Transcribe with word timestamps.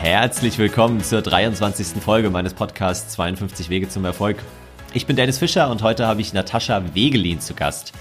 Herzlich 0.00 0.56
willkommen 0.58 1.02
zur 1.02 1.22
23. 1.22 2.00
Folge 2.00 2.30
meines 2.30 2.54
Podcasts 2.54 3.14
52 3.14 3.68
Wege 3.68 3.88
zum 3.88 4.04
Erfolg. 4.04 4.36
Ich 4.94 5.06
bin 5.06 5.16
Dennis 5.16 5.38
Fischer 5.38 5.68
und 5.70 5.82
heute 5.82 6.06
habe 6.06 6.20
ich 6.20 6.32
Natascha 6.32 6.94
Wegelin 6.94 7.40
zu 7.40 7.52
Gast. 7.52 7.92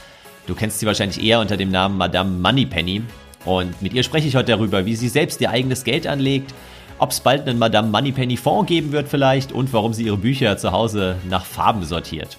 Du 0.45 0.53
kennst 0.53 0.79
sie 0.79 0.85
wahrscheinlich 0.85 1.21
eher 1.21 1.39
unter 1.39 1.57
dem 1.57 1.71
Namen 1.71 1.97
Madame 1.97 2.29
Moneypenny 2.29 3.01
und 3.45 3.81
mit 3.81 3.93
ihr 3.93 4.03
spreche 4.03 4.27
ich 4.27 4.35
heute 4.35 4.51
darüber, 4.51 4.85
wie 4.85 4.95
sie 4.95 5.09
selbst 5.09 5.41
ihr 5.41 5.49
eigenes 5.49 5.83
Geld 5.83 6.05
anlegt, 6.05 6.53
ob 6.99 7.09
es 7.09 7.19
bald 7.19 7.47
einen 7.47 7.57
Madame 7.57 7.87
Moneypenny 7.89 8.37
Fonds 8.37 8.69
geben 8.69 8.91
wird 8.91 9.09
vielleicht 9.09 9.51
und 9.51 9.73
warum 9.73 9.93
sie 9.93 10.03
ihre 10.03 10.17
Bücher 10.17 10.55
zu 10.57 10.71
Hause 10.71 11.15
nach 11.27 11.45
Farben 11.45 11.83
sortiert. 11.83 12.37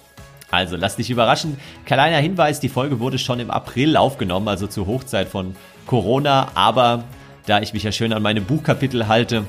Also 0.53 0.77
lass 0.77 0.97
dich 0.97 1.11
überraschen. 1.11 1.59
Kleiner 1.85 2.19
Hinweis, 2.19 2.61
die 2.61 2.69
Folge 2.69 3.01
wurde 3.01 3.19
schon 3.19 3.41
im 3.41 3.51
April 3.51 3.97
aufgenommen, 3.97 4.47
also 4.47 4.69
zur 4.69 4.87
Hochzeit 4.87 5.29
von 5.29 5.57
Corona, 5.85 6.49
aber 6.55 7.03
da 7.49 7.61
ich 7.61 7.73
mich 7.73 7.83
ja 7.83 7.93
schön 7.93 8.13
an 8.13 8.23
meine 8.23 8.41
Buchkapitel 8.41 9.09
halte, 9.09 9.45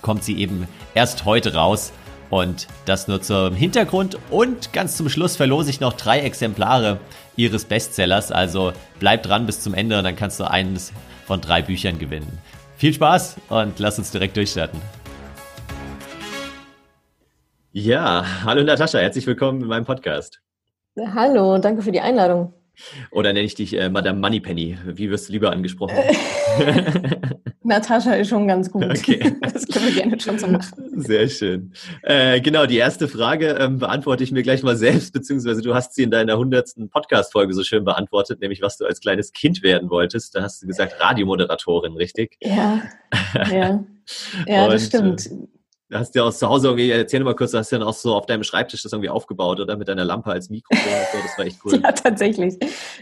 kommt 0.00 0.24
sie 0.24 0.38
eben 0.38 0.66
erst 0.94 1.24
heute 1.24 1.54
raus. 1.54 1.92
Und 2.28 2.66
das 2.86 3.06
nur 3.06 3.22
zum 3.22 3.54
Hintergrund. 3.54 4.18
Und 4.30 4.72
ganz 4.72 4.96
zum 4.96 5.08
Schluss 5.08 5.36
verlose 5.36 5.70
ich 5.70 5.78
noch 5.78 5.92
drei 5.92 6.20
Exemplare 6.20 6.98
ihres 7.36 7.64
Bestsellers. 7.66 8.32
Also 8.32 8.72
bleib 8.98 9.22
dran 9.22 9.46
bis 9.46 9.60
zum 9.60 9.74
Ende 9.74 9.98
und 9.98 10.04
dann 10.04 10.16
kannst 10.16 10.40
du 10.40 10.44
eines 10.44 10.92
von 11.26 11.40
drei 11.40 11.62
Büchern 11.62 11.98
gewinnen. 11.98 12.38
Viel 12.76 12.94
Spaß 12.94 13.36
und 13.48 13.78
lass 13.78 13.98
uns 13.98 14.10
direkt 14.10 14.36
durchstarten. 14.36 14.80
Ja, 17.72 18.24
hallo 18.44 18.64
Natascha, 18.64 18.98
herzlich 18.98 19.26
willkommen 19.26 19.60
in 19.60 19.68
meinem 19.68 19.84
Podcast. 19.84 20.40
Hallo, 21.14 21.58
danke 21.58 21.82
für 21.82 21.92
die 21.92 22.00
Einladung. 22.00 22.54
Oder 23.10 23.32
nenne 23.32 23.46
ich 23.46 23.54
dich 23.54 23.78
äh, 23.78 23.88
Madame 23.88 24.20
Moneypenny? 24.20 24.78
Wie 24.86 25.10
wirst 25.10 25.28
du 25.28 25.32
lieber 25.32 25.50
angesprochen? 25.52 25.96
Natascha 27.62 28.14
ist 28.14 28.28
schon 28.28 28.46
ganz 28.46 28.70
gut. 28.70 28.84
Okay. 28.84 29.34
Das 29.56 29.66
können 29.68 29.86
wir 29.86 29.94
gerne 29.94 30.20
schon 30.20 30.38
so 30.38 30.46
machen. 30.46 31.00
Sehr 31.00 31.28
schön. 31.28 31.72
Äh, 32.02 32.40
genau, 32.40 32.66
die 32.66 32.76
erste 32.76 33.08
Frage 33.08 33.56
ähm, 33.58 33.78
beantworte 33.78 34.22
ich 34.22 34.30
mir 34.30 34.42
gleich 34.42 34.62
mal 34.62 34.76
selbst, 34.76 35.12
beziehungsweise 35.14 35.62
du 35.62 35.74
hast 35.74 35.94
sie 35.94 36.02
in 36.02 36.10
deiner 36.10 36.36
hundertsten 36.36 36.90
Podcast-Folge 36.90 37.54
so 37.54 37.64
schön 37.64 37.84
beantwortet, 37.84 38.40
nämlich 38.40 38.60
was 38.60 38.76
du 38.76 38.84
als 38.84 39.00
kleines 39.00 39.32
Kind 39.32 39.62
werden 39.62 39.88
wolltest. 39.88 40.34
Da 40.34 40.42
hast 40.42 40.62
du 40.62 40.66
gesagt 40.66 41.00
Radiomoderatorin, 41.00 41.96
richtig? 41.96 42.36
Ja, 42.42 42.82
ja. 43.50 43.84
Ja, 44.46 44.68
das 44.68 44.92
Und, 44.94 45.20
stimmt. 45.20 45.48
Äh, 45.88 45.96
Du 45.96 46.00
hast 46.00 46.14
ja 46.14 46.22
aus 46.24 46.38
zu 46.38 46.48
Hause 46.48 46.68
irgendwie, 46.68 46.90
erzähl 46.90 47.22
mal 47.22 47.36
kurz, 47.36 47.52
du 47.52 47.58
hast 47.58 47.70
ja 47.70 47.78
dann 47.78 47.86
auch 47.86 47.94
so 47.94 48.14
auf 48.14 48.26
deinem 48.26 48.42
Schreibtisch 48.42 48.82
das 48.82 48.92
irgendwie 48.92 49.08
aufgebaut, 49.08 49.60
oder? 49.60 49.76
Mit 49.76 49.88
deiner 49.88 50.04
Lampe 50.04 50.30
als 50.30 50.50
Mikrofon 50.50 50.92
so, 51.12 51.18
das 51.22 51.38
war 51.38 51.46
echt 51.46 51.58
cool. 51.64 51.80
ja, 51.82 51.92
tatsächlich. 51.92 52.58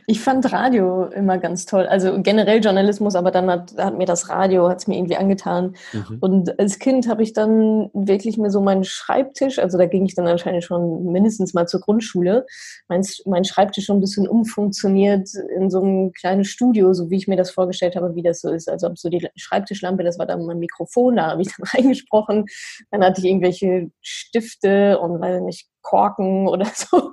Ich 0.06 0.20
fand 0.20 0.52
Radio 0.52 1.04
immer 1.06 1.38
ganz 1.38 1.64
toll. 1.64 1.86
Also 1.86 2.20
generell 2.22 2.62
Journalismus, 2.62 3.14
aber 3.14 3.30
dann 3.30 3.50
hat, 3.50 3.74
hat 3.78 3.96
mir 3.96 4.04
das 4.04 4.28
Radio, 4.28 4.68
hat 4.68 4.78
es 4.78 4.86
mir 4.86 4.96
irgendwie 4.96 5.16
angetan. 5.16 5.76
Mhm. 5.92 6.18
Und 6.20 6.58
als 6.60 6.78
Kind 6.78 7.08
habe 7.08 7.22
ich 7.22 7.32
dann 7.32 7.90
wirklich 7.94 8.36
mir 8.36 8.50
so 8.50 8.60
meinen 8.60 8.84
Schreibtisch, 8.84 9.58
also 9.58 9.78
da 9.78 9.86
ging 9.86 10.04
ich 10.04 10.14
dann 10.14 10.26
anscheinend 10.26 10.64
schon 10.64 11.10
mindestens 11.10 11.54
mal 11.54 11.66
zur 11.66 11.80
Grundschule, 11.80 12.46
mein, 12.88 13.02
mein 13.24 13.44
Schreibtisch 13.44 13.86
schon 13.86 13.98
ein 13.98 14.00
bisschen 14.00 14.28
umfunktioniert 14.28 15.30
in 15.56 15.70
so 15.70 15.80
einem 15.80 16.12
kleinen 16.12 16.44
Studio, 16.44 16.92
so 16.92 17.10
wie 17.10 17.16
ich 17.16 17.28
mir 17.28 17.36
das 17.36 17.50
vorgestellt 17.50 17.96
habe, 17.96 18.14
wie 18.14 18.22
das 18.22 18.40
so 18.40 18.50
ist. 18.50 18.68
Also 18.68 18.90
so 18.94 19.08
die 19.08 19.26
Schreibtischlampe, 19.36 20.04
das 20.04 20.18
war 20.18 20.26
dann 20.26 20.44
mein 20.44 20.58
Mikrofon, 20.58 21.16
da 21.16 21.30
habe 21.30 21.42
ich 21.42 21.48
dann 21.48 21.66
reingesprochen 21.74 22.44
dann 22.90 23.04
hatte 23.04 23.20
ich 23.20 23.26
irgendwelche 23.26 23.90
Stifte 24.00 24.98
und 24.98 25.20
weiß 25.20 25.42
nicht, 25.42 25.68
Korken 25.84 26.48
oder 26.48 26.66
so, 26.74 27.12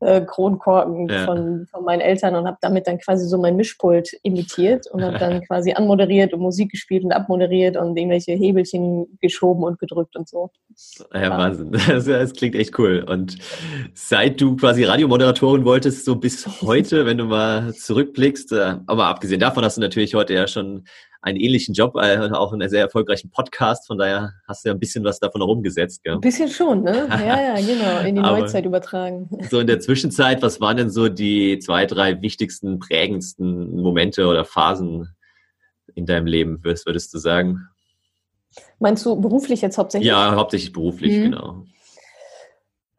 äh, 0.00 0.22
Kronkorken 0.22 1.08
ja. 1.08 1.24
von, 1.24 1.66
von 1.70 1.84
meinen 1.84 2.00
Eltern 2.00 2.34
und 2.34 2.46
habe 2.46 2.56
damit 2.60 2.88
dann 2.88 2.98
quasi 2.98 3.28
so 3.28 3.38
mein 3.38 3.54
Mischpult 3.54 4.10
imitiert 4.24 4.86
und 4.90 5.04
habe 5.04 5.18
dann 5.18 5.42
quasi 5.46 5.72
anmoderiert 5.72 6.32
und 6.32 6.40
Musik 6.40 6.72
gespielt 6.72 7.04
und 7.04 7.12
abmoderiert 7.12 7.76
und 7.76 7.96
irgendwelche 7.96 8.32
Hebelchen 8.32 9.18
geschoben 9.20 9.62
und 9.62 9.78
gedrückt 9.78 10.16
und 10.16 10.28
so. 10.28 10.50
Ja, 11.14 11.30
Wahnsinn. 11.30 11.76
Das, 11.86 12.06
das 12.06 12.32
klingt 12.32 12.56
echt 12.56 12.78
cool. 12.78 13.04
Und 13.06 13.36
seit 13.94 14.40
du 14.40 14.56
quasi 14.56 14.84
Radiomoderatorin 14.84 15.64
wolltest, 15.64 16.04
so 16.04 16.16
bis 16.16 16.62
heute, 16.62 17.06
wenn 17.06 17.18
du 17.18 17.24
mal 17.24 17.74
zurückblickst, 17.74 18.52
äh, 18.52 18.76
aber 18.86 19.06
abgesehen 19.06 19.40
davon 19.40 19.64
hast 19.64 19.76
du 19.76 19.82
natürlich 19.82 20.14
heute 20.14 20.34
ja 20.34 20.48
schon 20.48 20.84
einen 21.26 21.40
ähnlichen 21.40 21.74
Job, 21.74 21.96
äh, 21.96 22.30
auch 22.32 22.52
einen 22.52 22.68
sehr 22.68 22.82
erfolgreichen 22.82 23.30
Podcast. 23.30 23.88
Von 23.88 23.98
daher 23.98 24.34
hast 24.46 24.64
du 24.64 24.68
ja 24.68 24.74
ein 24.74 24.78
bisschen 24.78 25.02
was 25.02 25.18
davon 25.18 25.40
herumgesetzt. 25.40 26.04
Gell? 26.04 26.14
Ein 26.14 26.20
bisschen 26.20 26.48
schon, 26.48 26.84
ne? 26.84 27.08
Ja, 27.16 27.40
ja, 27.40 27.54
genau. 27.56 28.06
In 28.06 28.14
die 28.14 28.20
Neuzeit 28.20 28.64
übertragen. 28.64 29.28
So 29.50 29.58
in 29.58 29.66
der 29.66 29.80
Zwischenzeit, 29.80 30.40
was 30.42 30.60
waren 30.60 30.76
denn 30.76 30.90
so 30.90 31.08
die 31.08 31.58
zwei, 31.58 31.84
drei 31.84 32.22
wichtigsten, 32.22 32.78
prägendsten 32.78 33.74
Momente 33.74 34.26
oder 34.26 34.44
Phasen 34.44 35.08
in 35.96 36.06
deinem 36.06 36.26
Leben, 36.26 36.62
würdest, 36.62 36.86
würdest 36.86 37.12
du 37.12 37.18
sagen? 37.18 37.66
Meinst 38.78 39.04
du 39.04 39.20
beruflich 39.20 39.62
jetzt 39.62 39.78
hauptsächlich? 39.78 40.08
Ja, 40.08 40.36
hauptsächlich 40.36 40.72
beruflich, 40.72 41.16
mhm. 41.16 41.22
genau. 41.22 41.64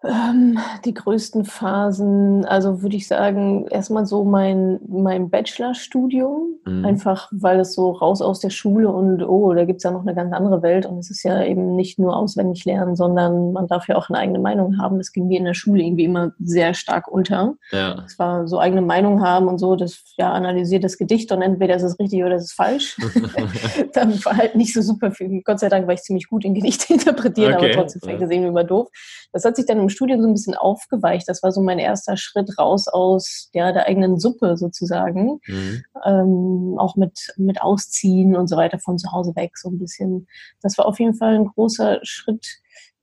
Ähm, 0.07 0.57
die 0.85 0.93
größten 0.93 1.43
Phasen, 1.43 2.45
also 2.45 2.81
würde 2.81 2.95
ich 2.95 3.07
sagen, 3.07 3.67
erstmal 3.67 4.05
so 4.05 4.23
mein, 4.23 4.79
mein 4.87 5.29
Bachelorstudium, 5.29 6.59
mhm. 6.65 6.85
einfach 6.85 7.29
weil 7.31 7.59
es 7.59 7.73
so 7.73 7.91
raus 7.91 8.21
aus 8.21 8.39
der 8.39 8.49
Schule 8.49 8.89
und 8.89 9.21
oh, 9.23 9.53
da 9.53 9.65
gibt 9.65 9.77
es 9.77 9.83
ja 9.83 9.91
noch 9.91 10.01
eine 10.01 10.15
ganz 10.15 10.33
andere 10.33 10.61
Welt 10.61 10.85
und 10.85 10.99
es 10.99 11.09
ist 11.09 11.23
ja 11.23 11.43
eben 11.43 11.75
nicht 11.75 11.99
nur 11.99 12.15
auswendig 12.15 12.63
lernen, 12.65 12.95
sondern 12.95 13.51
man 13.51 13.67
darf 13.67 13.87
ja 13.87 13.97
auch 13.97 14.09
eine 14.09 14.19
eigene 14.19 14.39
Meinung 14.39 14.77
haben. 14.79 14.97
Das 14.97 15.11
ging 15.11 15.27
mir 15.27 15.39
in 15.39 15.45
der 15.45 15.53
Schule 15.53 15.83
irgendwie 15.83 16.05
immer 16.05 16.31
sehr 16.39 16.73
stark 16.73 17.07
unter. 17.07 17.55
Ja. 17.71 18.03
Es 18.05 18.17
war 18.17 18.47
so 18.47 18.59
eigene 18.59 18.81
Meinung 18.81 19.21
haben 19.21 19.47
und 19.47 19.57
so, 19.57 19.75
das 19.75 20.03
ja 20.17 20.31
analysiert 20.31 20.83
das 20.83 20.97
Gedicht 20.97 21.31
und 21.31 21.41
entweder 21.41 21.75
ist 21.75 21.83
es 21.83 21.99
richtig 21.99 22.23
oder 22.23 22.35
ist 22.35 22.45
es 22.45 22.53
falsch. 22.53 22.97
Dann 23.93 24.23
war 24.23 24.37
halt 24.37 24.55
nicht 24.55 24.73
so 24.73 24.81
super 24.81 25.11
viel. 25.11 25.41
Gott 25.43 25.59
sei 25.59 25.69
Dank 25.69 25.87
war 25.87 25.93
ich 25.93 26.01
ziemlich 26.01 26.29
gut 26.29 26.45
in 26.45 26.53
Gedichte 26.53 26.93
interpretieren, 26.93 27.55
okay. 27.55 27.65
aber 27.65 27.73
trotzdem 27.73 28.01
fängt 28.01 28.21
das 28.21 28.31
irgendwie 28.31 28.49
immer 28.49 28.63
doof. 28.63 28.87
Das 29.33 29.43
hat 29.43 29.55
sich 29.55 29.65
dann 29.65 29.79
im 29.79 29.89
Studium 29.97 30.21
so 30.21 30.27
ein 30.27 30.33
bisschen 30.33 30.55
aufgeweicht. 30.55 31.27
Das 31.27 31.43
war 31.43 31.51
so 31.51 31.61
mein 31.61 31.79
erster 31.79 32.15
Schritt 32.15 32.57
raus 32.57 32.87
aus 32.87 33.49
ja, 33.53 33.71
der 33.73 33.87
eigenen 33.87 34.19
Suppe 34.19 34.55
sozusagen. 34.55 35.39
Mhm. 35.47 35.83
Ähm, 36.05 36.75
auch 36.77 36.95
mit, 36.95 37.33
mit 37.37 37.61
Ausziehen 37.61 38.35
und 38.35 38.47
so 38.47 38.55
weiter 38.55 38.79
von 38.79 38.97
zu 38.97 39.11
Hause 39.11 39.35
weg 39.35 39.57
so 39.57 39.69
ein 39.69 39.79
bisschen. 39.79 40.27
Das 40.61 40.77
war 40.77 40.85
auf 40.85 40.99
jeden 40.99 41.15
Fall 41.15 41.35
ein 41.35 41.47
großer 41.47 41.99
Schritt 42.03 42.45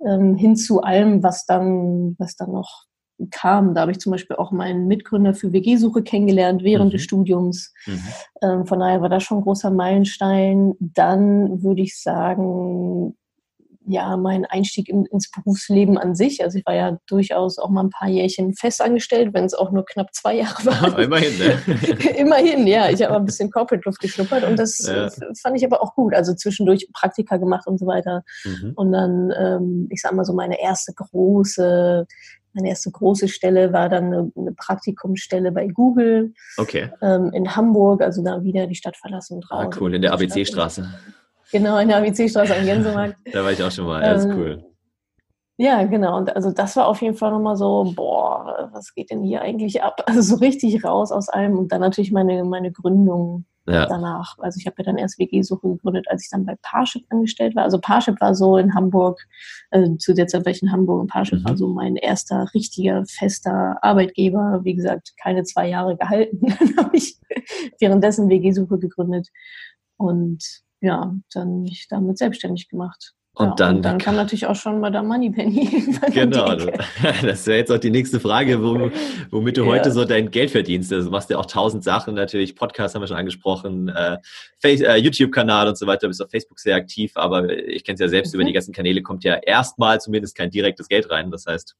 ähm, 0.06 0.36
hin 0.36 0.56
zu 0.56 0.82
allem, 0.82 1.22
was 1.22 1.46
dann, 1.46 2.16
was 2.18 2.36
dann 2.36 2.52
noch 2.52 2.84
kam. 3.30 3.74
Da 3.74 3.82
habe 3.82 3.92
ich 3.92 4.00
zum 4.00 4.12
Beispiel 4.12 4.36
auch 4.36 4.50
meinen 4.50 4.86
Mitgründer 4.86 5.34
für 5.34 5.52
WG-Suche 5.52 6.02
kennengelernt 6.02 6.62
während 6.62 6.92
mhm. 6.92 6.96
des 6.96 7.02
Studiums. 7.02 7.72
Mhm. 7.86 8.02
Ähm, 8.42 8.66
von 8.66 8.80
daher 8.80 9.00
war 9.02 9.08
das 9.08 9.22
schon 9.22 9.38
ein 9.38 9.44
großer 9.44 9.70
Meilenstein. 9.70 10.74
Dann 10.80 11.62
würde 11.62 11.82
ich 11.82 12.00
sagen, 12.00 13.16
ja, 13.86 14.16
mein 14.16 14.44
Einstieg 14.46 14.88
in, 14.88 15.04
ins 15.06 15.30
Berufsleben 15.30 15.98
an 15.98 16.14
sich. 16.14 16.42
Also 16.42 16.58
ich 16.58 16.66
war 16.66 16.74
ja 16.74 16.98
durchaus 17.06 17.58
auch 17.58 17.68
mal 17.68 17.84
ein 17.84 17.90
paar 17.90 18.08
Jährchen 18.08 18.54
festangestellt, 18.54 19.34
wenn 19.34 19.44
es 19.44 19.54
auch 19.54 19.70
nur 19.72 19.84
knapp 19.84 20.14
zwei 20.14 20.36
Jahre 20.36 20.64
waren. 20.64 21.02
immerhin, 21.02 21.38
ne? 21.38 21.58
immerhin, 22.16 22.66
ja. 22.66 22.88
Ich 22.88 23.02
habe 23.02 23.16
ein 23.16 23.24
bisschen 23.24 23.50
Corporate 23.50 23.82
Luft 23.84 24.00
geschnuppert 24.00 24.44
und 24.44 24.58
das 24.58 24.86
ja. 24.86 25.08
fand 25.42 25.56
ich 25.56 25.64
aber 25.64 25.82
auch 25.82 25.94
gut. 25.94 26.14
Also 26.14 26.34
zwischendurch 26.34 26.88
Praktika 26.92 27.36
gemacht 27.36 27.66
und 27.66 27.78
so 27.78 27.86
weiter. 27.86 28.22
Mhm. 28.44 28.72
Und 28.74 28.92
dann, 28.92 29.32
ähm, 29.38 29.88
ich 29.90 30.00
sag 30.00 30.12
mal 30.12 30.24
so, 30.24 30.32
meine 30.32 30.60
erste 30.60 30.92
große 30.94 32.06
meine 32.56 32.68
erste 32.68 32.90
große 32.90 33.26
Stelle 33.26 33.72
war 33.72 33.88
dann 33.88 34.04
eine, 34.04 34.32
eine 34.36 34.52
Praktikumsstelle 34.52 35.50
bei 35.50 35.66
Google 35.66 36.34
okay. 36.56 36.88
ähm, 37.02 37.32
in 37.32 37.56
Hamburg, 37.56 38.00
also 38.00 38.22
da 38.22 38.44
wieder 38.44 38.68
die 38.68 38.76
Stadt 38.76 38.96
verlassen 38.96 39.34
und 39.34 39.50
raus. 39.50 39.72
Ah, 39.74 39.76
cool, 39.80 39.92
in 39.92 40.02
der 40.02 40.12
ABC-Straße. 40.12 40.88
Genau, 41.54 41.78
in 41.78 41.86
der 41.86 41.98
ABC-Straße 41.98 42.56
am 42.56 42.64
Gänsemarkt. 42.64 43.16
da 43.32 43.44
war 43.44 43.52
ich 43.52 43.62
auch 43.62 43.70
schon 43.70 43.86
mal, 43.86 44.00
das 44.00 44.24
ist 44.24 44.30
ähm, 44.32 44.36
cool. 44.36 44.64
Ja, 45.56 45.84
genau. 45.84 46.16
Und 46.16 46.34
also 46.34 46.50
das 46.50 46.74
war 46.74 46.88
auf 46.88 47.00
jeden 47.00 47.14
Fall 47.14 47.30
nochmal 47.30 47.54
so, 47.54 47.92
boah, 47.94 48.70
was 48.72 48.92
geht 48.92 49.12
denn 49.12 49.22
hier 49.22 49.40
eigentlich 49.40 49.80
ab? 49.80 50.02
Also 50.06 50.20
so 50.20 50.34
richtig 50.40 50.82
raus 50.84 51.12
aus 51.12 51.28
allem. 51.28 51.56
Und 51.56 51.70
dann 51.70 51.80
natürlich 51.80 52.10
meine, 52.10 52.42
meine 52.42 52.72
Gründung 52.72 53.44
ja. 53.68 53.86
danach. 53.86 54.36
Also 54.40 54.58
ich 54.58 54.66
habe 54.66 54.74
ja 54.78 54.84
dann 54.86 54.98
erst 54.98 55.20
WG-Suche 55.20 55.68
gegründet, 55.68 56.06
als 56.10 56.24
ich 56.24 56.30
dann 56.30 56.44
bei 56.44 56.56
Parship 56.60 57.04
angestellt 57.10 57.54
war. 57.54 57.62
Also 57.62 57.78
Parship 57.78 58.20
war 58.20 58.34
so 58.34 58.56
in 58.56 58.74
Hamburg, 58.74 59.24
also 59.70 59.94
zu 59.94 60.12
der 60.12 60.26
Zeit 60.26 60.44
war 60.44 60.50
ich 60.50 60.60
in 60.60 60.72
Hamburg 60.72 61.02
und 61.02 61.06
Parship 61.06 61.38
mhm. 61.38 61.48
war 61.48 61.56
so 61.56 61.68
mein 61.68 61.94
erster 61.94 62.50
richtiger, 62.52 63.04
fester 63.06 63.78
Arbeitgeber. 63.80 64.62
Wie 64.64 64.74
gesagt, 64.74 65.12
keine 65.22 65.44
zwei 65.44 65.68
Jahre 65.68 65.96
gehalten. 65.96 66.40
dann 66.58 66.76
habe 66.78 66.96
ich 66.96 67.16
währenddessen 67.78 68.28
WG-Suche 68.28 68.80
gegründet. 68.80 69.28
Und 69.96 70.63
ja, 70.84 71.14
dann 71.32 71.62
mich 71.62 71.88
damit 71.88 72.18
selbstständig 72.18 72.68
gemacht. 72.68 73.14
Und, 73.36 73.48
ja, 73.48 73.54
dann, 73.56 73.76
und 73.76 73.82
dann 73.82 73.98
kam 73.98 74.14
natürlich 74.14 74.46
auch 74.46 74.54
schon 74.54 74.78
Madame 74.78 75.08
Moneypenny. 75.08 75.84
Genau, 76.12 76.54
das 77.22 77.46
wäre 77.46 77.58
jetzt 77.58 77.72
auch 77.72 77.78
die 77.78 77.90
nächste 77.90 78.20
Frage, 78.20 78.62
womit 78.62 79.56
du 79.56 79.64
ja. 79.64 79.70
heute 79.70 79.90
so 79.90 80.04
dein 80.04 80.30
Geld 80.30 80.52
verdienst. 80.52 80.92
Also 80.92 81.06
du 81.06 81.10
machst 81.10 81.30
ja 81.30 81.38
auch 81.38 81.46
tausend 81.46 81.82
Sachen, 81.82 82.14
natürlich 82.14 82.54
Podcast 82.54 82.94
haben 82.94 83.02
wir 83.02 83.08
schon 83.08 83.16
angesprochen, 83.16 83.88
äh, 83.88 84.18
äh, 84.62 84.96
YouTube-Kanal 84.98 85.66
und 85.66 85.76
so 85.76 85.88
weiter, 85.88 86.02
du 86.02 86.08
bist 86.08 86.22
auf 86.22 86.30
Facebook 86.30 86.60
sehr 86.60 86.76
aktiv, 86.76 87.12
aber 87.16 87.50
ich 87.50 87.82
kenne 87.82 87.94
es 87.94 88.00
ja 88.00 88.08
selbst, 88.08 88.32
mhm. 88.32 88.40
über 88.40 88.46
die 88.46 88.52
ganzen 88.52 88.72
Kanäle 88.72 89.02
kommt 89.02 89.24
ja 89.24 89.34
erstmal 89.34 90.00
zumindest 90.00 90.36
kein 90.36 90.50
direktes 90.50 90.86
Geld 90.86 91.10
rein. 91.10 91.32
Das 91.32 91.46
heißt, 91.46 91.74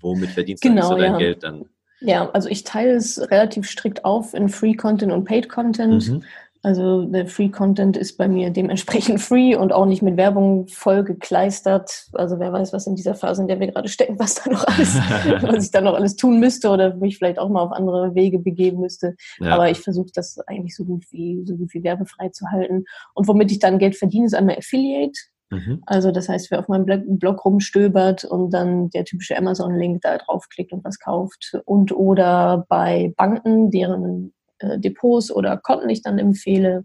womit 0.00 0.30
verdienst 0.30 0.62
genau, 0.62 0.82
du 0.82 0.88
so 0.88 0.94
dein 0.96 1.12
ja. 1.12 1.18
Geld 1.18 1.42
dann? 1.42 1.64
Ja, 2.00 2.30
also 2.30 2.48
ich 2.48 2.62
teile 2.62 2.92
es 2.92 3.20
relativ 3.30 3.68
strikt 3.68 4.04
auf 4.04 4.34
in 4.34 4.48
Free 4.48 4.74
Content 4.74 5.12
und 5.12 5.24
Paid 5.24 5.48
Content. 5.48 6.08
Mhm. 6.08 6.24
Also 6.62 7.06
der 7.06 7.26
Free 7.26 7.48
Content 7.48 7.96
ist 7.96 8.18
bei 8.18 8.28
mir 8.28 8.50
dementsprechend 8.50 9.20
free 9.20 9.54
und 9.56 9.72
auch 9.72 9.86
nicht 9.86 10.02
mit 10.02 10.16
Werbung 10.16 10.66
voll 10.68 11.04
gekleistert. 11.04 12.08
Also 12.12 12.38
wer 12.38 12.52
weiß, 12.52 12.72
was 12.72 12.86
in 12.86 12.96
dieser 12.96 13.14
Phase, 13.14 13.42
in 13.42 13.48
der 13.48 13.60
wir 13.60 13.68
gerade 13.68 13.88
stecken, 13.88 14.18
was 14.18 14.34
da 14.34 14.50
noch 14.50 14.64
alles, 14.66 14.96
was 15.40 15.64
ich 15.64 15.70
da 15.70 15.80
noch 15.80 15.94
alles 15.94 16.16
tun 16.16 16.38
müsste 16.38 16.68
oder 16.68 16.94
mich 16.96 17.16
vielleicht 17.16 17.38
auch 17.38 17.48
mal 17.48 17.62
auf 17.62 17.72
andere 17.72 18.14
Wege 18.14 18.38
begeben 18.38 18.80
müsste. 18.80 19.14
Ja. 19.38 19.54
Aber 19.54 19.70
ich 19.70 19.78
versuche 19.78 20.10
das 20.14 20.38
eigentlich 20.46 20.76
so 20.76 20.84
gut 20.84 21.04
wie 21.10 21.42
so 21.46 21.56
gut 21.56 21.72
wie 21.72 21.82
werbefrei 21.82 22.28
zu 22.28 22.46
halten. 22.50 22.84
Und 23.14 23.26
womit 23.26 23.50
ich 23.50 23.58
dann 23.58 23.78
Geld 23.78 23.96
verdiene, 23.96 24.26
ist 24.26 24.34
einmal 24.34 24.58
Affiliate. 24.58 25.18
Mhm. 25.50 25.82
Also 25.86 26.12
das 26.12 26.28
heißt, 26.28 26.50
wer 26.50 26.60
auf 26.60 26.68
meinem 26.68 26.86
Blog 27.18 27.44
rumstöbert 27.44 28.24
und 28.24 28.50
dann 28.50 28.90
der 28.90 29.04
typische 29.04 29.36
Amazon-Link 29.36 30.02
da 30.02 30.18
draufklickt 30.18 30.72
und 30.72 30.84
was 30.84 30.98
kauft 30.98 31.58
und 31.64 31.92
oder 31.92 32.66
bei 32.68 33.12
Banken, 33.16 33.70
deren 33.70 34.32
Depots 34.62 35.30
oder 35.30 35.56
Konten 35.56 35.88
ich 35.88 36.02
dann 36.02 36.18
empfehle, 36.18 36.84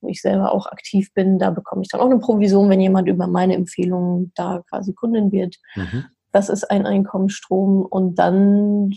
wo 0.00 0.08
ich 0.08 0.22
selber 0.22 0.52
auch 0.52 0.66
aktiv 0.66 1.12
bin. 1.14 1.38
Da 1.38 1.50
bekomme 1.50 1.82
ich 1.82 1.88
dann 1.88 2.00
auch 2.00 2.06
eine 2.06 2.18
Provision, 2.18 2.70
wenn 2.70 2.80
jemand 2.80 3.08
über 3.08 3.26
meine 3.26 3.54
Empfehlungen 3.54 4.32
da 4.34 4.62
quasi 4.68 4.92
Kundin 4.94 5.32
wird. 5.32 5.56
Mhm. 5.74 6.04
Das 6.32 6.48
ist 6.48 6.70
ein 6.70 6.86
Einkommensstrom 6.86 7.82
und 7.82 8.18
dann 8.18 8.92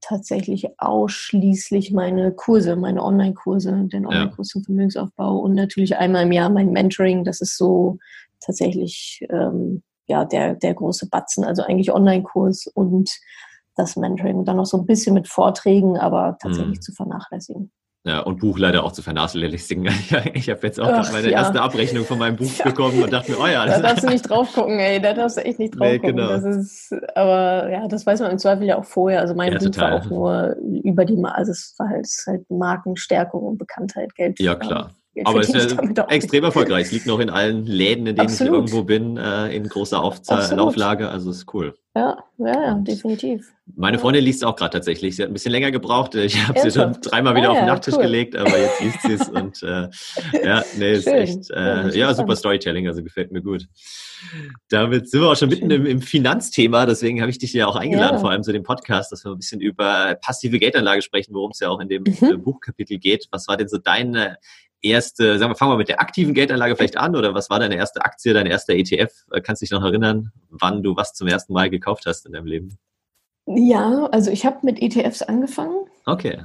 tatsächlich 0.00 0.66
ausschließlich 0.78 1.92
meine 1.92 2.32
Kurse, 2.32 2.76
meine 2.76 3.02
Online-Kurse, 3.02 3.88
den 3.92 4.06
Online-Kurs 4.06 4.48
zum 4.48 4.64
Vermögensaufbau 4.64 5.38
und 5.38 5.54
natürlich 5.54 5.96
einmal 5.96 6.22
im 6.24 6.32
Jahr 6.32 6.50
mein 6.50 6.70
Mentoring. 6.70 7.24
Das 7.24 7.40
ist 7.40 7.58
so 7.58 7.98
tatsächlich 8.40 9.26
ähm, 9.28 9.82
ja 10.06 10.24
der, 10.24 10.54
der 10.54 10.74
große 10.74 11.08
Batzen, 11.08 11.44
also 11.44 11.62
eigentlich 11.62 11.92
Online-Kurs 11.92 12.68
und 12.68 13.10
das 13.78 13.96
Mentoring 13.96 14.36
und 14.36 14.44
dann 14.46 14.56
noch 14.56 14.66
so 14.66 14.76
ein 14.76 14.86
bisschen 14.86 15.14
mit 15.14 15.28
Vorträgen, 15.28 15.96
aber 15.96 16.36
tatsächlich 16.40 16.78
mhm. 16.78 16.82
zu 16.82 16.92
vernachlässigen. 16.92 17.70
Ja, 18.04 18.20
und 18.20 18.38
Buch 18.40 18.58
leider 18.58 18.84
auch 18.84 18.92
zu 18.92 19.02
vernachlässigen. 19.02 19.86
ich 20.34 20.48
habe 20.48 20.60
jetzt 20.62 20.80
auch 20.80 20.88
Ach, 20.90 21.12
meine 21.12 21.30
ja. 21.30 21.38
erste 21.38 21.60
Abrechnung 21.60 22.04
von 22.04 22.18
meinem 22.18 22.36
Buch 22.36 22.50
ja. 22.56 22.64
bekommen 22.64 23.02
und 23.02 23.12
dachte 23.12 23.32
mir, 23.32 23.38
oh 23.38 23.46
ja. 23.46 23.66
Da 23.66 23.80
darfst 23.80 24.04
du 24.04 24.08
nicht 24.08 24.30
drauf 24.30 24.52
gucken, 24.54 24.78
ey. 24.78 25.00
Da 25.00 25.12
darfst 25.12 25.36
du 25.36 25.44
echt 25.44 25.58
nicht 25.58 25.78
drauf 25.78 25.86
nee, 25.86 25.98
gucken. 25.98 26.16
Genau. 26.16 26.28
Das 26.28 26.44
ist, 26.44 26.94
aber 27.14 27.70
ja, 27.70 27.86
das 27.88 28.06
weiß 28.06 28.20
man 28.20 28.30
im 28.30 28.38
Zweifel 28.38 28.66
ja 28.66 28.78
auch 28.78 28.84
vorher. 28.84 29.20
Also 29.20 29.34
mein 29.34 29.52
ja, 29.52 29.58
Buch 29.58 29.66
total. 29.66 29.90
war 29.90 30.00
auch 30.00 30.10
nur 30.10 30.56
über 30.84 31.04
die, 31.04 31.22
also 31.22 31.52
es 31.52 31.74
war 31.76 31.88
halt, 31.88 32.08
halt 32.26 32.48
Markenstärkung 32.50 33.42
und 33.42 33.58
Bekanntheit, 33.58 34.14
Geld. 34.14 34.40
Ja, 34.40 34.54
klar. 34.54 34.94
Aber 35.24 35.40
es 35.40 35.50
ist 35.50 35.76
extrem 36.08 36.44
erfolgreich. 36.44 36.78
Es 36.88 36.92
liegt 36.92 37.06
noch 37.06 37.18
in 37.18 37.28
allen 37.28 37.66
Läden, 37.66 38.06
in 38.06 38.14
denen 38.16 38.28
Absolut. 38.28 38.52
ich 38.52 38.56
irgendwo 38.56 38.84
bin, 38.84 39.16
äh, 39.16 39.48
in 39.48 39.68
großer 39.68 40.00
Auflage. 40.02 41.08
Also 41.08 41.30
ist 41.30 41.52
cool. 41.52 41.74
Ja, 41.98 42.16
ja, 42.38 42.52
ja 42.52 42.74
definitiv. 42.74 43.52
Meine 43.74 43.98
Freundin 43.98 44.22
liest 44.22 44.42
es 44.42 44.42
auch 44.44 44.54
gerade 44.54 44.70
tatsächlich. 44.70 45.16
Sie 45.16 45.22
hat 45.22 45.30
ein 45.30 45.32
bisschen 45.32 45.50
länger 45.50 45.72
gebraucht. 45.72 46.14
Ich 46.14 46.46
habe 46.46 46.60
sie 46.60 46.70
schon 46.70 46.92
dreimal 47.02 47.34
wieder 47.34 47.48
ah, 47.48 47.52
auf 47.52 47.58
den 47.58 47.66
Nachttisch 47.66 47.94
cool. 47.94 48.02
gelegt, 48.02 48.36
aber 48.36 48.56
jetzt 48.56 48.80
liest 48.80 49.02
sie 49.02 49.12
es 49.14 49.28
und 49.28 49.62
äh, 49.64 49.88
ja, 50.44 50.62
nee, 50.76 50.92
ist 50.92 51.08
echt 51.08 51.50
äh, 51.50 51.88
ja, 51.98 52.14
super 52.14 52.36
Storytelling, 52.36 52.86
also 52.86 53.02
gefällt 53.02 53.32
mir 53.32 53.42
gut. 53.42 53.66
Damit 54.68 55.10
sind 55.10 55.22
wir 55.22 55.30
auch 55.30 55.36
schon 55.36 55.48
mitten 55.48 55.70
im, 55.70 55.86
im 55.86 56.00
Finanzthema, 56.00 56.86
deswegen 56.86 57.20
habe 57.20 57.30
ich 57.30 57.38
dich 57.38 57.52
ja 57.52 57.66
auch 57.66 57.76
eingeladen, 57.76 58.14
ja. 58.14 58.20
vor 58.20 58.30
allem 58.30 58.44
zu 58.44 58.52
dem 58.52 58.62
Podcast, 58.62 59.10
dass 59.10 59.24
wir 59.24 59.32
ein 59.32 59.38
bisschen 59.38 59.60
über 59.60 60.16
passive 60.20 60.60
Geldanlage 60.60 61.02
sprechen, 61.02 61.34
worum 61.34 61.50
es 61.50 61.58
ja 61.58 61.68
auch 61.68 61.80
in 61.80 61.88
dem 61.88 62.04
mhm. 62.04 62.28
Äh, 62.28 62.36
Buchkapitel 62.36 62.98
geht. 62.98 63.26
Was 63.32 63.48
war 63.48 63.56
denn 63.56 63.68
so 63.68 63.78
deine 63.78 64.38
erste, 64.82 65.38
sagen 65.38 65.50
wir, 65.50 65.56
fangen 65.56 65.72
wir 65.72 65.76
mit 65.76 65.88
der 65.88 66.00
aktiven 66.00 66.34
Geldanlage 66.34 66.76
vielleicht 66.76 66.96
an 66.96 67.16
oder 67.16 67.34
was 67.34 67.50
war 67.50 67.58
deine 67.58 67.76
erste 67.76 68.02
Aktie, 68.02 68.32
dein 68.32 68.46
erster 68.46 68.74
ETF? 68.74 69.12
Äh, 69.32 69.40
kannst 69.40 69.62
du 69.62 69.64
dich 69.64 69.72
noch 69.72 69.82
erinnern, 69.82 70.32
wann 70.50 70.82
du 70.82 70.96
was 70.96 71.14
zum 71.14 71.28
ersten 71.28 71.52
Mal 71.52 71.70
gekauft 71.70 71.87
hast 72.06 72.26
in 72.26 72.32
deinem 72.32 72.46
Leben? 72.46 72.78
Ja, 73.46 74.06
also 74.12 74.30
ich 74.30 74.44
habe 74.44 74.58
mit 74.62 74.82
ETFs 74.82 75.22
angefangen. 75.22 75.86
Okay. 76.04 76.38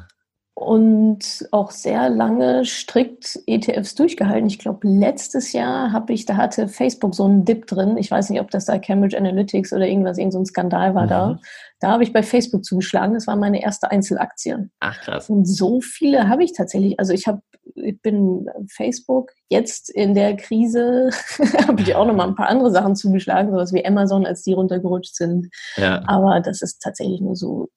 Und 0.55 1.47
auch 1.51 1.71
sehr 1.71 2.09
lange 2.09 2.63
strikt 2.63 3.39
ETFs 3.47 3.95
durchgehalten. 3.95 4.47
Ich 4.47 4.59
glaube, 4.59 4.87
letztes 4.87 5.51
Jahr 5.51 5.91
habe 5.91 6.13
ich, 6.13 6.25
da 6.25 6.37
hatte 6.37 6.67
Facebook 6.67 7.15
so 7.15 7.25
einen 7.25 7.43
Dip 7.43 7.65
drin. 7.65 7.97
Ich 7.97 8.11
weiß 8.11 8.29
nicht, 8.29 8.39
ob 8.39 8.51
das 8.51 8.65
da 8.65 8.77
Cambridge 8.77 9.17
Analytics 9.17 9.73
oder 9.73 9.87
irgendwas, 9.87 10.19
irgend 10.19 10.33
so 10.33 10.39
ein 10.39 10.45
Skandal 10.45 10.93
war 10.93 11.05
mhm. 11.05 11.09
da. 11.09 11.39
Da 11.79 11.91
habe 11.91 12.03
ich 12.03 12.13
bei 12.13 12.21
Facebook 12.21 12.63
zugeschlagen. 12.63 13.15
Das 13.15 13.25
war 13.25 13.35
meine 13.35 13.63
erste 13.63 13.89
Einzelaktie. 13.89 14.69
Ach 14.79 15.01
krass. 15.01 15.29
Und 15.29 15.45
so 15.45 15.81
viele 15.81 16.29
habe 16.29 16.43
ich 16.43 16.53
tatsächlich. 16.53 16.99
Also 16.99 17.13
ich 17.13 17.25
habe, 17.25 17.41
ich 17.75 18.01
bin 18.01 18.47
Facebook 18.69 19.31
jetzt 19.49 19.89
in 19.89 20.13
der 20.13 20.35
Krise 20.35 21.09
habe 21.67 21.81
ich 21.81 21.95
auch 21.95 22.05
noch 22.05 22.15
mal 22.15 22.27
ein 22.27 22.35
paar 22.35 22.49
andere 22.49 22.71
Sachen 22.71 22.95
zugeschlagen, 22.95 23.51
sowas 23.51 23.73
wie 23.73 23.85
Amazon, 23.85 24.25
als 24.25 24.43
die 24.43 24.53
runtergerutscht 24.53 25.15
sind. 25.15 25.49
Ja. 25.77 26.03
Aber 26.07 26.39
das 26.41 26.61
ist 26.61 26.81
tatsächlich 26.81 27.21
nur 27.21 27.35
so 27.35 27.69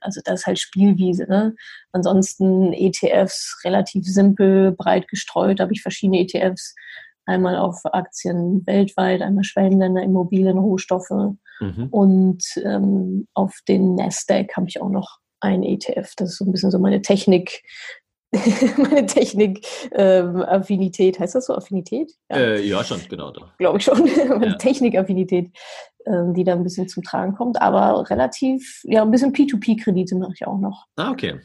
also 0.00 0.20
das 0.24 0.40
ist 0.40 0.46
halt 0.46 0.58
Spielwiese. 0.58 1.26
Ne? 1.28 1.54
Ansonsten 1.92 2.72
ETFs 2.72 3.60
relativ 3.64 4.06
simpel, 4.06 4.72
breit 4.72 5.06
gestreut, 5.08 5.60
habe 5.60 5.72
ich 5.72 5.82
verschiedene 5.82 6.20
ETFs. 6.20 6.74
Einmal 7.26 7.56
auf 7.56 7.80
Aktien 7.84 8.66
weltweit, 8.66 9.20
einmal 9.20 9.44
Schwellenländer, 9.44 10.02
Immobilien, 10.02 10.58
Rohstoffe. 10.58 11.34
Mhm. 11.60 11.88
Und 11.90 12.42
ähm, 12.64 13.28
auf 13.34 13.58
den 13.68 13.94
Nasdaq 13.94 14.56
habe 14.56 14.66
ich 14.68 14.80
auch 14.80 14.88
noch 14.88 15.18
ein 15.40 15.62
ETF. 15.62 16.14
Das 16.16 16.30
ist 16.30 16.38
so 16.38 16.44
ein 16.44 16.52
bisschen 16.52 16.70
so 16.70 16.78
meine 16.78 17.02
Technik, 17.02 17.62
meine 18.76 19.06
Technik-Affinität. 19.06 21.16
Ähm, 21.16 21.22
heißt 21.22 21.34
das 21.34 21.46
so 21.46 21.54
Affinität? 21.54 22.12
Ja, 22.30 22.36
äh, 22.36 22.64
ja 22.64 22.84
schon, 22.84 23.00
genau. 23.08 23.32
Glaube 23.58 23.78
ich 23.78 23.84
schon. 23.84 23.98
meine 24.28 24.46
ja. 24.46 24.54
Technik-Affinität, 24.54 25.50
ähm, 26.06 26.34
die 26.34 26.44
da 26.44 26.52
ein 26.52 26.62
bisschen 26.62 26.88
zum 26.88 27.02
Tragen 27.02 27.34
kommt. 27.34 27.60
Aber 27.60 28.08
relativ, 28.08 28.82
ja, 28.84 29.02
ein 29.02 29.10
bisschen 29.10 29.32
P2P-Kredite 29.32 30.14
mache 30.16 30.34
ich 30.34 30.46
auch 30.46 30.58
noch. 30.58 30.86
Ah, 30.96 31.10
okay. 31.10 31.40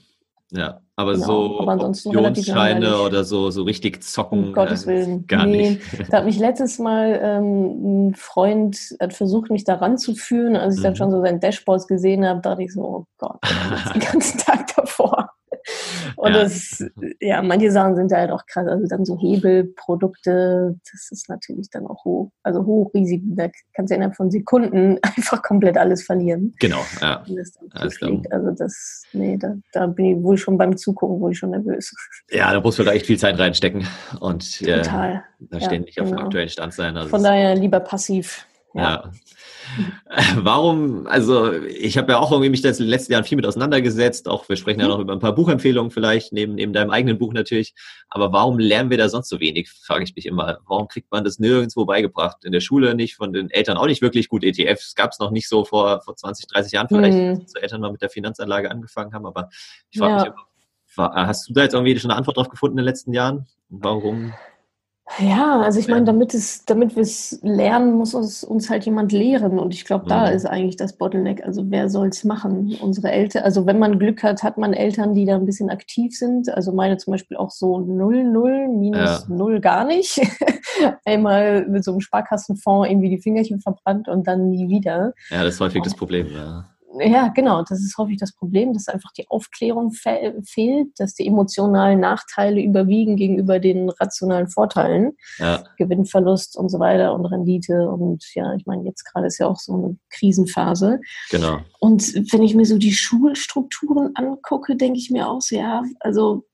Ja, 0.51 0.79
aber 0.95 1.13
genau, 1.13 1.25
so 1.25 1.61
aber 1.61 1.87
Optionsscheine 1.87 3.01
oder 3.01 3.23
so, 3.23 3.49
so 3.49 3.63
richtig 3.63 4.03
zocken. 4.03 4.45
Um 4.45 4.53
Gottes 4.53 4.83
äh, 4.83 4.87
Willen. 4.87 5.27
Gar 5.27 5.47
nee. 5.47 5.71
nicht. 5.71 5.81
Da 6.09 6.17
hat 6.17 6.25
mich 6.25 6.37
letztes 6.37 6.77
Mal 6.77 7.19
ähm, 7.21 8.09
ein 8.09 8.15
Freund 8.15 8.95
hat 8.99 9.13
versucht, 9.13 9.49
mich 9.49 9.63
da 9.63 9.75
ranzuführen. 9.75 10.55
Als 10.55 10.75
ich 10.75 10.81
mhm. 10.81 10.83
dann 10.83 10.95
schon 10.95 11.11
so 11.11 11.21
sein 11.21 11.39
Dashboard 11.39 11.87
gesehen 11.87 12.25
habe, 12.25 12.41
dachte 12.41 12.63
ich 12.63 12.73
so, 12.73 12.81
oh 12.81 13.05
Gott, 13.17 13.39
den 13.93 14.01
ganzen 14.01 14.37
Tag 14.37 14.67
davor. 14.75 15.31
Und 16.17 16.33
ja. 16.33 16.43
das, 16.43 16.83
ja, 17.19 17.41
manche 17.41 17.71
Sachen 17.71 17.95
sind 17.95 18.11
halt 18.11 18.31
auch 18.31 18.45
krass. 18.45 18.67
Also 18.67 18.87
dann 18.87 19.05
so 19.05 19.17
Hebelprodukte, 19.19 20.75
das 20.91 21.11
ist 21.11 21.29
natürlich 21.29 21.69
dann 21.69 21.87
auch 21.87 22.03
hoch, 22.05 22.31
also 22.43 22.65
hochrisik. 22.65 23.21
Da 23.25 23.49
kannst 23.73 23.91
du 23.91 23.95
innerhalb 23.95 24.15
von 24.15 24.31
Sekunden 24.31 24.97
einfach 25.01 25.41
komplett 25.41 25.77
alles 25.77 26.03
verlieren. 26.03 26.53
Genau, 26.59 26.83
ja. 27.01 27.23
Das 27.27 27.57
also 28.31 28.51
das, 28.51 29.03
nee, 29.13 29.37
da, 29.37 29.55
da 29.71 29.87
bin 29.87 30.05
ich 30.05 30.23
wohl 30.23 30.37
schon 30.37 30.57
beim 30.57 30.77
Zugucken, 30.77 31.19
wohl 31.19 31.33
schon 31.33 31.51
nervös. 31.51 31.93
Ja, 32.29 32.51
da 32.53 32.59
muss 32.59 32.77
man 32.77 32.87
da 32.87 32.93
echt 32.93 33.05
viel 33.05 33.17
Zeit 33.17 33.37
reinstecken 33.39 33.87
und 34.19 34.61
äh, 34.61 34.81
Total. 34.81 35.23
da 35.39 35.59
ständig 35.59 35.95
ja, 35.95 36.03
auf 36.03 36.09
dem 36.09 36.15
genau. 36.15 36.25
aktuellen 36.25 36.49
Stand 36.49 36.73
sein. 36.73 36.95
Also 36.97 37.09
von 37.09 37.23
daher 37.23 37.55
lieber 37.55 37.79
passiv. 37.79 38.45
Ja. 38.75 38.81
ja. 38.81 39.11
Warum, 40.37 41.07
also 41.07 41.53
ich 41.53 41.97
habe 41.97 42.11
ja 42.11 42.19
auch 42.19 42.31
irgendwie 42.31 42.49
mich 42.49 42.61
das 42.61 42.79
in 42.79 42.85
den 42.85 42.91
letzten 42.91 43.13
Jahren 43.13 43.23
viel 43.23 43.35
mit 43.35 43.45
auseinandergesetzt, 43.45 44.27
auch 44.27 44.47
wir 44.47 44.55
sprechen 44.55 44.79
ja 44.79 44.85
mhm. 44.85 44.91
noch 44.91 44.99
über 44.99 45.13
ein 45.13 45.19
paar 45.19 45.33
Buchempfehlungen 45.33 45.91
vielleicht, 45.91 46.33
neben, 46.33 46.55
neben 46.55 46.71
deinem 46.71 46.91
eigenen 46.91 47.17
Buch 47.17 47.33
natürlich, 47.33 47.73
aber 48.09 48.31
warum 48.31 48.59
lernen 48.59 48.89
wir 48.89 48.97
da 48.97 49.09
sonst 49.09 49.29
so 49.29 49.39
wenig, 49.39 49.69
frage 49.69 50.03
ich 50.03 50.15
mich 50.15 50.25
immer. 50.25 50.59
Warum 50.67 50.87
kriegt 50.87 51.11
man 51.11 51.23
das 51.23 51.39
nirgendwo 51.39 51.85
beigebracht? 51.85 52.45
In 52.45 52.51
der 52.51 52.59
Schule 52.59 52.95
nicht, 52.95 53.15
von 53.15 53.33
den 53.33 53.49
Eltern 53.49 53.77
auch 53.77 53.87
nicht 53.87 54.01
wirklich 54.01 54.29
gut. 54.29 54.43
ETFs 54.43 54.95
gab 54.95 55.11
es 55.11 55.19
noch 55.19 55.31
nicht 55.31 55.49
so 55.49 55.65
vor, 55.65 56.01
vor 56.01 56.15
20, 56.15 56.47
30 56.47 56.71
Jahren 56.73 56.87
vielleicht, 56.87 57.17
mhm. 57.17 57.41
als 57.41 57.53
die 57.53 57.61
Eltern 57.61 57.81
mal 57.81 57.91
mit 57.91 58.01
der 58.01 58.09
Finanzanlage 58.09 58.69
angefangen 58.69 59.13
haben, 59.13 59.25
aber 59.25 59.49
ich 59.89 59.99
frage 59.99 60.13
ja. 60.13 60.19
mich 60.19 60.27
immer, 60.27 61.13
hast 61.27 61.49
du 61.49 61.53
da 61.53 61.63
jetzt 61.63 61.73
irgendwie 61.73 61.97
schon 61.97 62.11
eine 62.11 62.17
Antwort 62.17 62.37
drauf 62.37 62.49
gefunden 62.49 62.77
in 62.77 62.83
den 62.83 62.85
letzten 62.85 63.13
Jahren? 63.13 63.47
Warum 63.69 64.33
ja, 65.19 65.61
also 65.61 65.79
ich 65.79 65.87
meine, 65.87 66.03
damit 66.03 66.33
es, 66.33 66.65
damit 66.65 66.95
wir 66.95 67.03
es 67.03 67.39
lernen, 67.43 67.93
muss 67.93 68.15
uns, 68.15 68.43
uns 68.43 68.69
halt 68.69 68.85
jemand 68.85 69.11
lehren. 69.11 69.59
Und 69.59 69.73
ich 69.73 69.85
glaube, 69.85 70.07
da 70.07 70.27
mhm. 70.27 70.35
ist 70.35 70.45
eigentlich 70.45 70.77
das 70.77 70.97
Bottleneck. 70.97 71.43
Also 71.45 71.69
wer 71.69 71.89
soll 71.89 72.07
es 72.07 72.23
machen? 72.23 72.75
Unsere 72.81 73.11
Eltern, 73.11 73.43
also 73.43 73.67
wenn 73.67 73.77
man 73.77 73.99
Glück 73.99 74.23
hat, 74.23 74.41
hat 74.41 74.57
man 74.57 74.73
Eltern, 74.73 75.13
die 75.13 75.25
da 75.25 75.35
ein 75.35 75.45
bisschen 75.45 75.69
aktiv 75.69 76.17
sind. 76.17 76.49
Also 76.49 76.71
meine 76.71 76.97
zum 76.97 77.11
Beispiel 77.11 77.37
auch 77.37 77.51
so 77.51 77.79
null, 77.79 78.23
null, 78.23 78.67
minus 78.67 79.27
null 79.29 79.61
gar 79.61 79.85
nicht. 79.85 80.19
Einmal 81.05 81.67
mit 81.67 81.83
so 81.83 81.91
einem 81.91 82.01
Sparkassenfonds 82.01 82.89
irgendwie 82.89 83.09
die 83.09 83.21
Fingerchen 83.21 83.61
verbrannt 83.61 84.07
und 84.07 84.27
dann 84.27 84.49
nie 84.49 84.69
wieder. 84.69 85.13
Ja, 85.29 85.43
das 85.43 85.55
ist 85.55 85.61
häufig 85.61 85.83
das 85.83 85.95
Problem, 85.95 86.27
ja. 86.33 86.65
Ja, 86.99 87.29
genau. 87.29 87.63
Das 87.63 87.79
ist 87.83 87.97
häufig 87.97 88.17
das 88.17 88.33
Problem, 88.35 88.73
dass 88.73 88.87
einfach 88.87 89.11
die 89.13 89.27
Aufklärung 89.29 89.91
fe 89.91 90.41
fehlt, 90.45 90.89
dass 90.97 91.13
die 91.13 91.27
emotionalen 91.27 91.99
Nachteile 91.99 92.61
überwiegen 92.61 93.15
gegenüber 93.15 93.59
den 93.59 93.89
rationalen 93.89 94.47
Vorteilen. 94.47 95.13
Ja. 95.37 95.63
Gewinnverlust 95.77 96.57
und 96.57 96.69
so 96.69 96.79
weiter 96.79 97.13
und 97.13 97.25
Rendite. 97.25 97.89
Und 97.89 98.23
ja, 98.33 98.53
ich 98.55 98.65
meine, 98.65 98.83
jetzt 98.83 99.03
gerade 99.03 99.27
ist 99.27 99.39
ja 99.39 99.47
auch 99.47 99.57
so 99.57 99.73
eine 99.73 99.97
Krisenphase. 100.09 100.99
Genau. 101.29 101.59
Und 101.79 102.13
wenn 102.31 102.43
ich 102.43 102.55
mir 102.55 102.65
so 102.65 102.77
die 102.77 102.93
Schulstrukturen 102.93 104.11
angucke, 104.15 104.75
denke 104.75 104.99
ich 104.99 105.11
mir 105.11 105.27
auch 105.29 105.41
so, 105.41 105.55
ja, 105.55 105.83
also 105.99 106.45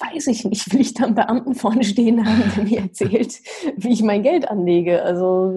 weiß 0.00 0.28
ich 0.28 0.44
nicht, 0.44 0.72
will 0.72 0.80
ich 0.80 0.94
da 0.94 1.04
einen 1.04 1.14
Beamten 1.14 1.54
vorne 1.54 1.84
stehen 1.84 2.24
haben, 2.24 2.42
der 2.56 2.64
mir 2.64 2.80
erzählt, 2.80 3.38
wie 3.76 3.92
ich 3.92 4.02
mein 4.02 4.22
Geld 4.22 4.48
anlege. 4.48 5.02
Also 5.02 5.50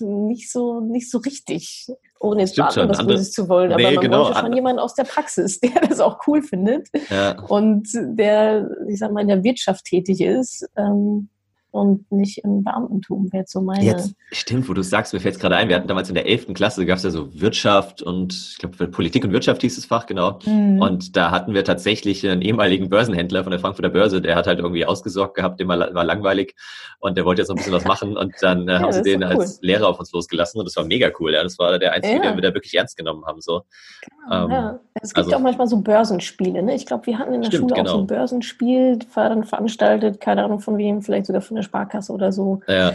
nicht 0.00 0.50
so, 0.50 0.80
nicht 0.80 1.10
so 1.10 1.18
richtig. 1.18 1.88
Ohne 2.20 2.42
jetzt 2.42 2.52
Stimmt 2.52 2.76
was 2.76 3.06
Böses 3.06 3.32
zu 3.32 3.48
wollen, 3.48 3.72
aber 3.72 3.82
nee, 3.82 3.94
man 3.94 4.04
genau, 4.04 4.24
wollte 4.26 4.38
schon 4.38 4.52
jemanden 4.52 4.78
aus 4.78 4.94
der 4.94 5.04
Praxis, 5.04 5.58
der 5.60 5.80
das 5.88 6.00
auch 6.00 6.20
cool 6.26 6.42
findet 6.42 6.88
ja. 7.08 7.40
und 7.48 7.88
der, 7.94 8.68
ich 8.88 8.98
sag 8.98 9.12
mal, 9.12 9.22
in 9.22 9.28
der 9.28 9.42
Wirtschaft 9.42 9.86
tätig 9.86 10.20
ist. 10.20 10.68
Ähm, 10.76 11.30
und 11.70 12.10
nicht 12.10 12.38
im 12.38 12.64
Beamtentum, 12.64 13.32
wäre 13.32 13.44
so 13.46 13.60
meine. 13.60 13.84
Jetzt, 13.84 14.14
stimmt, 14.32 14.68
wo 14.68 14.74
du 14.74 14.82
sagst, 14.82 15.12
mir 15.12 15.20
fällt 15.20 15.36
es 15.36 15.40
gerade 15.40 15.56
ein, 15.56 15.68
wir 15.68 15.76
hatten 15.76 15.88
damals 15.88 16.08
in 16.08 16.14
der 16.14 16.26
11. 16.26 16.54
Klasse, 16.54 16.86
gab 16.86 16.98
es 16.98 17.04
ja 17.04 17.10
so 17.10 17.28
Wirtschaft 17.40 18.02
und 18.02 18.32
ich 18.32 18.58
glaube 18.58 18.88
Politik 18.88 19.24
und 19.24 19.32
Wirtschaft 19.32 19.62
hieß 19.62 19.76
das 19.76 19.84
Fach, 19.84 20.06
genau. 20.06 20.38
Mhm. 20.44 20.80
Und 20.80 21.16
da 21.16 21.30
hatten 21.30 21.54
wir 21.54 21.64
tatsächlich 21.64 22.26
einen 22.26 22.42
ehemaligen 22.42 22.88
Börsenhändler 22.88 23.44
von 23.44 23.50
der 23.50 23.60
Frankfurter 23.60 23.90
Börse, 23.90 24.20
der 24.20 24.36
hat 24.36 24.46
halt 24.46 24.58
irgendwie 24.58 24.84
ausgesorgt 24.84 25.34
gehabt, 25.34 25.60
dem 25.60 25.68
war, 25.68 25.94
war 25.94 26.04
langweilig 26.04 26.54
und 26.98 27.16
der 27.16 27.24
wollte 27.24 27.42
jetzt 27.42 27.48
noch 27.48 27.56
ein 27.56 27.58
bisschen 27.58 27.72
was 27.72 27.84
machen 27.84 28.16
und 28.16 28.34
dann 28.40 28.68
äh, 28.68 28.72
ja, 28.72 28.80
haben 28.80 28.92
sie 28.92 29.02
den 29.02 29.22
cool. 29.22 29.30
als 29.30 29.60
Lehrer 29.62 29.88
auf 29.88 29.98
uns 29.98 30.12
losgelassen 30.12 30.58
und 30.58 30.66
das 30.66 30.76
war 30.76 30.84
mega 30.84 31.10
cool. 31.18 31.32
Ja. 31.32 31.42
Das 31.42 31.58
war 31.58 31.78
der 31.78 31.92
einzige, 31.92 32.16
ja. 32.16 32.22
den 32.22 32.36
wir 32.36 32.42
da 32.42 32.54
wirklich 32.54 32.74
ernst 32.74 32.96
genommen 32.96 33.24
haben. 33.26 33.40
So. 33.40 33.62
Genau, 34.02 34.44
ähm, 34.44 34.50
ja. 34.50 34.80
Es 34.94 35.14
gibt 35.14 35.26
also, 35.26 35.36
auch 35.36 35.40
manchmal 35.40 35.66
so 35.66 35.78
Börsenspiele. 35.78 36.62
Ne? 36.62 36.74
Ich 36.74 36.86
glaube, 36.86 37.06
wir 37.06 37.18
hatten 37.18 37.32
in 37.32 37.42
der 37.42 37.48
stimmt, 37.48 37.70
Schule 37.70 37.74
genau. 37.74 37.90
auch 37.90 37.94
so 37.94 38.00
ein 38.00 38.06
genau. 38.06 38.18
Börsenspiel, 38.18 38.98
war 39.14 39.28
dann 39.28 39.44
veranstaltet, 39.44 40.20
keine 40.20 40.44
Ahnung 40.44 40.60
von 40.60 40.76
wem, 40.76 41.02
vielleicht 41.02 41.26
sogar 41.26 41.42
von 41.42 41.56
der 41.60 41.64
Sparkasse 41.64 42.12
oder 42.12 42.32
so. 42.32 42.60
Ja. 42.66 42.94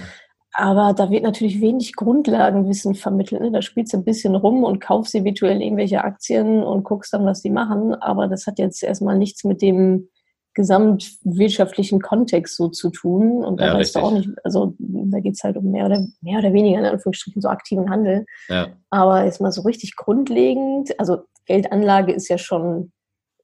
Aber 0.57 0.93
da 0.93 1.09
wird 1.09 1.23
natürlich 1.23 1.59
wenig 1.59 1.95
Grundlagenwissen 1.95 2.95
vermittelt. 2.95 3.41
Ne? 3.41 3.51
Da 3.51 3.61
spielst 3.61 3.93
du 3.93 3.97
ein 3.97 4.05
bisschen 4.05 4.35
rum 4.35 4.63
und 4.63 4.79
kaufst 4.79 5.13
eventuell 5.13 5.61
irgendwelche 5.61 6.03
Aktien 6.03 6.63
und 6.63 6.83
guckst 6.83 7.13
dann, 7.13 7.25
was 7.25 7.41
die 7.41 7.49
machen. 7.49 7.93
Aber 7.93 8.27
das 8.27 8.47
hat 8.47 8.57
jetzt 8.57 8.81
erstmal 8.81 9.17
nichts 9.17 9.43
mit 9.43 9.61
dem 9.61 10.07
gesamtwirtschaftlichen 10.53 12.01
Kontext 12.01 12.55
so 12.55 12.69
zu 12.69 12.89
tun. 12.89 13.43
Und 13.43 13.59
da 13.59 13.67
ja, 13.67 13.73
weißt 13.73 13.95
du 13.95 13.99
auch 13.99 14.11
nicht, 14.11 14.29
also 14.45 14.73
da 14.79 15.19
geht 15.19 15.35
es 15.35 15.43
halt 15.43 15.57
um 15.57 15.69
mehr 15.71 15.85
oder, 15.85 16.07
mehr 16.21 16.39
oder 16.39 16.53
weniger 16.53 16.79
in 16.79 16.85
Anführungsstrichen 16.85 17.41
so 17.41 17.49
aktiven 17.49 17.89
Handel. 17.89 18.25
Ja. 18.47 18.69
Aber 18.89 19.25
jetzt 19.25 19.41
mal 19.41 19.51
so 19.51 19.63
richtig 19.63 19.97
grundlegend, 19.97 20.97
also 20.97 21.17
Geldanlage 21.45 22.13
ist 22.13 22.29
ja 22.29 22.37
schon 22.37 22.93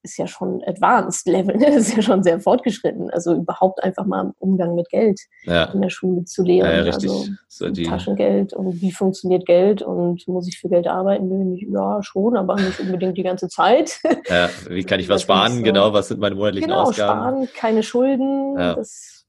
ist 0.03 0.17
ja 0.17 0.27
schon 0.27 0.63
Advanced 0.65 1.27
Level, 1.27 1.55
ne? 1.57 1.75
ist 1.75 1.95
ja 1.95 2.01
schon 2.01 2.23
sehr 2.23 2.39
fortgeschritten. 2.39 3.09
Also 3.11 3.35
überhaupt 3.35 3.83
einfach 3.83 4.05
mal 4.05 4.33
Umgang 4.39 4.75
mit 4.75 4.89
Geld 4.89 5.19
ja. 5.43 5.65
in 5.65 5.81
der 5.81 5.89
Schule 5.89 6.25
zu 6.25 6.43
lehren. 6.43 6.69
Ja, 6.69 6.85
ja, 6.85 6.91
also 6.91 7.25
so. 7.47 7.69
Taschengeld 7.69 8.53
und 8.53 8.81
wie 8.81 8.91
funktioniert 8.91 9.45
Geld 9.45 9.81
und 9.81 10.27
muss 10.27 10.47
ich 10.47 10.59
für 10.59 10.69
Geld 10.69 10.87
arbeiten? 10.87 11.55
Ja, 11.71 12.01
schon, 12.01 12.35
aber 12.35 12.55
nicht 12.55 12.79
unbedingt 12.79 13.17
die 13.17 13.23
ganze 13.23 13.47
Zeit. 13.47 13.99
Ja, 14.29 14.49
wie 14.69 14.83
kann 14.83 14.99
ich 14.99 15.09
was 15.09 15.23
sparen? 15.23 15.57
So. 15.57 15.63
Genau, 15.63 15.93
was 15.93 16.07
sind 16.07 16.19
meine 16.19 16.35
monatlichen 16.35 16.69
genau, 16.69 16.83
Ausgaben? 16.83 17.19
Sparen, 17.19 17.49
keine 17.53 17.83
Schulden. 17.83 18.55
Das, 18.55 19.25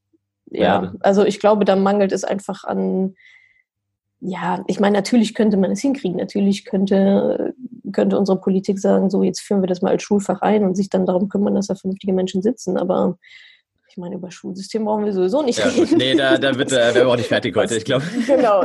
ja, 0.50 0.92
also 1.00 1.24
ich 1.24 1.40
glaube, 1.40 1.64
da 1.64 1.76
mangelt 1.76 2.12
es 2.12 2.24
einfach 2.24 2.64
an 2.64 3.14
ja, 4.24 4.62
ich 4.68 4.78
meine, 4.78 4.96
natürlich 4.96 5.34
könnte 5.34 5.56
man 5.56 5.72
es 5.72 5.80
hinkriegen. 5.80 6.16
Natürlich 6.16 6.64
könnte, 6.64 7.54
könnte 7.92 8.18
unsere 8.18 8.40
Politik 8.40 8.78
sagen, 8.78 9.10
so 9.10 9.22
jetzt 9.22 9.40
führen 9.40 9.62
wir 9.62 9.68
das 9.68 9.82
mal 9.82 9.90
als 9.90 10.02
Schulfach 10.02 10.40
ein 10.42 10.64
und 10.64 10.74
sich 10.74 10.88
dann 10.90 11.06
darum 11.06 11.28
kümmern, 11.28 11.54
dass 11.54 11.68
da 11.68 11.74
vernünftige 11.74 12.12
Menschen 12.12 12.42
sitzen. 12.42 12.76
Aber 12.76 13.18
ich 13.92 13.98
meine, 13.98 14.14
über 14.14 14.30
Schulsystem 14.30 14.86
brauchen 14.86 15.04
wir 15.04 15.12
sowieso 15.12 15.42
nicht 15.42 15.58
ja, 15.58 15.66
reden. 15.66 15.98
Nee, 15.98 16.14
da, 16.14 16.38
da 16.38 16.56
wird, 16.56 16.72
äh, 16.72 16.94
wir 16.94 17.06
auch 17.06 17.16
nicht 17.16 17.28
fertig 17.28 17.54
heute, 17.54 17.76
ich 17.76 17.84
glaube. 17.84 18.04
Genau, 18.26 18.62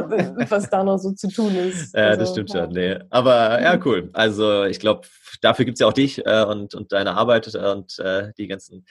was 0.50 0.70
da 0.70 0.86
noch 0.86 0.98
so 0.98 1.12
zu 1.12 1.28
tun 1.28 1.54
ist. 1.54 1.94
Ja, 1.94 2.08
also, 2.08 2.20
das 2.22 2.32
stimmt 2.32 2.54
ja. 2.54 2.64
schon. 2.64 2.74
Nee. 2.74 2.98
Aber 3.10 3.62
ja, 3.62 3.78
cool. 3.84 4.10
Also 4.14 4.64
ich 4.64 4.80
glaube, 4.80 5.02
dafür 5.42 5.66
gibt 5.66 5.76
es 5.76 5.82
ja 5.82 5.88
auch 5.88 5.94
dich 5.94 6.26
äh, 6.26 6.46
und, 6.46 6.76
und 6.76 6.94
deine 6.94 7.16
Arbeit 7.16 7.54
und 7.54 8.00
äh, 8.00 8.32
die 8.38 8.48
ganzen 8.48 8.86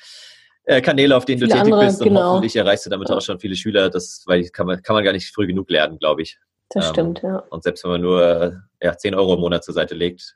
äh, 0.64 0.82
Kanäle, 0.82 1.16
auf 1.16 1.24
denen 1.24 1.38
viele 1.38 1.48
du 1.48 1.56
tätig 1.56 1.72
andere, 1.72 1.86
bist 1.86 2.02
und 2.02 2.08
genau. 2.08 2.32
hoffentlich 2.32 2.56
erreichst 2.56 2.84
du 2.84 2.90
damit 2.90 3.08
ja. 3.08 3.16
auch 3.16 3.22
schon 3.22 3.40
viele 3.40 3.56
Schüler. 3.56 3.88
Das 3.88 4.24
weil 4.26 4.46
kann 4.50 4.66
man, 4.66 4.82
kann 4.82 4.94
man 4.94 5.04
gar 5.04 5.12
nicht 5.12 5.34
früh 5.34 5.46
genug 5.46 5.70
lernen, 5.70 5.98
glaube 5.98 6.20
ich. 6.20 6.38
Das 6.70 6.86
ähm, 6.86 6.92
stimmt, 6.92 7.22
ja. 7.22 7.38
Und 7.50 7.62
selbst 7.62 7.84
wenn 7.84 7.92
man 7.92 8.00
nur 8.00 8.62
ja, 8.82 8.96
10 8.96 9.14
Euro 9.14 9.34
im 9.34 9.40
Monat 9.40 9.64
zur 9.64 9.74
Seite 9.74 9.94
legt, 9.94 10.34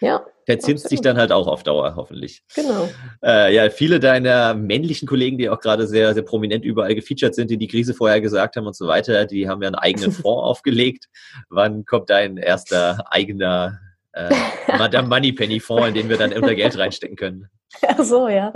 ja, 0.00 0.24
verzinst 0.46 0.88
sich 0.88 1.00
dann 1.00 1.18
halt 1.18 1.32
auch 1.32 1.46
auf 1.46 1.62
Dauer, 1.62 1.94
hoffentlich. 1.96 2.42
Genau. 2.54 2.88
Äh, 3.22 3.54
ja, 3.54 3.68
viele 3.68 4.00
deiner 4.00 4.54
männlichen 4.54 5.06
Kollegen, 5.06 5.38
die 5.38 5.50
auch 5.50 5.60
gerade 5.60 5.86
sehr, 5.86 6.14
sehr 6.14 6.22
prominent 6.22 6.64
überall 6.64 6.94
gefeatured 6.94 7.34
sind, 7.34 7.50
die 7.50 7.58
die 7.58 7.66
Krise 7.66 7.94
vorher 7.94 8.20
gesagt 8.20 8.56
haben 8.56 8.66
und 8.66 8.76
so 8.76 8.86
weiter, 8.86 9.26
die 9.26 9.48
haben 9.48 9.60
ja 9.60 9.68
einen 9.68 9.74
eigenen 9.74 10.12
Fonds 10.12 10.44
aufgelegt. 10.44 11.08
Wann 11.50 11.84
kommt 11.84 12.10
dein 12.10 12.36
erster 12.36 13.04
eigener 13.10 13.78
äh, 14.12 14.34
Madame 14.78 15.08
Moneypenny 15.08 15.60
Fonds, 15.60 15.88
in 15.88 15.94
den 15.94 16.08
wir 16.08 16.16
dann 16.16 16.32
unter 16.32 16.54
Geld 16.54 16.78
reinstecken 16.78 17.16
können? 17.16 17.48
Ach 17.86 18.02
so, 18.02 18.28
ja. 18.28 18.52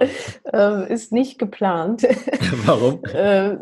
Ähm, 0.53 0.87
ist 0.87 1.13
nicht 1.13 1.39
geplant. 1.39 2.03
Warum? 2.65 3.05
äh, 3.05 3.57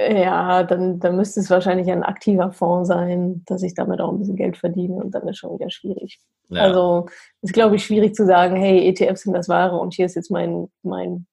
ja, 0.00 0.62
dann, 0.62 0.98
dann 0.98 1.16
müsste 1.16 1.40
es 1.40 1.50
wahrscheinlich 1.50 1.90
ein 1.90 2.02
aktiver 2.02 2.52
Fonds 2.52 2.88
sein, 2.88 3.42
dass 3.46 3.62
ich 3.62 3.74
damit 3.74 4.00
auch 4.00 4.10
ein 4.10 4.18
bisschen 4.18 4.36
Geld 4.36 4.56
verdiene 4.56 4.94
und 4.94 5.14
dann 5.14 5.28
ist 5.28 5.38
schon 5.38 5.54
wieder 5.54 5.70
schwierig. 5.70 6.20
Ja. 6.48 6.62
Also 6.62 7.06
ist, 7.42 7.52
glaube 7.52 7.76
ich, 7.76 7.84
schwierig 7.84 8.14
zu 8.14 8.24
sagen, 8.24 8.56
hey, 8.56 8.88
ETFs 8.88 9.22
sind 9.22 9.34
das 9.34 9.48
Wahre 9.48 9.76
und 9.76 9.94
hier 9.94 10.06
ist 10.06 10.14
jetzt 10.14 10.30
mein, 10.30 10.68
mein 10.82 11.26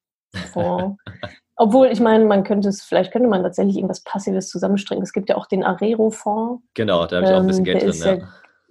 Fonds. 0.52 1.00
Obwohl, 1.56 1.88
ich 1.88 1.98
meine, 1.98 2.24
man 2.24 2.44
könnte 2.44 2.68
es, 2.68 2.82
vielleicht 2.82 3.10
könnte 3.10 3.28
man 3.28 3.42
tatsächlich 3.42 3.76
irgendwas 3.76 4.04
Passives 4.04 4.48
zusammenstringen. 4.48 5.02
Es 5.02 5.12
gibt 5.12 5.28
ja 5.28 5.36
auch 5.36 5.46
den 5.46 5.64
Arero-Fonds. 5.64 6.62
Genau, 6.74 7.06
da 7.06 7.16
habe 7.16 7.26
ich 7.26 7.32
auch 7.32 7.40
ein 7.40 7.46
bisschen 7.48 7.66
ähm, 7.66 7.78
Geld 7.78 8.04
drin. 8.04 8.18
Ja. 8.20 8.28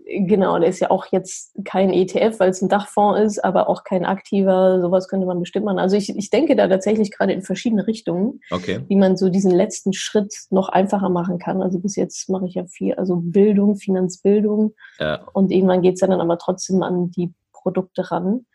Genau, 0.09 0.57
der 0.57 0.69
ist 0.69 0.79
ja 0.79 0.89
auch 0.89 1.07
jetzt 1.11 1.53
kein 1.65 1.91
ETF, 1.91 2.39
weil 2.39 2.51
es 2.51 2.61
ein 2.61 2.69
Dachfonds 2.69 3.19
ist, 3.19 3.43
aber 3.43 3.67
auch 3.67 3.83
kein 3.83 4.05
aktiver. 4.05 4.79
Sowas 4.79 5.09
könnte 5.09 5.27
man 5.27 5.41
bestimmt 5.41 5.65
machen. 5.65 5.79
Also 5.79 5.97
ich, 5.97 6.15
ich 6.15 6.29
denke 6.29 6.55
da 6.55 6.69
tatsächlich 6.69 7.11
gerade 7.11 7.33
in 7.33 7.41
verschiedene 7.41 7.85
Richtungen, 7.87 8.39
okay. 8.49 8.79
wie 8.87 8.95
man 8.95 9.17
so 9.17 9.27
diesen 9.27 9.51
letzten 9.51 9.91
Schritt 9.91 10.33
noch 10.49 10.69
einfacher 10.69 11.09
machen 11.09 11.39
kann. 11.39 11.61
Also 11.61 11.79
bis 11.79 11.97
jetzt 11.97 12.29
mache 12.29 12.45
ich 12.45 12.53
ja 12.53 12.65
viel, 12.67 12.93
also 12.93 13.17
Bildung, 13.17 13.75
Finanzbildung. 13.75 14.75
Ja. 14.97 15.25
Und 15.33 15.51
irgendwann 15.51 15.81
geht 15.81 15.95
es 15.95 15.99
dann 15.99 16.13
aber 16.13 16.37
trotzdem 16.37 16.83
an 16.83 17.11
die 17.11 17.33
Produkte 17.51 18.09
ran. 18.09 18.45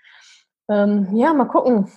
Ähm, 0.70 1.14
ja, 1.14 1.34
mal 1.34 1.44
gucken. 1.44 1.88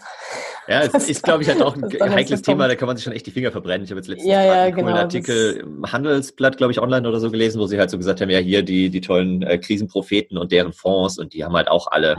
Ja, 0.67 0.81
es 0.81 1.09
ist, 1.09 1.23
glaube 1.23 1.43
ich, 1.43 1.49
halt 1.49 1.61
auch 1.61 1.75
ein 1.75 2.13
heikles 2.13 2.41
Thema, 2.41 2.67
da 2.67 2.75
kann 2.75 2.87
man 2.87 2.97
sich 2.97 3.03
schon 3.03 3.13
echt 3.13 3.25
die 3.27 3.31
Finger 3.31 3.51
verbrennen. 3.51 3.85
Ich 3.85 3.91
habe 3.91 3.99
jetzt 3.99 4.07
letztens 4.07 4.31
ja, 4.31 4.43
ja, 4.43 4.63
einen 4.63 4.75
genau, 4.75 4.91
Artikel 4.93 5.57
im 5.57 5.91
Handelsblatt, 5.91 6.57
glaube 6.57 6.71
ich, 6.71 6.81
online 6.81 7.07
oder 7.07 7.19
so 7.19 7.29
gelesen, 7.29 7.59
wo 7.59 7.67
sie 7.67 7.77
halt 7.77 7.89
so 7.89 7.97
gesagt 7.97 8.21
haben, 8.21 8.29
ja, 8.29 8.39
hier 8.39 8.63
die, 8.63 8.89
die 8.89 9.01
tollen 9.01 9.43
äh, 9.43 9.57
Krisenpropheten 9.57 10.37
und 10.37 10.51
deren 10.51 10.73
Fonds 10.73 11.19
und 11.19 11.33
die 11.33 11.43
haben 11.43 11.55
halt 11.55 11.67
auch 11.67 11.87
alle 11.87 12.15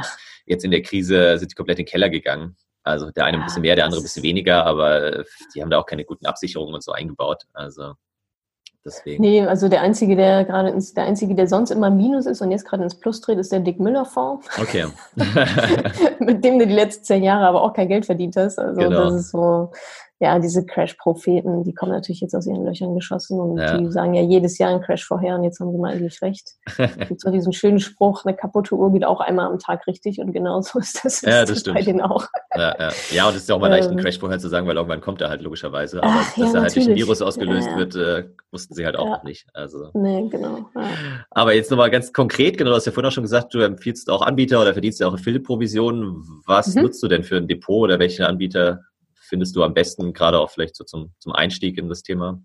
jetzt 0.47 0.65
in 0.65 0.71
der 0.71 0.83
Krise, 0.83 1.39
sind 1.39 1.51
die 1.51 1.55
komplett 1.55 1.79
in 1.79 1.85
den 1.85 1.91
Keller 1.91 2.09
gegangen. 2.09 2.57
Also 2.85 3.11
der 3.11 3.25
eine 3.25 3.39
ein 3.39 3.45
bisschen 3.45 3.63
mehr, 3.63 3.75
der 3.75 3.85
andere 3.85 4.01
ein 4.01 4.05
bisschen 4.05 4.23
weniger, 4.23 4.65
aber 4.65 5.25
die 5.55 5.61
haben 5.61 5.71
da 5.71 5.79
auch 5.79 5.87
keine 5.87 6.05
guten 6.05 6.27
Absicherungen 6.27 6.75
und 6.75 6.85
so 6.85 6.93
eingebaut. 6.93 7.43
Also 7.53 7.95
Deswegen. 8.87 9.21
Nee, 9.21 9.43
also 9.45 9.69
der 9.69 9.81
Einzige, 9.81 10.15
der 10.15 10.45
gerade 10.45 10.69
ins, 10.69 10.95
der 10.95 11.05
Einzige, 11.05 11.35
der 11.35 11.49
sonst 11.49 11.71
immer 11.71 11.91
Minus 11.91 12.25
ist 12.25 12.41
und 12.41 12.53
jetzt 12.53 12.65
gerade 12.65 12.85
ins 12.85 12.95
Plus 12.95 13.21
dreht, 13.21 13.39
ist 13.39 13.51
der 13.51 13.59
Dick 13.59 13.81
Müller-Fonds. 13.81 14.47
Okay. 14.61 14.87
Mit 16.21 16.45
dem 16.45 16.61
du 16.61 16.67
die 16.69 16.73
letzten 16.73 17.05
zehn 17.05 17.25
Jahre 17.25 17.47
aber 17.47 17.63
auch 17.63 17.73
kein 17.73 17.89
Geld 17.89 18.07
verdient 18.07 18.37
hast. 18.37 18.61
Also 18.61 18.81
genau. 18.81 19.11
das 19.11 19.15
ist 19.15 19.31
so, 19.33 19.73
ja, 20.19 20.39
diese 20.39 20.65
Crash-Propheten, 20.65 21.65
die 21.65 21.75
kommen 21.75 21.93
natürlich 21.93 22.23
jetzt 22.23 22.35
aus 22.35 22.47
ihren 22.47 22.65
Löchern 22.65 22.95
geschossen 22.95 23.39
und 23.39 23.59
ja. 23.59 23.77
die 23.77 23.91
sagen 23.91 24.15
ja 24.15 24.23
jedes 24.23 24.57
Jahr 24.57 24.71
einen 24.71 24.81
Crash 24.81 25.05
vorher 25.05 25.35
und 25.35 25.45
jetzt 25.45 25.61
haben 25.61 25.73
sie 25.73 25.79
mal 25.79 25.93
eigentlich 25.93 26.23
recht. 26.23 26.53
Es 26.79 27.09
gibt 27.09 27.21
so 27.21 27.31
diesen 27.31 27.53
schönen 27.53 27.81
Spruch, 27.81 28.25
eine 28.25 28.35
kaputte 28.35 28.75
Uhr 28.75 28.93
geht 28.93 29.05
auch 29.05 29.21
einmal 29.21 29.47
am 29.47 29.59
Tag 29.59 29.87
richtig 29.87 30.19
und 30.19 30.33
genau 30.33 30.61
so 30.63 30.79
ist 30.79 31.05
das, 31.05 31.21
ja, 31.21 31.45
das 31.45 31.63
bei 31.65 31.83
denen 31.83 32.01
auch. 32.01 32.27
Ja, 32.55 32.75
ja. 32.79 32.91
ja, 33.11 33.29
und 33.29 33.35
es 33.35 33.43
ist 33.43 33.49
ja 33.49 33.55
auch 33.55 33.61
mal 33.61 33.69
leicht, 33.69 33.89
einen 33.89 33.99
ähm. 33.99 34.05
Crash 34.05 34.19
vorher 34.19 34.39
zu 34.39 34.49
sagen, 34.49 34.67
weil 34.67 34.77
irgendwann 34.77 35.03
kommt 35.03 35.21
er 35.21 35.29
halt 35.29 35.43
logischerweise. 35.43 36.03
Aber 36.03 36.13
Ach, 36.17 36.35
dass 36.35 36.55
er 36.55 36.63
halt 36.63 36.75
durch 36.75 36.89
ein 36.89 36.95
Virus 36.95 37.21
ausgelöst 37.21 37.69
wird, 37.77 37.97
äh, 37.97 38.25
wussten 38.51 38.75
sie 38.75 38.87
halt 38.87 38.97
auch 38.97 39.09
noch 39.09 39.25
nicht. 39.25 39.47
Also. 39.53 39.91
Nee, 39.93 40.29
genau. 40.31 40.71
Aber 41.31 41.55
jetzt 41.55 41.71
nochmal 41.71 41.91
ganz 41.91 42.13
konkret, 42.13 42.57
genau, 42.57 42.71
du 42.71 42.77
hast 42.77 42.87
ja 42.87 42.93
vorhin 42.93 43.09
auch 43.09 43.13
schon 43.13 43.25
gesagt, 43.25 43.53
du 43.53 43.61
empfiehlst 43.61 44.09
auch 44.09 44.23
Anbieter 44.23 44.63
oder 44.63 44.73
verdienst 44.73 45.01
ja 45.01 45.09
auch 45.09 45.15
Affiliate-Provisionen. 45.15 46.25
Was 46.47 46.75
mhm. 46.75 46.83
nutzt 46.83 47.03
du 47.03 47.09
denn 47.09 47.23
für 47.23 47.37
ein 47.37 47.49
Depot 47.49 47.83
oder 47.85 47.99
welche 47.99 48.27
Anbieter 48.27 48.81
findest 49.27 49.57
du 49.57 49.63
am 49.63 49.75
besten, 49.75 50.13
gerade 50.13 50.39
auch 50.39 50.51
vielleicht 50.51 50.77
so 50.77 50.85
zum, 50.85 51.13
zum 51.19 51.33
Einstieg 51.33 51.79
in 51.79 51.89
das 51.89 52.03
Thema? 52.03 52.41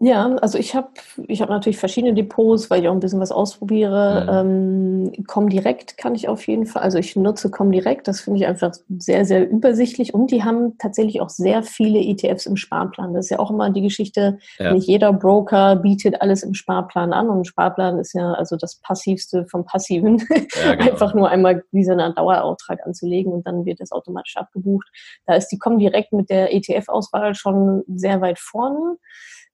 Ja, 0.00 0.26
also 0.42 0.58
ich 0.58 0.74
habe 0.74 0.88
ich 1.28 1.40
hab 1.40 1.50
natürlich 1.50 1.78
verschiedene 1.78 2.14
Depots, 2.14 2.68
weil 2.68 2.82
ich 2.82 2.88
auch 2.88 2.92
ein 2.92 3.00
bisschen 3.00 3.20
was 3.20 3.30
ausprobiere. 3.30 4.42
Mhm. 4.42 5.12
Ähm, 5.14 5.24
Comdirect 5.28 5.96
kann 5.96 6.16
ich 6.16 6.28
auf 6.28 6.46
jeden 6.48 6.66
Fall, 6.66 6.82
also 6.82 6.98
ich 6.98 7.14
nutze 7.14 7.48
Comdirect, 7.48 8.08
das 8.08 8.20
finde 8.20 8.40
ich 8.40 8.46
einfach 8.46 8.72
sehr, 8.98 9.24
sehr 9.24 9.48
übersichtlich 9.48 10.12
und 10.12 10.32
die 10.32 10.42
haben 10.42 10.76
tatsächlich 10.78 11.20
auch 11.20 11.28
sehr 11.28 11.62
viele 11.62 12.00
ETFs 12.00 12.46
im 12.46 12.56
Sparplan. 12.56 13.14
Das 13.14 13.26
ist 13.26 13.30
ja 13.30 13.38
auch 13.38 13.52
immer 13.52 13.70
die 13.70 13.82
Geschichte, 13.82 14.38
ja. 14.58 14.72
nicht 14.72 14.88
jeder 14.88 15.12
Broker 15.12 15.76
bietet 15.76 16.20
alles 16.20 16.42
im 16.42 16.54
Sparplan 16.54 17.12
an 17.12 17.30
und 17.30 17.46
Sparplan 17.46 17.98
ist 18.00 18.14
ja 18.14 18.32
also 18.32 18.56
das 18.56 18.80
Passivste 18.80 19.46
vom 19.46 19.64
Passiven. 19.64 20.18
Ja, 20.64 20.74
genau. 20.74 20.90
einfach 20.90 21.14
nur 21.14 21.28
einmal 21.30 21.62
wie 21.70 21.84
so 21.84 21.92
eine 21.92 22.12
Dauerauftrag 22.12 22.84
anzulegen 22.84 23.32
und 23.32 23.46
dann 23.46 23.64
wird 23.64 23.80
das 23.80 23.92
automatisch 23.92 24.36
abgebucht. 24.36 24.88
Da 25.26 25.34
ist 25.34 25.48
die 25.48 25.58
Comdirect 25.58 26.12
mit 26.12 26.30
der 26.30 26.52
ETF-Auswahl 26.52 27.36
schon 27.36 27.84
sehr 27.94 28.20
weit 28.20 28.40
vorne. 28.40 28.96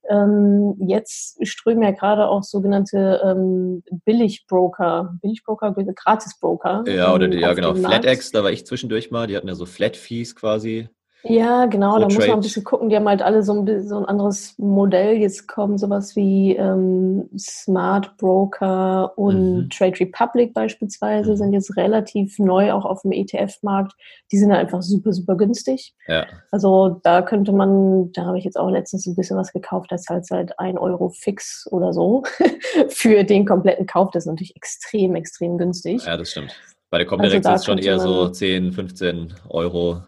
Ähm, 0.09 0.75
jetzt 0.79 1.45
strömen 1.47 1.83
ja 1.83 1.91
gerade 1.91 2.27
auch 2.27 2.43
sogenannte 2.43 3.21
ähm, 3.23 3.83
Billigbroker, 4.05 5.17
Billigbroker, 5.21 5.73
Gratisbroker. 5.73 6.83
Ja, 6.87 7.13
oder 7.13 7.27
die, 7.27 7.39
ja 7.39 7.53
genau, 7.53 7.75
FlatEx, 7.75 8.31
da 8.31 8.43
war 8.43 8.51
ich 8.51 8.65
zwischendurch 8.65 9.11
mal, 9.11 9.27
die 9.27 9.37
hatten 9.37 9.47
ja 9.47 9.55
so 9.55 9.65
Flat-Fees 9.65 10.35
quasi. 10.35 10.89
Ja, 11.23 11.67
genau, 11.67 11.99
da 11.99 12.05
muss 12.05 12.17
man 12.17 12.31
ein 12.31 12.41
bisschen 12.41 12.63
gucken. 12.63 12.89
Die 12.89 12.95
haben 12.95 13.07
halt 13.07 13.21
alle 13.21 13.43
so 13.43 13.53
ein, 13.53 13.87
so 13.87 13.97
ein 13.97 14.05
anderes 14.05 14.55
Modell. 14.57 15.17
Jetzt 15.17 15.47
kommen 15.47 15.77
sowas 15.77 16.15
wie 16.15 16.55
ähm, 16.55 17.29
Smart 17.37 18.17
Broker 18.17 19.17
und 19.17 19.55
mhm. 19.55 19.69
Trade 19.69 19.99
Republic 19.99 20.53
beispielsweise, 20.53 21.31
mhm. 21.31 21.35
sind 21.35 21.53
jetzt 21.53 21.77
relativ 21.77 22.39
neu 22.39 22.71
auch 22.71 22.85
auf 22.85 23.03
dem 23.03 23.11
ETF-Markt. 23.11 23.93
Die 24.31 24.37
sind 24.37 24.51
halt 24.51 24.61
einfach 24.61 24.81
super, 24.81 25.13
super 25.13 25.35
günstig. 25.35 25.93
Ja. 26.07 26.25
Also 26.49 26.99
da 27.03 27.21
könnte 27.21 27.51
man, 27.51 28.11
da 28.13 28.25
habe 28.25 28.39
ich 28.39 28.43
jetzt 28.43 28.57
auch 28.57 28.69
letztens 28.69 29.05
ein 29.05 29.15
bisschen 29.15 29.37
was 29.37 29.53
gekauft, 29.53 29.91
das 29.91 30.07
halt 30.09 30.25
seit 30.25 30.57
ein 30.59 30.77
Euro 30.77 31.09
fix 31.09 31.67
oder 31.71 31.93
so 31.93 32.23
für 32.89 33.23
den 33.23 33.45
kompletten 33.45 33.85
Kauf. 33.85 34.09
Das 34.11 34.23
ist 34.23 34.29
natürlich 34.29 34.55
extrem, 34.55 35.15
extrem 35.15 35.57
günstig. 35.57 36.03
Ja, 36.05 36.17
das 36.17 36.31
stimmt. 36.31 36.55
Bei 36.89 36.97
der 36.97 37.07
Comdirect 37.07 37.45
also 37.45 37.55
ist 37.55 37.61
es 37.61 37.65
schon 37.65 37.77
eher 37.77 37.99
so 37.99 38.27
10, 38.27 38.73
15 38.73 39.33
Euro 39.47 40.01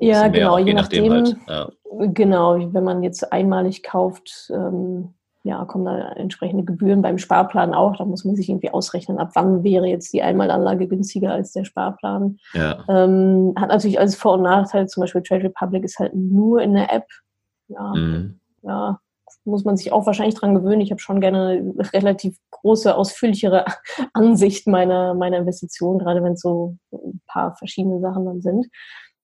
ja, 0.00 0.28
genau, 0.28 0.58
je 0.58 0.74
nachdem. 0.74 1.12
Halt. 1.12 1.36
Ja. 1.48 1.68
Genau, 1.98 2.72
wenn 2.72 2.84
man 2.84 3.02
jetzt 3.02 3.32
einmalig 3.32 3.82
kauft, 3.82 4.50
ähm, 4.50 5.14
ja, 5.44 5.64
kommen 5.64 5.84
da 5.84 6.12
entsprechende 6.12 6.64
Gebühren 6.64 7.02
beim 7.02 7.18
Sparplan 7.18 7.72
auch. 7.72 7.96
Da 7.96 8.04
muss 8.04 8.24
man 8.24 8.34
sich 8.34 8.48
irgendwie 8.48 8.70
ausrechnen, 8.70 9.18
ab 9.18 9.30
wann 9.34 9.62
wäre 9.62 9.86
jetzt 9.86 10.12
die 10.12 10.22
Einmalanlage 10.22 10.88
günstiger 10.88 11.32
als 11.32 11.52
der 11.52 11.64
Sparplan. 11.64 12.38
Ja. 12.52 12.84
Ähm, 12.88 13.54
hat 13.56 13.68
natürlich 13.68 14.00
alles 14.00 14.16
Vor- 14.16 14.34
und 14.34 14.42
Nachteile. 14.42 14.86
Zum 14.86 15.02
Beispiel 15.02 15.22
Trade 15.22 15.44
Republic 15.44 15.84
ist 15.84 15.98
halt 15.98 16.14
nur 16.14 16.60
in 16.60 16.74
der 16.74 16.92
App. 16.92 17.06
Ja, 17.68 17.94
mhm. 17.94 18.40
ja 18.62 18.98
muss 19.46 19.64
man 19.64 19.76
sich 19.76 19.92
auch 19.92 20.06
wahrscheinlich 20.06 20.34
dran 20.34 20.54
gewöhnen. 20.54 20.80
Ich 20.80 20.90
habe 20.90 21.00
schon 21.00 21.20
gerne 21.20 21.48
eine 21.48 21.92
relativ 21.92 22.36
große, 22.50 22.94
ausführlichere 22.94 23.64
Ansicht 24.12 24.66
meiner, 24.66 25.14
meiner 25.14 25.38
Investition, 25.38 25.98
gerade 25.98 26.22
wenn 26.22 26.32
es 26.32 26.40
so 26.40 26.76
ein 26.92 27.20
paar 27.26 27.56
verschiedene 27.56 28.00
Sachen 28.00 28.24
dann 28.24 28.42
sind. 28.42 28.66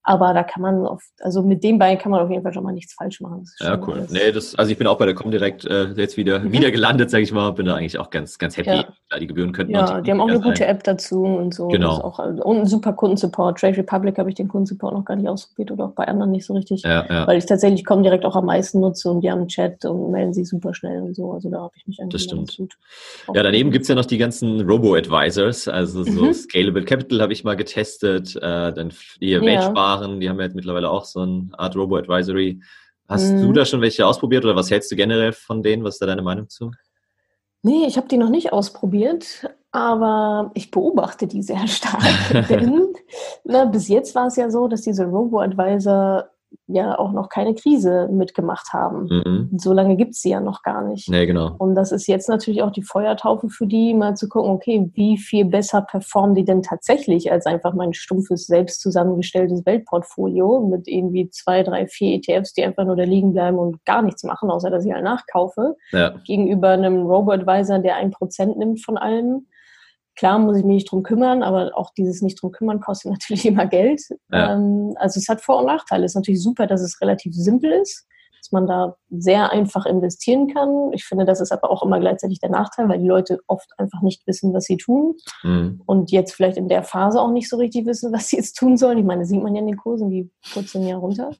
Aber 0.04 0.34
da 0.34 0.42
kann 0.42 0.62
man 0.62 0.84
oft, 0.84 1.08
also 1.20 1.42
mit 1.42 1.62
dem 1.62 1.78
Bein 1.78 1.96
kann 1.96 2.10
man 2.10 2.20
auf 2.20 2.30
jeden 2.30 2.42
Fall 2.42 2.52
schon 2.52 2.64
mal 2.64 2.72
nichts 2.72 2.94
falsch 2.94 3.20
machen. 3.20 3.44
Ja, 3.60 3.78
cool. 3.86 3.94
Alles. 3.94 4.10
Nee, 4.10 4.32
das, 4.32 4.54
also 4.56 4.72
ich 4.72 4.78
bin 4.78 4.88
auch 4.88 4.98
bei 4.98 5.06
der 5.06 5.14
Comdirect 5.14 5.64
äh, 5.64 5.92
jetzt 5.92 6.16
wieder, 6.16 6.40
mhm. 6.40 6.52
wieder 6.52 6.70
gelandet, 6.72 7.10
sage 7.10 7.22
ich 7.22 7.32
mal. 7.32 7.52
Bin 7.52 7.66
da 7.66 7.76
eigentlich 7.76 7.98
auch 7.98 8.10
ganz, 8.10 8.38
ganz 8.38 8.56
happy. 8.56 8.70
Ja. 8.70 8.82
Klar, 8.82 9.20
die 9.20 9.26
Gebühren 9.28 9.52
könnten 9.52 9.72
Ja, 9.72 10.00
die 10.00 10.10
haben 10.10 10.20
auch 10.20 10.28
eine 10.28 10.40
gute. 10.40 10.66
App 10.66 10.82
dazu 10.84 11.24
und 11.24 11.54
so. 11.54 11.68
Genau. 11.68 12.00
Auch, 12.00 12.18
und 12.18 12.56
einen 12.56 12.66
super 12.66 12.92
Kundensupport. 12.92 13.58
Trade 13.58 13.76
Republic 13.76 14.18
habe 14.18 14.28
ich 14.28 14.34
den 14.34 14.48
Kundensupport 14.48 14.94
noch 14.94 15.04
gar 15.04 15.16
nicht 15.16 15.28
ausprobiert 15.28 15.70
oder 15.70 15.84
auch 15.86 15.92
bei 15.92 16.06
anderen 16.08 16.32
nicht 16.32 16.46
so 16.46 16.54
richtig. 16.54 16.82
Ja, 16.82 17.06
ja. 17.08 17.26
Weil 17.26 17.38
ich 17.38 17.46
tatsächlich 17.46 17.84
Comdirect 17.84 18.24
auch 18.24 18.36
am 18.36 18.46
meisten 18.46 18.80
nutze 18.80 19.10
und 19.10 19.20
die 19.20 19.30
haben 19.30 19.40
einen 19.40 19.48
Chat 19.48 19.84
und 19.84 20.10
melden 20.10 20.34
sich 20.34 20.48
super 20.48 20.74
schnell 20.74 21.00
und 21.02 21.14
so. 21.14 21.32
Also 21.32 21.50
da 21.50 21.60
habe 21.60 21.72
ich 21.76 21.86
mich 21.86 22.00
eigentlich 22.00 22.12
das 22.12 22.22
stimmt. 22.24 22.56
gut. 22.56 22.74
Ja, 23.34 23.42
daneben 23.42 23.70
gibt 23.70 23.82
es 23.82 23.88
ja 23.88 23.94
noch 23.94 24.04
die 24.04 24.18
ganzen 24.18 24.60
Robo-Advisors. 24.68 25.68
Also 25.68 26.02
so 26.02 26.24
mhm. 26.24 26.32
Scalable 26.32 26.84
Capital 26.84 27.20
habe 27.20 27.32
ich 27.32 27.44
mal 27.44 27.56
getestet. 27.56 28.34
Äh, 28.36 28.72
dann 28.72 28.92
die 29.20 29.30
ja. 29.30 29.40
Weltsparen, 29.92 30.20
die 30.20 30.28
haben 30.28 30.38
ja 30.38 30.44
jetzt 30.44 30.54
mittlerweile 30.54 30.72
mittlerweile 30.72 30.90
auch 30.90 31.04
so 31.04 31.20
eine 31.20 31.48
Art 31.52 31.76
Robo-Advisory. 31.76 32.60
Hast 33.08 33.32
mhm. 33.32 33.42
du 33.42 33.52
da 33.52 33.64
schon 33.64 33.80
welche 33.80 34.06
ausprobiert 34.06 34.44
oder 34.44 34.56
was 34.56 34.70
hältst 34.70 34.90
du 34.90 34.96
generell 34.96 35.32
von 35.32 35.62
denen? 35.62 35.84
Was 35.84 35.94
ist 35.94 36.02
da 36.02 36.06
deine 36.06 36.22
Meinung 36.22 36.48
zu? 36.48 36.70
Nee, 37.62 37.86
ich 37.86 37.96
habe 37.96 38.08
die 38.08 38.16
noch 38.16 38.30
nicht 38.30 38.52
ausprobiert, 38.52 39.48
aber 39.70 40.50
ich 40.54 40.70
beobachte 40.70 41.26
die 41.26 41.42
sehr 41.42 41.66
stark. 41.68 42.02
denn 42.48 42.94
na, 43.44 43.66
bis 43.66 43.88
jetzt 43.88 44.14
war 44.14 44.26
es 44.26 44.36
ja 44.36 44.50
so, 44.50 44.68
dass 44.68 44.82
diese 44.82 45.04
Robo-Advisor 45.04 46.28
ja 46.66 46.98
auch 46.98 47.12
noch 47.12 47.28
keine 47.28 47.54
Krise 47.54 48.08
mitgemacht 48.10 48.72
haben. 48.72 49.06
Mhm. 49.08 49.50
So 49.58 49.72
lange 49.72 49.96
gibt 49.96 50.12
es 50.12 50.22
sie 50.22 50.30
ja 50.30 50.40
noch 50.40 50.62
gar 50.62 50.82
nicht. 50.82 51.08
Nee, 51.08 51.26
genau. 51.26 51.54
Und 51.58 51.74
das 51.74 51.92
ist 51.92 52.06
jetzt 52.06 52.28
natürlich 52.28 52.62
auch 52.62 52.70
die 52.70 52.82
Feuertaufe 52.82 53.48
für 53.48 53.66
die, 53.66 53.94
mal 53.94 54.16
zu 54.16 54.28
gucken, 54.28 54.50
okay, 54.50 54.90
wie 54.94 55.18
viel 55.18 55.44
besser 55.44 55.82
performen 55.82 56.34
die 56.34 56.44
denn 56.44 56.62
tatsächlich 56.62 57.30
als 57.30 57.46
einfach 57.46 57.74
mein 57.74 57.92
stumpfes, 57.92 58.46
selbst 58.46 58.80
zusammengestelltes 58.80 59.66
Weltportfolio 59.66 60.66
mit 60.68 60.88
irgendwie 60.88 61.28
zwei, 61.30 61.62
drei, 61.62 61.86
vier 61.86 62.16
ETFs, 62.16 62.52
die 62.54 62.64
einfach 62.64 62.84
nur 62.84 62.96
da 62.96 63.04
liegen 63.04 63.32
bleiben 63.32 63.58
und 63.58 63.84
gar 63.84 64.02
nichts 64.02 64.24
machen, 64.24 64.50
außer 64.50 64.70
dass 64.70 64.84
ich 64.84 64.92
halt 64.92 65.04
nachkaufe, 65.04 65.76
ja. 65.90 66.14
gegenüber 66.24 66.68
einem 66.68 67.06
Robo-Advisor, 67.06 67.80
der 67.80 67.96
ein 67.96 68.10
Prozent 68.10 68.56
nimmt 68.58 68.84
von 68.84 68.96
allem 68.96 69.46
Klar 70.16 70.38
muss 70.38 70.58
ich 70.58 70.64
mich 70.64 70.74
nicht 70.74 70.90
drum 70.90 71.02
kümmern, 71.02 71.42
aber 71.42 71.72
auch 71.74 71.90
dieses 71.96 72.22
nicht 72.22 72.40
drum 72.40 72.52
kümmern 72.52 72.80
kostet 72.80 73.12
natürlich 73.12 73.46
immer 73.46 73.66
Geld. 73.66 74.02
Ja. 74.30 74.54
Ähm, 74.54 74.94
also 74.96 75.18
es 75.18 75.28
hat 75.28 75.40
Vor- 75.40 75.60
und 75.60 75.66
Nachteile. 75.66 76.04
Es 76.04 76.12
ist 76.12 76.16
natürlich 76.16 76.42
super, 76.42 76.66
dass 76.66 76.82
es 76.82 77.00
relativ 77.00 77.34
simpel 77.34 77.72
ist, 77.72 78.06
dass 78.38 78.52
man 78.52 78.66
da 78.66 78.96
sehr 79.10 79.50
einfach 79.52 79.86
investieren 79.86 80.52
kann. 80.52 80.92
Ich 80.92 81.04
finde, 81.04 81.24
das 81.24 81.40
ist 81.40 81.52
aber 81.52 81.70
auch 81.70 81.82
immer 81.82 82.00
gleichzeitig 82.00 82.40
der 82.40 82.50
Nachteil, 82.50 82.88
weil 82.88 82.98
die 82.98 83.06
Leute 83.06 83.38
oft 83.46 83.70
einfach 83.78 84.02
nicht 84.02 84.26
wissen, 84.26 84.52
was 84.52 84.64
sie 84.64 84.76
tun 84.76 85.14
mhm. 85.42 85.80
und 85.86 86.10
jetzt 86.10 86.34
vielleicht 86.34 86.56
in 86.56 86.68
der 86.68 86.82
Phase 86.82 87.20
auch 87.20 87.30
nicht 87.30 87.48
so 87.48 87.56
richtig 87.56 87.86
wissen, 87.86 88.12
was 88.12 88.28
sie 88.28 88.36
jetzt 88.36 88.56
tun 88.56 88.76
sollen. 88.76 88.98
Ich 88.98 89.04
meine, 89.04 89.20
das 89.22 89.28
sieht 89.28 89.42
man 89.42 89.54
ja 89.54 89.60
in 89.60 89.66
den 89.66 89.76
Kursen, 89.76 90.10
die 90.10 90.30
putzen 90.52 90.86
ja 90.86 90.96
runter 90.96 91.30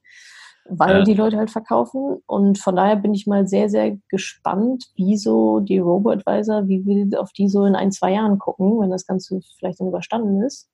weil 0.65 0.99
ja. 0.99 1.03
die 1.03 1.13
Leute 1.13 1.37
halt 1.37 1.51
verkaufen. 1.51 2.21
Und 2.25 2.57
von 2.57 2.75
daher 2.75 2.95
bin 2.95 3.13
ich 3.13 3.27
mal 3.27 3.47
sehr, 3.47 3.69
sehr 3.69 3.97
gespannt, 4.09 4.85
wie 4.95 5.17
so 5.17 5.59
die 5.59 5.79
Robo-Advisor, 5.79 6.67
wie 6.67 6.85
wir 6.85 7.21
auf 7.21 7.31
die 7.33 7.47
so 7.47 7.65
in 7.65 7.75
ein, 7.75 7.91
zwei 7.91 8.13
Jahren 8.13 8.39
gucken, 8.39 8.79
wenn 8.79 8.89
das 8.89 9.05
Ganze 9.05 9.41
vielleicht 9.57 9.79
dann 9.79 9.87
überstanden 9.87 10.41
ist, 10.41 10.69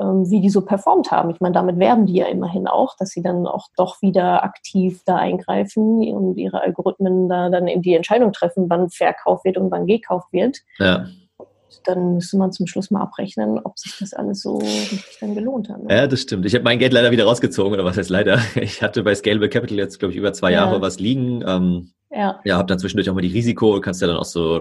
ähm, 0.00 0.30
wie 0.30 0.40
die 0.40 0.50
so 0.50 0.64
performt 0.64 1.10
haben. 1.10 1.30
Ich 1.30 1.40
meine, 1.40 1.54
damit 1.54 1.78
werben 1.78 2.06
die 2.06 2.14
ja 2.14 2.26
immerhin 2.26 2.66
auch, 2.66 2.96
dass 2.96 3.10
sie 3.10 3.22
dann 3.22 3.46
auch 3.46 3.68
doch 3.76 4.00
wieder 4.02 4.42
aktiv 4.42 5.02
da 5.04 5.16
eingreifen 5.16 6.12
und 6.12 6.36
ihre 6.36 6.62
Algorithmen 6.62 7.28
da 7.28 7.50
dann 7.50 7.68
in 7.68 7.82
die 7.82 7.94
Entscheidung 7.94 8.32
treffen, 8.32 8.70
wann 8.70 8.90
verkauft 8.90 9.44
wird 9.44 9.58
und 9.58 9.70
wann 9.70 9.86
gekauft 9.86 10.32
wird. 10.32 10.58
Ja 10.78 11.06
dann 11.84 12.14
müsste 12.14 12.36
man 12.36 12.52
zum 12.52 12.66
Schluss 12.66 12.90
mal 12.90 13.02
abrechnen, 13.02 13.58
ob 13.64 13.78
sich 13.78 13.98
das 13.98 14.14
alles 14.14 14.42
so 14.42 14.58
richtig 14.58 15.18
dann 15.20 15.34
gelohnt 15.34 15.68
hat. 15.68 15.82
Ne? 15.82 15.94
Ja, 15.94 16.06
das 16.06 16.20
stimmt. 16.22 16.46
Ich 16.46 16.54
habe 16.54 16.64
mein 16.64 16.78
Geld 16.78 16.92
leider 16.92 17.10
wieder 17.10 17.24
rausgezogen, 17.24 17.72
oder 17.72 17.84
was 17.84 17.96
heißt 17.96 18.10
leider? 18.10 18.40
Ich 18.60 18.82
hatte 18.82 19.02
bei 19.02 19.14
Scalable 19.14 19.48
Capital 19.48 19.78
jetzt, 19.78 19.98
glaube 19.98 20.12
ich, 20.12 20.18
über 20.18 20.32
zwei 20.32 20.52
ja. 20.52 20.64
Jahre 20.64 20.80
was 20.80 20.98
liegen. 20.98 21.42
Ähm, 21.46 21.92
ja. 22.10 22.40
Ja, 22.44 22.56
habe 22.56 22.66
dann 22.66 22.78
zwischendurch 22.78 23.08
auch 23.08 23.14
mal 23.14 23.20
die 23.20 23.28
Risiko, 23.28 23.80
kannst 23.80 24.00
ja 24.00 24.08
dann 24.08 24.16
auch 24.16 24.24
so, 24.24 24.58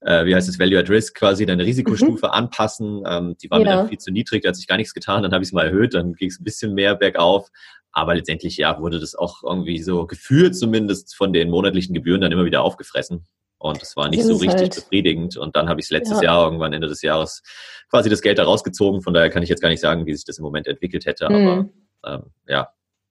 äh, 0.00 0.24
wie 0.24 0.34
heißt 0.34 0.48
es, 0.48 0.58
Value 0.58 0.78
at 0.78 0.88
Risk 0.88 1.14
quasi, 1.16 1.44
deine 1.44 1.64
Risikostufe 1.64 2.26
mhm. 2.26 2.32
anpassen. 2.32 3.02
Ähm, 3.06 3.36
die 3.42 3.50
war 3.50 3.58
ja. 3.58 3.64
mir 3.64 3.70
dann 3.70 3.88
viel 3.88 3.98
zu 3.98 4.10
niedrig, 4.10 4.42
da 4.42 4.48
hat 4.48 4.56
sich 4.56 4.66
gar 4.66 4.78
nichts 4.78 4.94
getan, 4.94 5.22
dann 5.22 5.32
habe 5.32 5.42
ich 5.42 5.50
es 5.50 5.52
mal 5.52 5.66
erhöht, 5.66 5.94
dann 5.94 6.14
ging 6.14 6.30
es 6.30 6.40
ein 6.40 6.44
bisschen 6.44 6.74
mehr 6.74 6.94
bergauf. 6.94 7.48
Aber 7.92 8.14
letztendlich, 8.14 8.56
ja, 8.56 8.80
wurde 8.80 9.00
das 9.00 9.14
auch 9.14 9.42
irgendwie 9.42 9.82
so 9.82 10.06
gefühlt 10.06 10.56
zumindest 10.56 11.14
von 11.14 11.32
den 11.32 11.50
monatlichen 11.50 11.94
Gebühren 11.94 12.20
dann 12.20 12.32
immer 12.32 12.44
wieder 12.44 12.62
aufgefressen. 12.62 13.26
Und 13.58 13.82
es 13.82 13.96
war 13.96 14.08
nicht 14.08 14.22
so 14.22 14.36
richtig 14.36 14.60
halt. 14.60 14.74
befriedigend. 14.76 15.36
Und 15.36 15.56
dann 15.56 15.68
habe 15.68 15.80
ich 15.80 15.86
es 15.86 15.90
letztes 15.90 16.18
ja. 16.18 16.24
Jahr, 16.24 16.44
irgendwann 16.44 16.72
Ende 16.72 16.86
des 16.86 17.02
Jahres, 17.02 17.42
quasi 17.90 18.08
das 18.08 18.22
Geld 18.22 18.38
da 18.38 18.44
rausgezogen. 18.44 19.02
Von 19.02 19.14
daher 19.14 19.30
kann 19.30 19.42
ich 19.42 19.48
jetzt 19.48 19.60
gar 19.60 19.68
nicht 19.68 19.80
sagen, 19.80 20.06
wie 20.06 20.14
sich 20.14 20.24
das 20.24 20.38
im 20.38 20.44
Moment 20.44 20.66
entwickelt 20.68 21.06
hätte. 21.06 21.28
Mhm. 21.28 21.70
Aber 22.02 22.14
ähm, 22.14 22.22
ja, 22.46 22.68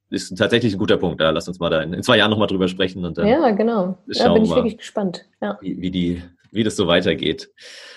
ist 0.10 0.38
tatsächlich 0.38 0.73
ein 0.73 0.79
guter 0.79 0.97
Punkt. 0.97 1.19
Ja, 1.19 1.31
lass 1.31 1.47
uns 1.49 1.60
mal 1.60 1.69
da 1.69 1.81
in, 1.81 1.93
in 1.93 2.01
zwei 2.01 2.17
Jahren 2.17 2.31
nochmal 2.31 2.47
drüber 2.47 2.69
sprechen. 2.69 3.05
Und 3.05 3.17
dann 3.17 3.27
ja, 3.27 3.51
genau. 3.51 3.97
Da 4.07 4.33
bin 4.33 4.43
ich 4.43 4.49
mal, 4.49 4.55
wirklich 4.57 4.77
gespannt. 4.77 5.25
Ja. 5.41 5.57
Wie, 5.62 5.81
wie, 5.81 5.91
die, 5.91 6.23
wie 6.51 6.63
das 6.63 6.77
so 6.77 6.88
weitergeht. 6.88 7.49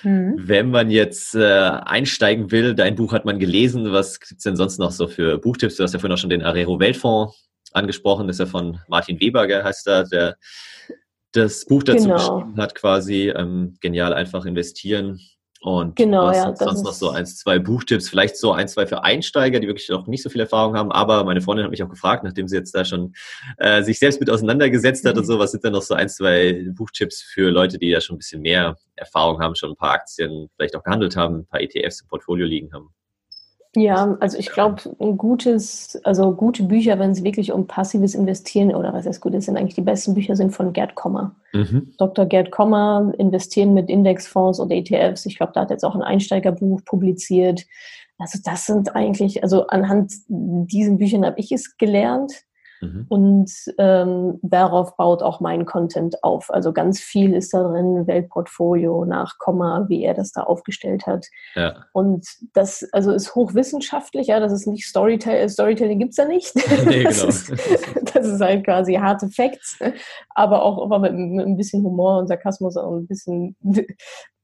Mhm. 0.03 0.35
Wenn 0.37 0.71
man 0.71 0.91
jetzt 0.91 1.37
äh, 1.37 1.45
einsteigen 1.45 2.51
will, 2.51 2.75
dein 2.75 2.97
Buch 2.97 3.13
hat 3.13 3.25
man 3.25 3.39
gelesen. 3.39 3.93
Was 3.93 4.19
gibt's 4.19 4.43
denn 4.43 4.57
sonst 4.57 4.79
noch 4.79 4.91
so 4.91 5.07
für 5.07 5.39
Buchtipps? 5.39 5.77
Du 5.77 5.85
hast 5.85 5.93
ja 5.93 6.01
vorhin 6.01 6.15
auch 6.15 6.21
schon 6.21 6.31
den 6.31 6.43
Arero 6.43 6.81
Weltfonds 6.81 7.49
angesprochen. 7.73 8.27
Das 8.27 8.37
ist 8.37 8.41
ja 8.41 8.47
von 8.47 8.81
Martin 8.89 9.21
Weber, 9.21 9.43
heißt 9.43 9.87
er, 9.87 10.05
der 10.05 10.37
das 11.33 11.65
Buch 11.65 11.83
dazu 11.83 12.05
genau. 12.05 12.17
geschrieben 12.17 12.57
hat, 12.57 12.75
quasi 12.75 13.29
ähm, 13.31 13.77
genial 13.81 14.13
einfach 14.13 14.45
investieren. 14.45 15.21
Und 15.63 15.95
genau, 15.97 16.29
was 16.29 16.39
ja, 16.39 16.57
sonst 16.57 16.83
noch 16.85 16.95
so 16.95 17.11
ein, 17.11 17.27
zwei 17.27 17.59
Buchtipps, 17.59 18.09
vielleicht 18.09 18.39
so 18.39 18.53
ein, 18.53 18.67
zwei 18.67 18.87
für 18.87 19.05
Einsteiger, 19.05 19.61
die 19.61 19.67
wirklich 19.67 19.91
noch 19.91 20.07
nicht 20.07 20.23
so 20.23 20.31
viel 20.31 20.41
Erfahrung 20.41 20.75
haben. 20.75 20.91
Aber 20.91 21.23
meine 21.25 21.43
Freundin 21.43 21.65
hat 21.65 21.71
mich 21.71 21.83
auch 21.83 21.91
gefragt, 21.91 22.25
nachdem 22.25 22.49
sie 22.49 22.57
jetzt 22.57 22.75
da 22.75 22.83
schon 22.83 23.13
äh, 23.59 23.83
sich 23.83 23.99
selbst 23.99 24.21
mit 24.21 24.31
auseinandergesetzt 24.31 25.05
hat 25.05 25.17
mhm. 25.17 25.21
und 25.21 25.27
so, 25.27 25.39
was 25.39 25.51
sind 25.51 25.63
denn 25.63 25.75
noch 25.75 25.83
so 25.83 25.93
ein, 25.93 26.09
zwei 26.09 26.65
Buchtipps 26.71 27.21
für 27.21 27.51
Leute, 27.51 27.79
die 27.79 27.91
ja 27.91 28.01
schon 28.01 28.17
ein 28.17 28.21
bisschen 28.21 28.41
mehr 28.41 28.77
Erfahrung 28.97 29.41
haben, 29.41 29.55
schon 29.55 29.73
ein 29.73 29.77
paar 29.77 29.93
Aktien 29.93 30.49
vielleicht 30.57 30.75
auch 30.77 30.83
gehandelt 30.83 31.15
haben, 31.17 31.41
ein 31.41 31.47
paar 31.47 31.61
ETFs 31.61 32.01
im 32.01 32.09
Portfolio 32.09 32.47
liegen 32.47 32.73
haben? 32.73 32.95
Ja, 33.77 34.17
also 34.19 34.37
ich 34.37 34.51
glaube, 34.51 34.83
ein 34.99 35.17
gutes, 35.17 36.01
also 36.03 36.33
gute 36.33 36.65
Bücher, 36.65 36.99
wenn 36.99 37.13
es 37.13 37.23
wirklich 37.23 37.53
um 37.53 37.69
passives 37.69 38.17
Investieren 38.17 38.75
oder 38.75 38.93
was 38.93 39.07
heißt 39.07 39.21
gut 39.21 39.35
ist, 39.35 39.45
sind 39.45 39.57
eigentlich 39.57 39.77
die 39.77 39.81
besten 39.81 40.15
Bücher 40.15 40.35
sind 40.35 40.51
von 40.51 40.73
Gerd 40.73 40.97
Kommer. 40.97 41.37
Mhm. 41.53 41.93
Dr. 41.97 42.27
Gerd 42.27 42.51
Kommer, 42.51 43.13
Investieren 43.19 43.73
mit 43.73 43.89
Indexfonds 43.89 44.59
oder 44.59 44.75
ETFs. 44.75 45.25
Ich 45.27 45.37
glaube, 45.37 45.53
da 45.55 45.61
hat 45.61 45.71
jetzt 45.71 45.85
auch 45.85 45.95
ein 45.95 46.03
Einsteigerbuch 46.03 46.85
publiziert. 46.85 47.65
Also 48.19 48.41
das 48.45 48.67
sind 48.67 48.97
eigentlich, 48.97 49.45
also 49.45 49.69
anhand 49.69 50.13
diesen 50.29 50.99
Büchern 50.99 51.25
habe 51.25 51.39
ich 51.39 51.53
es 51.53 51.77
gelernt. 51.77 52.33
Mhm. 52.81 53.07
Und 53.09 53.51
ähm, 53.79 54.39
darauf 54.43 54.97
baut 54.97 55.23
auch 55.23 55.41
mein 55.41 55.67
Content 55.67 56.23
auf. 56.23 56.51
Also 56.51 56.73
ganz 56.73 57.01
viel 57.01 57.35
ist 57.35 57.53
da 57.53 57.63
drin, 57.63 58.07
Weltportfolio 58.07 59.05
nach 59.05 59.39
Komma, 59.39 59.87
wie 59.89 60.03
er 60.03 60.15
das 60.15 60.33
da 60.33 60.43
aufgestellt 60.43 61.07
hat. 61.07 61.27
Ja. 61.55 61.85
Und 61.93 62.27
das 62.55 62.89
also 62.93 63.13
ist 63.13 63.35
hochwissenschaftlich, 63.35 64.29
ja, 64.29 64.41
das 64.41 64.53
ist 64.53 64.67
nicht 64.67 64.87
Storytelling, 64.87 65.49
Storytelling 65.49 65.99
gibt 65.99 66.11
es 66.11 66.17
da 66.17 66.25
nicht. 66.25 66.55
Nee, 66.91 67.05
das, 67.05 67.19
genau. 67.19 67.29
ist, 67.29 68.15
das 68.15 68.27
ist 68.27 68.41
halt 68.41 68.65
quasi 68.65 68.95
harte 68.95 69.29
Facts, 69.29 69.79
aber 70.31 70.63
auch 70.63 70.83
immer 70.83 70.99
mit, 70.99 71.13
mit 71.13 71.47
ein 71.47 71.57
bisschen 71.57 71.85
Humor 71.85 72.19
und 72.19 72.29
Sarkasmus 72.29 72.77
und 72.77 73.03
ein 73.03 73.07
bisschen 73.07 73.57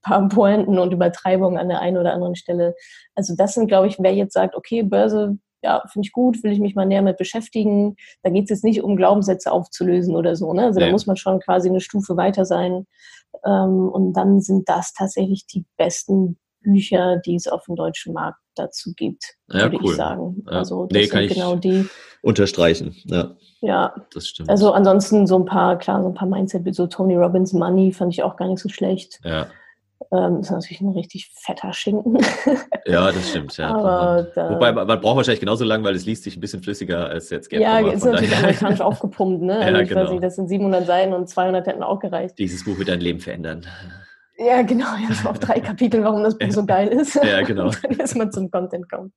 paar 0.02 0.28
Pointen 0.28 0.78
und 0.78 0.92
Übertreibungen 0.92 1.58
an 1.58 1.68
der 1.68 1.80
einen 1.80 1.96
oder 1.96 2.12
anderen 2.12 2.36
Stelle. 2.36 2.74
Also 3.14 3.34
das 3.36 3.54
sind, 3.54 3.68
glaube 3.68 3.88
ich, 3.88 3.96
wer 3.98 4.14
jetzt 4.14 4.34
sagt, 4.34 4.54
okay, 4.54 4.82
Börse 4.82 5.38
ja, 5.66 5.82
finde 5.90 6.06
ich 6.06 6.12
gut, 6.12 6.44
will 6.44 6.52
ich 6.52 6.60
mich 6.60 6.76
mal 6.76 6.86
näher 6.86 7.02
mit 7.02 7.16
beschäftigen. 7.16 7.96
Da 8.22 8.30
geht 8.30 8.44
es 8.44 8.50
jetzt 8.50 8.64
nicht 8.64 8.82
um 8.82 8.96
Glaubenssätze 8.96 9.50
aufzulösen 9.50 10.14
oder 10.14 10.36
so. 10.36 10.52
Ne? 10.52 10.62
Also 10.62 10.78
nee. 10.78 10.86
da 10.86 10.92
muss 10.92 11.06
man 11.06 11.16
schon 11.16 11.40
quasi 11.40 11.68
eine 11.68 11.80
Stufe 11.80 12.16
weiter 12.16 12.44
sein. 12.44 12.86
Ähm, 13.44 13.88
und 13.88 14.12
dann 14.12 14.40
sind 14.40 14.68
das 14.68 14.92
tatsächlich 14.92 15.46
die 15.46 15.64
besten 15.76 16.38
Bücher, 16.60 17.16
die 17.16 17.34
es 17.34 17.48
auf 17.48 17.64
dem 17.64 17.74
deutschen 17.74 18.12
Markt 18.12 18.38
dazu 18.54 18.92
gibt, 18.96 19.34
ja, 19.48 19.62
würde 19.62 19.78
cool. 19.82 19.90
ich 19.90 19.96
sagen. 19.96 20.44
Ja. 20.46 20.58
Also 20.58 20.86
das 20.86 20.98
nee, 20.98 21.06
sind 21.06 21.34
genau 21.34 21.56
die. 21.56 21.86
Unterstreichen, 22.22 22.94
ja. 23.04 23.36
Ja, 23.60 23.94
das 24.12 24.28
stimmt. 24.28 24.48
Also 24.48 24.72
ansonsten 24.72 25.26
so 25.26 25.36
ein 25.36 25.44
paar, 25.44 25.78
klar, 25.78 26.02
so 26.02 26.08
ein 26.08 26.14
paar 26.14 26.28
Mindset, 26.28 26.74
so 26.74 26.86
Tony 26.86 27.16
Robbins 27.16 27.52
Money 27.52 27.92
fand 27.92 28.12
ich 28.12 28.22
auch 28.22 28.36
gar 28.36 28.48
nicht 28.48 28.60
so 28.60 28.68
schlecht. 28.68 29.20
Ja. 29.24 29.48
Ähm, 30.12 30.40
ist 30.40 30.50
natürlich 30.50 30.80
ein 30.80 30.90
richtig 30.90 31.30
fetter 31.34 31.72
Schinken. 31.72 32.18
ja, 32.86 33.10
das 33.10 33.30
stimmt, 33.30 33.56
ja. 33.56 33.74
Aber 33.74 34.26
Wobei, 34.50 34.72
man, 34.72 34.86
braucht 34.86 35.16
wahrscheinlich 35.16 35.40
genauso 35.40 35.64
lang, 35.64 35.82
weil 35.84 35.94
es 35.94 36.06
liest 36.06 36.22
sich 36.24 36.36
ein 36.36 36.40
bisschen 36.40 36.62
flüssiger 36.62 37.08
als 37.08 37.30
jetzt 37.30 37.50
Gap 37.50 37.60
Ja, 37.60 37.78
ist 37.80 38.04
natürlich 38.04 38.36
amerikanisch 38.36 38.80
aufgepumpt, 38.82 39.42
ne? 39.42 39.58
Also 39.58 39.76
ja, 39.76 39.80
ich 39.80 39.88
genau. 39.88 40.02
weiß 40.02 40.10
nicht, 40.10 40.22
das 40.22 40.36
sind 40.36 40.48
700 40.48 40.86
Seiten 40.86 41.12
und 41.12 41.28
200 41.28 41.66
hätten 41.66 41.82
auch 41.82 41.98
gereicht. 41.98 42.38
Dieses 42.38 42.64
Buch 42.64 42.78
wird 42.78 42.88
dein 42.88 43.00
Leben 43.00 43.20
verändern. 43.20 43.66
Ja, 44.38 44.62
genau, 44.62 44.94
ja, 44.96 45.14
so 45.14 45.28
auf 45.28 45.38
drei 45.38 45.60
Kapitel, 45.60 46.02
warum 46.02 46.22
das 46.22 46.36
Buch 46.36 46.50
so 46.50 46.64
geil 46.64 46.88
ist. 46.88 47.14
Ja, 47.14 47.42
genau. 47.42 47.64
Und 47.66 47.78
dann 47.82 47.98
erstmal 47.98 48.30
zum 48.30 48.50
Content 48.50 48.90
kommen. 48.90 49.12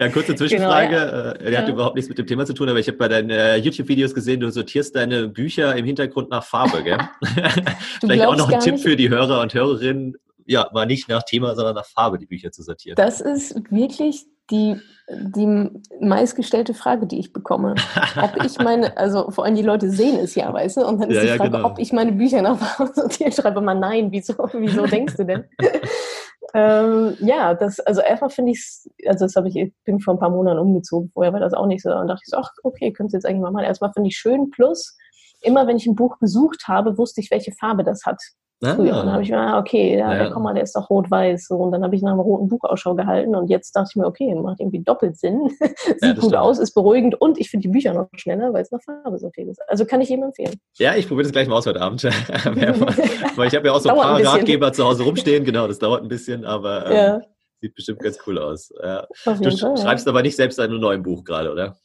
Ja, 0.00 0.08
kurze 0.08 0.36
Zwischenfrage. 0.36 0.88
Genau, 0.88 1.00
ja. 1.00 1.32
Äh, 1.32 1.50
die 1.50 1.58
hat 1.58 1.68
ja. 1.68 1.74
überhaupt 1.74 1.96
nichts 1.96 2.08
mit 2.08 2.18
dem 2.18 2.26
Thema 2.26 2.46
zu 2.46 2.54
tun, 2.54 2.68
aber 2.68 2.78
ich 2.78 2.86
habe 2.86 2.98
bei 2.98 3.08
deinen 3.08 3.30
äh, 3.30 3.56
YouTube-Videos 3.56 4.14
gesehen, 4.14 4.40
du 4.40 4.50
sortierst 4.50 4.94
deine 4.94 5.28
Bücher 5.28 5.74
im 5.76 5.84
Hintergrund 5.84 6.30
nach 6.30 6.44
Farbe, 6.44 6.82
gell? 6.82 6.98
Vielleicht 8.00 8.24
auch 8.24 8.36
noch 8.36 8.50
ein 8.50 8.60
Tipp 8.60 8.74
nicht. 8.74 8.84
für 8.84 8.96
die 8.96 9.08
Hörer 9.08 9.40
und 9.40 9.52
Hörerinnen, 9.54 10.16
ja, 10.46 10.68
mal 10.72 10.86
nicht 10.86 11.08
nach 11.08 11.24
Thema, 11.24 11.54
sondern 11.54 11.74
nach 11.74 11.84
Farbe 11.84 12.18
die 12.18 12.26
Bücher 12.26 12.52
zu 12.52 12.62
sortieren. 12.62 12.96
Das 12.96 13.20
ist 13.20 13.54
wirklich 13.70 14.24
die, 14.50 14.80
die 15.10 15.70
meistgestellte 16.00 16.74
Frage, 16.74 17.06
die 17.06 17.18
ich 17.18 17.32
bekomme. 17.32 17.74
Ob 18.16 18.44
ich 18.44 18.58
meine, 18.62 18.96
also 18.96 19.30
vor 19.30 19.44
allem 19.44 19.54
die 19.54 19.62
Leute 19.62 19.90
sehen 19.90 20.18
es 20.18 20.34
ja, 20.34 20.52
weißt 20.52 20.78
du? 20.78 20.86
Und 20.86 21.00
dann 21.00 21.10
ist 21.10 21.16
ja, 21.16 21.32
die 21.32 21.38
Frage, 21.38 21.50
genau. 21.50 21.68
ob 21.68 21.78
ich 21.78 21.92
meine 21.92 22.12
Bücher 22.12 22.42
nach 22.42 22.58
Farbe 22.58 22.92
sortiere. 22.94 23.32
Schreibe 23.32 23.60
mal 23.60 23.74
nein, 23.74 24.08
wieso, 24.10 24.34
wieso 24.52 24.86
denkst 24.86 25.16
du 25.16 25.24
denn? 25.24 25.44
ähm, 26.54 27.16
ja, 27.20 27.54
das, 27.54 27.80
also 27.80 28.00
erstmal 28.00 28.30
finde 28.30 28.52
ich 28.52 28.58
es, 28.58 28.90
also 29.06 29.24
das 29.24 29.36
habe 29.36 29.48
ich, 29.48 29.56
ich 29.56 29.72
bin 29.84 30.00
vor 30.00 30.14
ein 30.14 30.20
paar 30.20 30.30
Monaten 30.30 30.58
umgezogen, 30.58 31.10
vorher 31.12 31.32
war 31.32 31.40
das 31.40 31.54
auch 31.54 31.66
nicht 31.66 31.82
so. 31.82 31.90
Und 31.90 32.08
dachte 32.08 32.22
ich 32.24 32.30
so, 32.30 32.38
ach, 32.38 32.50
okay, 32.62 32.92
könntest 32.92 33.14
jetzt 33.14 33.26
eigentlich 33.26 33.42
mal 33.42 33.50
machen. 33.50 33.64
Erstmal 33.64 33.92
finde 33.92 34.08
ich 34.08 34.16
schön, 34.16 34.50
plus 34.50 34.96
immer 35.42 35.66
wenn 35.66 35.76
ich 35.76 35.86
ein 35.86 35.94
Buch 35.94 36.18
gesucht 36.18 36.64
habe, 36.66 36.98
wusste 36.98 37.20
ich, 37.20 37.30
welche 37.30 37.52
Farbe 37.52 37.84
das 37.84 38.04
hat. 38.04 38.20
Früher. 38.60 38.76
Und 38.76 38.88
dann 38.88 39.12
habe 39.12 39.22
ich 39.22 39.30
mir, 39.30 39.38
ah, 39.38 39.58
okay, 39.58 39.96
ja, 39.96 40.12
ja. 40.12 40.18
der 40.18 40.30
Komma, 40.30 40.52
der 40.52 40.64
ist 40.64 40.74
doch 40.74 40.90
rot-weiß. 40.90 41.46
So. 41.46 41.56
Und 41.56 41.70
dann 41.70 41.84
habe 41.84 41.94
ich 41.94 42.02
nach 42.02 42.12
einem 42.12 42.20
roten 42.20 42.48
Buch 42.48 42.64
Ausschau 42.64 42.96
gehalten 42.96 43.36
und 43.36 43.48
jetzt 43.48 43.74
dachte 43.76 43.90
ich 43.92 43.96
mir, 43.96 44.06
okay, 44.06 44.34
macht 44.34 44.58
irgendwie 44.58 44.80
doppelt 44.80 45.16
Sinn. 45.16 45.48
Sieht 45.60 46.02
ja, 46.02 46.12
gut 46.14 46.24
stimmt. 46.24 46.36
aus, 46.36 46.58
ist 46.58 46.74
beruhigend 46.74 47.20
und 47.20 47.38
ich 47.38 47.50
finde 47.50 47.62
die 47.62 47.72
Bücher 47.72 47.94
noch 47.94 48.08
schneller, 48.16 48.52
weil 48.52 48.62
es 48.62 48.72
nach 48.72 48.82
Farbe 48.82 49.18
so 49.18 49.30
viel 49.30 49.48
ist. 49.48 49.60
Also 49.68 49.84
kann 49.84 50.00
ich 50.00 50.08
jedem 50.08 50.24
empfehlen. 50.24 50.54
Ja, 50.78 50.96
ich 50.96 51.06
probiere 51.06 51.24
das 51.24 51.32
gleich 51.32 51.46
mal 51.46 51.56
aus 51.56 51.66
heute 51.66 51.80
Abend. 51.80 52.02
weil 53.36 53.48
ich 53.48 53.54
habe 53.54 53.66
ja 53.66 53.72
auch 53.72 53.80
so 53.80 53.90
ein 53.90 53.96
paar 53.96 54.16
ein 54.16 54.26
Ratgeber 54.26 54.72
zu 54.72 54.84
Hause 54.84 55.04
rumstehen, 55.04 55.44
genau, 55.44 55.68
das 55.68 55.78
dauert 55.78 56.02
ein 56.02 56.08
bisschen, 56.08 56.44
aber 56.44 56.90
ähm, 56.90 57.22
sieht 57.60 57.74
bestimmt 57.74 58.00
ganz 58.00 58.18
cool 58.26 58.38
aus. 58.38 58.68
du 58.68 59.06
Fall, 59.14 59.76
schreibst 59.76 60.08
aber 60.08 60.22
nicht 60.22 60.36
selbst 60.36 60.58
ein 60.58 60.70
neues 60.72 61.02
Buch 61.02 61.22
gerade, 61.22 61.52
oder? 61.52 61.76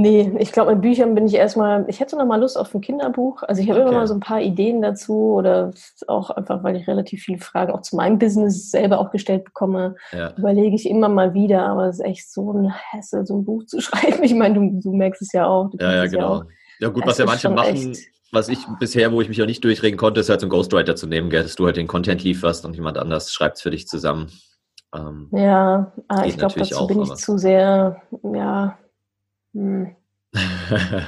Nee, 0.00 0.32
ich 0.38 0.52
glaube, 0.52 0.74
mit 0.74 0.82
Büchern 0.82 1.16
bin 1.16 1.26
ich 1.26 1.34
erstmal, 1.34 1.84
ich 1.88 1.98
hätte 1.98 2.16
noch 2.16 2.24
mal 2.24 2.40
Lust 2.40 2.56
auf 2.56 2.72
ein 2.72 2.80
Kinderbuch. 2.80 3.42
Also 3.42 3.60
ich 3.60 3.68
habe 3.68 3.80
okay. 3.80 3.88
immer 3.88 3.98
mal 3.98 4.06
so 4.06 4.14
ein 4.14 4.20
paar 4.20 4.40
Ideen 4.40 4.80
dazu 4.80 5.32
oder 5.32 5.72
auch 6.06 6.30
einfach, 6.30 6.62
weil 6.62 6.76
ich 6.76 6.86
relativ 6.86 7.24
viele 7.24 7.40
Fragen 7.40 7.72
auch 7.72 7.82
zu 7.82 7.96
meinem 7.96 8.16
Business 8.16 8.70
selber 8.70 9.00
auch 9.00 9.10
gestellt 9.10 9.44
bekomme, 9.44 9.96
ja. 10.12 10.32
überlege 10.38 10.76
ich 10.76 10.88
immer 10.88 11.08
mal 11.08 11.34
wieder, 11.34 11.66
aber 11.66 11.86
es 11.88 11.98
ist 11.98 12.04
echt 12.04 12.32
so 12.32 12.52
ein 12.52 12.72
Hassel, 12.72 13.26
so 13.26 13.38
ein 13.38 13.44
Buch 13.44 13.64
zu 13.64 13.80
schreiben. 13.80 14.22
Ich 14.22 14.34
meine, 14.34 14.54
du, 14.54 14.80
du 14.80 14.94
merkst 14.94 15.20
es 15.20 15.32
ja 15.32 15.48
auch. 15.48 15.72
Ja, 15.80 15.92
ja, 15.92 16.06
genau. 16.06 16.42
Ja, 16.42 16.46
ja 16.78 16.88
gut, 16.90 17.02
es 17.02 17.08
was 17.08 17.18
ja 17.18 17.24
manche 17.26 17.50
machen, 17.50 17.90
echt. 17.90 18.08
was 18.30 18.48
ich 18.48 18.60
bisher, 18.78 19.10
wo 19.10 19.20
ich 19.20 19.28
mich 19.28 19.42
auch 19.42 19.46
nicht 19.46 19.64
durchregen 19.64 19.98
konnte, 19.98 20.20
ist 20.20 20.30
halt 20.30 20.38
so 20.40 20.44
einen 20.44 20.52
Ghostwriter 20.52 20.94
zu 20.94 21.08
nehmen, 21.08 21.28
gell, 21.28 21.42
dass 21.42 21.56
du 21.56 21.66
halt 21.66 21.76
den 21.76 21.88
Content 21.88 22.22
lieferst 22.22 22.64
und 22.64 22.76
jemand 22.76 22.98
anders 22.98 23.32
schreibt 23.32 23.56
es 23.56 23.62
für 23.62 23.70
dich 23.70 23.88
zusammen. 23.88 24.30
Ähm, 24.94 25.28
ja, 25.32 25.92
ah, 26.06 26.24
ich 26.24 26.38
glaube, 26.38 26.54
dazu 26.56 26.76
auch, 26.76 26.86
bin 26.86 27.02
ich 27.02 27.14
zu 27.14 27.36
sehr, 27.36 28.00
ja, 28.22 28.78
hm. 29.58 29.96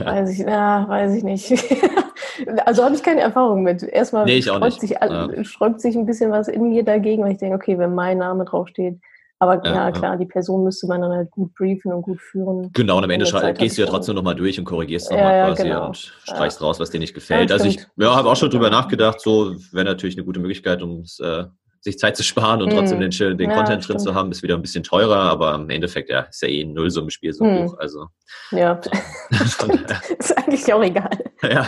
weiß 0.05 0.31
ich, 0.31 0.39
ja, 0.39 0.89
weiß 0.89 1.15
ich 1.15 1.23
nicht. 1.23 1.53
also 2.65 2.85
habe 2.85 2.95
ich 2.95 3.03
keine 3.03 3.21
Erfahrung 3.21 3.63
mit. 3.63 3.83
Erstmal 3.83 4.25
nee, 4.25 4.41
sträubt, 4.41 4.81
sich, 4.81 4.91
ja. 4.91 5.45
sträubt 5.45 5.81
sich 5.81 5.97
ein 5.97 6.07
bisschen 6.07 6.31
was 6.31 6.49
in 6.49 6.71
mir 6.71 6.85
dagegen, 6.85 7.23
weil 7.23 7.33
ich 7.33 7.39
denke, 7.39 7.57
okay, 7.57 7.79
wenn 7.79 7.95
mein 7.95 8.19
Name 8.19 8.45
draufsteht, 8.45 8.99
aber 9.43 9.65
ja, 9.65 9.75
ja, 9.75 9.91
klar, 9.91 10.19
die 10.19 10.27
Person 10.27 10.65
müsste 10.65 10.87
man 10.87 11.01
dann 11.01 11.13
halt 11.13 11.31
gut 11.31 11.55
briefen 11.55 11.95
und 11.95 12.03
gut 12.03 12.21
führen. 12.21 12.71
Genau, 12.75 12.99
und 12.99 13.05
am 13.05 13.11
Ende 13.11 13.25
gehst 13.55 13.79
du 13.79 13.83
ja 13.83 13.89
trotzdem 13.89 14.15
nochmal 14.15 14.35
durch 14.35 14.59
und 14.59 14.67
korrigierst 14.67 15.11
nochmal 15.11 15.35
ja, 15.35 15.47
quasi 15.47 15.63
genau. 15.63 15.87
und 15.87 15.97
streichst 15.97 16.61
raus, 16.61 16.79
was 16.79 16.91
dir 16.91 16.99
nicht 16.99 17.15
gefällt. 17.15 17.51
also 17.51 17.65
ich 17.65 17.87
ja, 17.97 18.15
habe 18.15 18.29
auch 18.29 18.37
schon 18.37 18.51
drüber 18.51 18.69
nachgedacht, 18.69 19.19
so 19.19 19.55
wäre 19.73 19.87
natürlich 19.87 20.17
eine 20.17 20.27
gute 20.27 20.41
Möglichkeit, 20.41 20.83
um 20.83 21.01
es 21.01 21.21
äh, 21.21 21.45
sich 21.81 21.99
Zeit 21.99 22.17
zu 22.17 22.23
sparen 22.23 22.63
und 22.63 22.71
trotzdem 22.71 23.01
hm. 23.01 23.11
den, 23.11 23.39
den 23.39 23.51
ja, 23.51 23.57
Content 23.57 23.89
drin 23.89 23.99
zu 23.99 24.15
haben, 24.15 24.31
ist 24.31 24.43
wieder 24.43 24.55
ein 24.55 24.63
bisschen 24.63 24.83
teurer, 24.83 25.17
aber 25.17 25.55
im 25.55 25.71
Endeffekt 25.71 26.11
ja, 26.11 26.21
ist 26.21 26.43
ja 26.43 26.49
eh 26.49 26.63
ein 26.63 26.75
Nullsummenspiel 26.75 27.33
so 27.33 27.45
ein 27.45 27.59
hm. 27.59 27.67
Buch. 27.67 27.79
Also, 27.79 28.07
ja, 28.51 28.81
ist 29.31 30.37
eigentlich 30.37 30.73
auch 30.73 30.83
egal. 30.83 31.11
Ja. 31.43 31.67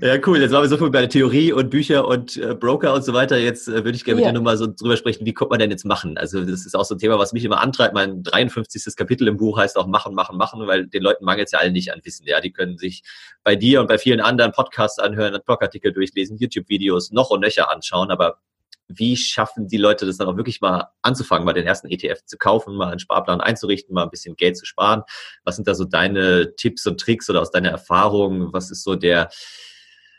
Ja, 0.00 0.16
cool. 0.26 0.40
Jetzt 0.40 0.52
waren 0.52 0.62
wir 0.62 0.68
so 0.68 0.76
viel 0.76 0.90
bei 0.90 1.00
der 1.00 1.08
Theorie 1.08 1.52
und 1.52 1.70
Bücher 1.70 2.06
und 2.06 2.36
äh, 2.36 2.54
Broker 2.54 2.94
und 2.94 3.04
so 3.04 3.12
weiter. 3.12 3.36
Jetzt 3.36 3.68
äh, 3.68 3.84
würde 3.84 3.92
ich 3.92 4.04
gerne 4.04 4.20
mit 4.20 4.28
dir 4.28 4.32
nochmal 4.32 4.56
so 4.56 4.66
drüber 4.66 4.96
sprechen, 4.96 5.26
wie 5.26 5.32
kommt 5.32 5.50
man 5.50 5.58
denn 5.58 5.70
jetzt 5.70 5.84
machen? 5.84 6.16
Also 6.18 6.44
das 6.44 6.66
ist 6.66 6.76
auch 6.76 6.84
so 6.84 6.94
ein 6.94 6.98
Thema, 6.98 7.18
was 7.18 7.32
mich 7.32 7.44
immer 7.44 7.60
antreibt. 7.60 7.94
Mein 7.94 8.22
53. 8.22 8.94
Kapitel 8.96 9.26
im 9.28 9.36
Buch 9.36 9.58
heißt 9.58 9.76
auch 9.76 9.86
machen, 9.86 10.14
machen, 10.14 10.36
machen, 10.36 10.66
weil 10.66 10.86
den 10.86 11.02
Leuten 11.02 11.24
mangelt 11.24 11.46
es 11.46 11.52
ja 11.52 11.58
alle 11.58 11.72
nicht 11.72 11.92
an 11.92 12.00
Wissen. 12.04 12.26
Ja, 12.26 12.40
die 12.40 12.52
können 12.52 12.78
sich 12.78 13.02
bei 13.42 13.56
dir 13.56 13.80
und 13.80 13.88
bei 13.88 13.98
vielen 13.98 14.20
anderen 14.20 14.52
Podcasts 14.52 14.98
anhören, 14.98 15.40
Blogartikel 15.44 15.92
durchlesen, 15.92 16.36
YouTube-Videos 16.38 17.10
noch 17.10 17.30
und 17.30 17.40
nöcher 17.40 17.70
anschauen, 17.70 18.10
aber 18.10 18.38
wie 18.98 19.16
schaffen 19.16 19.68
die 19.68 19.76
Leute 19.76 20.06
das 20.06 20.16
dann 20.16 20.28
auch 20.28 20.36
wirklich 20.36 20.60
mal 20.60 20.88
anzufangen, 21.02 21.44
mal 21.44 21.52
den 21.52 21.66
ersten 21.66 21.88
ETF 21.88 22.24
zu 22.24 22.38
kaufen, 22.38 22.74
mal 22.74 22.90
einen 22.90 22.98
Sparplan 22.98 23.40
einzurichten, 23.40 23.94
mal 23.94 24.04
ein 24.04 24.10
bisschen 24.10 24.36
Geld 24.36 24.56
zu 24.56 24.66
sparen? 24.66 25.02
Was 25.44 25.56
sind 25.56 25.68
da 25.68 25.74
so 25.74 25.84
deine 25.84 26.54
Tipps 26.56 26.86
und 26.86 27.00
Tricks 27.00 27.28
oder 27.30 27.40
aus 27.40 27.50
deiner 27.50 27.70
Erfahrung? 27.70 28.52
Was 28.52 28.70
ist 28.70 28.84
so 28.84 28.94
der, 28.94 29.28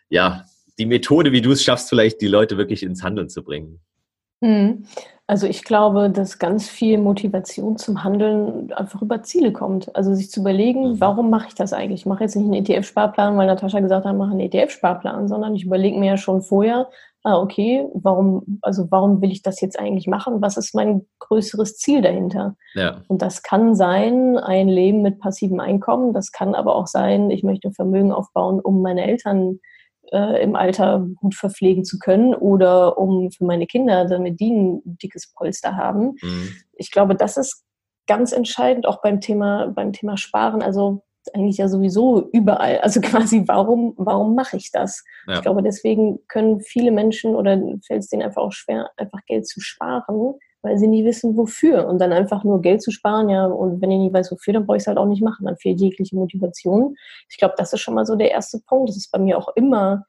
ja, 0.09 0.45
die 0.77 0.85
Methode, 0.85 1.31
wie 1.31 1.41
du 1.41 1.51
es 1.51 1.63
schaffst, 1.63 1.89
vielleicht 1.89 2.21
die 2.21 2.27
Leute 2.27 2.57
wirklich 2.57 2.83
ins 2.83 3.03
Handeln 3.03 3.29
zu 3.29 3.43
bringen? 3.43 3.81
Mhm. 4.41 4.85
Also 5.25 5.47
ich 5.47 5.63
glaube, 5.63 6.09
dass 6.09 6.37
ganz 6.37 6.67
viel 6.67 6.97
Motivation 6.97 7.77
zum 7.77 8.03
Handeln 8.03 8.73
einfach 8.73 9.01
über 9.01 9.23
Ziele 9.23 9.53
kommt. 9.53 9.95
Also 9.95 10.13
sich 10.13 10.29
zu 10.29 10.41
überlegen, 10.41 10.91
mhm. 10.91 10.99
warum 10.99 11.29
mache 11.29 11.47
ich 11.47 11.55
das 11.55 11.71
eigentlich? 11.71 12.01
Ich 12.01 12.05
mache 12.05 12.23
jetzt 12.23 12.35
nicht 12.35 12.45
einen 12.45 12.65
ETF-Sparplan, 12.65 13.37
weil 13.37 13.47
Natascha 13.47 13.79
gesagt 13.79 14.05
hat, 14.05 14.17
mache 14.17 14.31
einen 14.31 14.41
ETF-Sparplan, 14.41 15.29
sondern 15.29 15.55
ich 15.55 15.63
überlege 15.63 15.97
mir 15.97 16.07
ja 16.07 16.17
schon 16.17 16.41
vorher, 16.41 16.89
ah, 17.23 17.39
okay, 17.39 17.87
warum, 17.93 18.59
also 18.61 18.87
warum 18.91 19.21
will 19.21 19.31
ich 19.31 19.41
das 19.41 19.61
jetzt 19.61 19.79
eigentlich 19.79 20.07
machen? 20.07 20.41
Was 20.41 20.57
ist 20.57 20.75
mein 20.75 21.05
größeres 21.19 21.77
Ziel 21.77 22.01
dahinter? 22.01 22.55
Ja. 22.73 23.01
Und 23.07 23.21
das 23.21 23.43
kann 23.43 23.75
sein, 23.75 24.37
ein 24.37 24.67
Leben 24.67 25.01
mit 25.01 25.19
passivem 25.19 25.59
Einkommen. 25.59 26.13
Das 26.13 26.31
kann 26.31 26.53
aber 26.53 26.75
auch 26.75 26.87
sein, 26.87 27.31
ich 27.31 27.43
möchte 27.43 27.71
Vermögen 27.71 28.11
aufbauen, 28.11 28.59
um 28.59 28.81
meine 28.81 29.05
Eltern 29.05 29.59
äh, 30.11 30.43
im 30.43 30.55
Alter 30.57 31.07
gut 31.15 31.33
verpflegen 31.33 31.85
zu 31.85 31.97
können 31.97 32.35
oder 32.35 32.97
um 32.97 33.31
für 33.31 33.45
meine 33.45 33.67
Kinder, 33.67 34.05
damit 34.05 34.39
die 34.41 34.51
ein 34.51 34.81
dickes 34.83 35.33
Polster 35.33 35.77
haben. 35.77 36.15
Mhm. 36.21 36.49
Ich 36.73 36.91
glaube, 36.91 37.15
das 37.15 37.37
ist 37.37 37.63
ganz 38.05 38.33
entscheidend, 38.33 38.85
auch 38.85 39.01
beim 39.01 39.21
Thema, 39.21 39.67
beim 39.67 39.93
Thema 39.93 40.17
Sparen. 40.17 40.61
Also 40.61 41.03
eigentlich 41.33 41.57
ja 41.57 41.67
sowieso 41.67 42.29
überall. 42.31 42.79
Also 42.79 43.01
quasi, 43.01 43.43
warum, 43.47 43.93
warum 43.97 44.35
mache 44.35 44.57
ich 44.57 44.71
das? 44.71 45.03
Ja. 45.27 45.35
Ich 45.35 45.41
glaube, 45.41 45.63
deswegen 45.63 46.19
können 46.27 46.61
viele 46.61 46.91
Menschen 46.91 47.35
oder 47.35 47.61
fällt 47.85 48.03
es 48.03 48.09
denen 48.09 48.23
einfach 48.23 48.41
auch 48.41 48.51
schwer, 48.51 48.89
einfach 48.97 49.19
Geld 49.25 49.47
zu 49.47 49.59
sparen, 49.61 50.35
weil 50.61 50.77
sie 50.77 50.87
nie 50.87 51.05
wissen, 51.05 51.37
wofür. 51.37 51.87
Und 51.87 51.99
dann 51.99 52.13
einfach 52.13 52.43
nur 52.43 52.61
Geld 52.61 52.81
zu 52.81 52.91
sparen, 52.91 53.29
ja, 53.29 53.45
und 53.45 53.81
wenn 53.81 53.91
ihr 53.91 53.99
nie 53.99 54.13
weiß, 54.13 54.31
wofür, 54.31 54.53
dann 54.53 54.65
brauche 54.65 54.77
ich 54.77 54.83
es 54.83 54.87
halt 54.87 54.97
auch 54.97 55.05
nicht 55.05 55.21
machen. 55.21 55.45
Dann 55.45 55.57
fehlt 55.57 55.79
jegliche 55.79 56.15
Motivation. 56.15 56.95
Ich 57.29 57.37
glaube, 57.37 57.55
das 57.57 57.73
ist 57.73 57.81
schon 57.81 57.93
mal 57.93 58.05
so 58.05 58.15
der 58.15 58.31
erste 58.31 58.59
Punkt. 58.65 58.89
Das 58.89 58.97
ist 58.97 59.11
bei 59.11 59.19
mir 59.19 59.37
auch 59.37 59.49
immer 59.55 60.05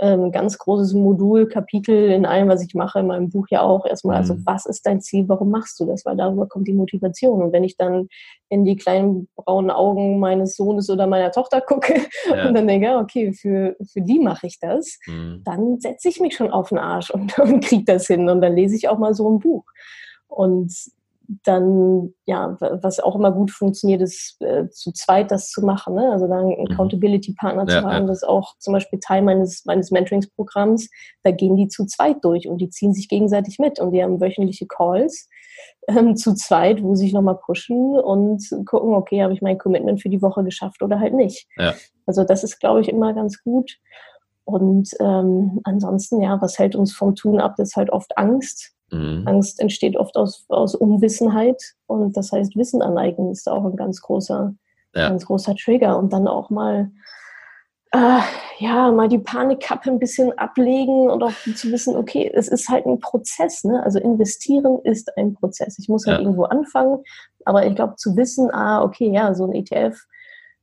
ähm, 0.00 0.30
ganz 0.30 0.58
großes 0.58 0.94
Modul, 0.94 1.48
Kapitel 1.48 2.10
in 2.10 2.24
allem, 2.24 2.48
was 2.48 2.64
ich 2.64 2.74
mache, 2.74 3.00
in 3.00 3.06
meinem 3.06 3.30
Buch 3.30 3.46
ja 3.50 3.62
auch 3.62 3.84
erstmal, 3.84 4.16
also 4.16 4.34
mhm. 4.34 4.42
was 4.44 4.66
ist 4.66 4.86
dein 4.86 5.00
Ziel, 5.00 5.28
warum 5.28 5.50
machst 5.50 5.78
du 5.80 5.86
das? 5.86 6.04
Weil 6.04 6.16
darüber 6.16 6.46
kommt 6.46 6.68
die 6.68 6.72
Motivation. 6.72 7.42
Und 7.42 7.52
wenn 7.52 7.64
ich 7.64 7.76
dann 7.76 8.08
in 8.48 8.64
die 8.64 8.76
kleinen 8.76 9.28
braunen 9.36 9.70
Augen 9.70 10.20
meines 10.20 10.56
Sohnes 10.56 10.88
oder 10.88 11.06
meiner 11.06 11.32
Tochter 11.32 11.60
gucke 11.60 11.94
ja. 12.30 12.48
und 12.48 12.54
dann 12.54 12.68
denke, 12.68 12.96
okay, 12.96 13.32
für, 13.32 13.76
für 13.92 14.00
die 14.00 14.20
mache 14.20 14.46
ich 14.46 14.58
das, 14.60 14.98
mhm. 15.06 15.42
dann 15.44 15.80
setze 15.80 16.08
ich 16.08 16.20
mich 16.20 16.34
schon 16.34 16.50
auf 16.50 16.68
den 16.68 16.78
Arsch 16.78 17.10
und, 17.10 17.38
und 17.40 17.64
kriege 17.64 17.84
das 17.84 18.06
hin. 18.06 18.28
Und 18.28 18.40
dann 18.40 18.54
lese 18.54 18.76
ich 18.76 18.88
auch 18.88 18.98
mal 18.98 19.14
so 19.14 19.28
ein 19.28 19.40
Buch. 19.40 19.64
Und 20.28 20.72
dann, 21.44 22.14
ja, 22.24 22.56
was 22.58 23.00
auch 23.00 23.14
immer 23.14 23.30
gut 23.32 23.50
funktioniert, 23.50 24.00
ist 24.00 24.40
äh, 24.40 24.68
zu 24.70 24.92
zweit 24.92 25.30
das 25.30 25.50
zu 25.50 25.64
machen. 25.64 25.94
Ne? 25.94 26.10
Also 26.10 26.26
dann 26.26 26.46
einen 26.46 26.60
mhm. 26.60 26.70
Accountability-Partner 26.70 27.66
ja, 27.68 27.80
zu 27.80 27.86
haben, 27.86 28.02
ja. 28.04 28.06
das 28.06 28.18
ist 28.18 28.28
auch 28.28 28.56
zum 28.58 28.72
Beispiel 28.72 28.98
Teil 28.98 29.22
meines, 29.22 29.64
meines 29.66 29.90
Mentoringsprogramms. 29.90 30.88
Da 31.22 31.30
gehen 31.30 31.56
die 31.56 31.68
zu 31.68 31.84
zweit 31.86 32.24
durch 32.24 32.48
und 32.48 32.58
die 32.58 32.70
ziehen 32.70 32.94
sich 32.94 33.08
gegenseitig 33.08 33.58
mit 33.58 33.78
und 33.78 33.92
die 33.92 34.02
haben 34.02 34.20
wöchentliche 34.20 34.66
Calls. 34.66 35.28
ähm, 35.88 36.16
zu 36.16 36.34
zweit, 36.34 36.82
wo 36.82 36.94
sie 36.94 37.04
sich 37.04 37.12
nochmal 37.12 37.38
pushen 37.38 37.98
und 37.98 38.42
gucken, 38.66 38.94
okay, 38.94 39.22
habe 39.22 39.32
ich 39.32 39.42
mein 39.42 39.58
Commitment 39.58 40.00
für 40.00 40.08
die 40.08 40.22
Woche 40.22 40.44
geschafft 40.44 40.82
oder 40.82 41.00
halt 41.00 41.14
nicht. 41.14 41.46
Ja. 41.56 41.74
Also 42.06 42.24
das 42.24 42.44
ist, 42.44 42.58
glaube 42.58 42.80
ich, 42.80 42.88
immer 42.88 43.12
ganz 43.12 43.42
gut. 43.42 43.78
Und 44.48 44.88
ähm, 44.98 45.60
ansonsten, 45.64 46.22
ja, 46.22 46.40
was 46.40 46.58
hält 46.58 46.74
uns 46.74 46.94
vom 46.94 47.14
Tun 47.14 47.38
ab, 47.38 47.56
das 47.58 47.68
ist 47.68 47.76
halt 47.76 47.90
oft 47.90 48.16
Angst. 48.16 48.72
Mhm. 48.90 49.24
Angst 49.26 49.60
entsteht 49.60 49.94
oft 49.94 50.16
aus, 50.16 50.46
aus 50.48 50.74
Unwissenheit 50.74 51.62
und 51.86 52.16
das 52.16 52.32
heißt, 52.32 52.56
Wissen 52.56 52.80
aneignen 52.80 53.30
ist 53.30 53.46
auch 53.46 53.66
ein 53.66 53.76
ganz 53.76 54.00
großer, 54.00 54.54
ja. 54.94 55.08
ganz 55.10 55.26
großer 55.26 55.54
Trigger 55.54 55.98
und 55.98 56.14
dann 56.14 56.26
auch 56.26 56.48
mal 56.48 56.90
äh, 57.92 58.20
ja, 58.58 58.90
mal 58.90 59.08
die 59.08 59.18
Panikkappe 59.18 59.90
ein 59.90 59.98
bisschen 59.98 60.36
ablegen 60.38 61.10
und 61.10 61.22
auch 61.22 61.32
zu 61.54 61.70
wissen, 61.70 61.94
okay, 61.94 62.30
es 62.34 62.48
ist 62.48 62.70
halt 62.70 62.86
ein 62.86 63.00
Prozess, 63.00 63.64
ne? 63.64 63.82
Also 63.82 63.98
investieren 63.98 64.78
ist 64.82 65.14
ein 65.18 65.34
Prozess. 65.34 65.78
Ich 65.78 65.90
muss 65.90 66.06
halt 66.06 66.20
ja. 66.20 66.24
irgendwo 66.24 66.44
anfangen, 66.44 67.02
aber 67.44 67.66
ich 67.66 67.74
glaube 67.74 67.96
zu 67.96 68.16
wissen, 68.16 68.50
ah, 68.50 68.82
okay, 68.82 69.10
ja, 69.10 69.34
so 69.34 69.44
ein 69.44 69.52
ETF, 69.52 69.98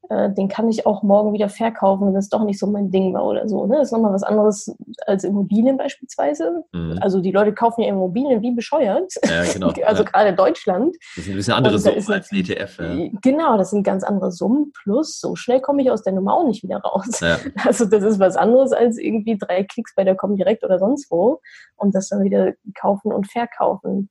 äh, 0.09 0.31
den 0.31 0.47
kann 0.47 0.69
ich 0.69 0.85
auch 0.85 1.03
morgen 1.03 1.33
wieder 1.33 1.49
verkaufen, 1.49 2.07
wenn 2.07 2.15
es 2.15 2.29
doch 2.29 2.43
nicht 2.43 2.59
so 2.59 2.67
mein 2.67 2.91
Ding 2.91 3.13
war 3.13 3.25
oder 3.25 3.47
so. 3.47 3.65
Ne? 3.65 3.77
Das 3.77 3.87
ist 3.87 3.91
nochmal 3.91 4.13
was 4.13 4.23
anderes 4.23 4.75
als 5.05 5.23
Immobilien 5.23 5.77
beispielsweise. 5.77 6.63
Mhm. 6.73 6.97
Also 7.01 7.21
die 7.21 7.31
Leute 7.31 7.53
kaufen 7.53 7.81
ja 7.81 7.89
Immobilien 7.89 8.41
wie 8.41 8.51
bescheuert. 8.51 9.13
Ja, 9.25 9.43
genau. 9.51 9.67
also 9.85 10.03
ja. 10.03 10.09
gerade 10.09 10.33
Deutschland. 10.33 10.95
Das 11.15 11.25
sind 11.25 11.33
ein 11.33 11.37
bisschen 11.37 11.53
andere 11.53 11.79
Summen 11.79 12.11
als 12.11 12.31
ein 12.31 12.37
ETF. 12.37 12.79
Ja. 12.79 13.09
Genau, 13.21 13.57
das 13.57 13.71
sind 13.71 13.83
ganz 13.83 14.03
andere 14.03 14.31
Summen. 14.31 14.71
Plus, 14.83 15.19
so 15.19 15.35
schnell 15.35 15.61
komme 15.61 15.81
ich 15.81 15.91
aus 15.91 16.03
der 16.03 16.13
Nummer 16.13 16.35
auch 16.35 16.47
nicht 16.47 16.63
wieder 16.63 16.77
raus. 16.77 17.19
Ja. 17.19 17.37
Also 17.65 17.85
das 17.85 18.03
ist 18.03 18.19
was 18.19 18.35
anderes 18.35 18.73
als 18.73 18.97
irgendwie 18.97 19.37
drei 19.37 19.63
Klicks 19.63 19.95
bei 19.95 20.03
der 20.03 20.15
Comdirect 20.15 20.63
oder 20.63 20.77
sonst 20.77 21.09
wo 21.09 21.39
und 21.77 21.95
das 21.95 22.09
dann 22.09 22.23
wieder 22.23 22.53
kaufen 22.75 23.11
und 23.11 23.31
verkaufen. 23.31 24.09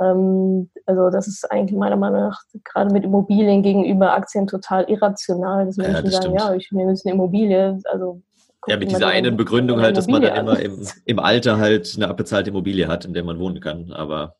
Ähm, 0.00 0.70
also 0.84 1.10
das 1.10 1.26
ist 1.26 1.50
eigentlich 1.50 1.78
meiner 1.78 1.96
Meinung 1.96 2.20
nach 2.20 2.40
gerade 2.64 2.92
mit 2.92 3.04
Immobilien 3.04 3.62
gegenüber 3.62 4.12
Aktien 4.12 4.46
total 4.46 4.84
irrational, 4.90 5.66
dass 5.66 5.76
Menschen 5.76 5.94
ja, 5.94 6.02
das 6.02 6.12
sagen, 6.12 6.24
stimmt. 6.24 6.40
ja, 6.40 6.54
ich 6.54 6.70
nehme 6.72 6.90
jetzt 6.90 7.06
eine 7.06 7.14
Immobilie, 7.14 7.80
also 7.84 8.22
ja, 8.66 8.76
mit 8.76 8.90
dieser 8.90 9.08
einen 9.08 9.36
Begründung 9.36 9.80
halt, 9.80 9.96
dass 9.96 10.08
man 10.08 10.22
dann 10.22 10.36
immer 10.36 10.58
im, 10.58 10.86
im 11.04 11.18
Alter 11.20 11.58
halt 11.58 11.92
eine 11.96 12.08
abbezahlte 12.08 12.50
Immobilie 12.50 12.88
hat, 12.88 13.04
in 13.04 13.14
der 13.14 13.22
man 13.22 13.38
wohnen 13.38 13.60
kann. 13.60 13.92
Aber 13.92 14.34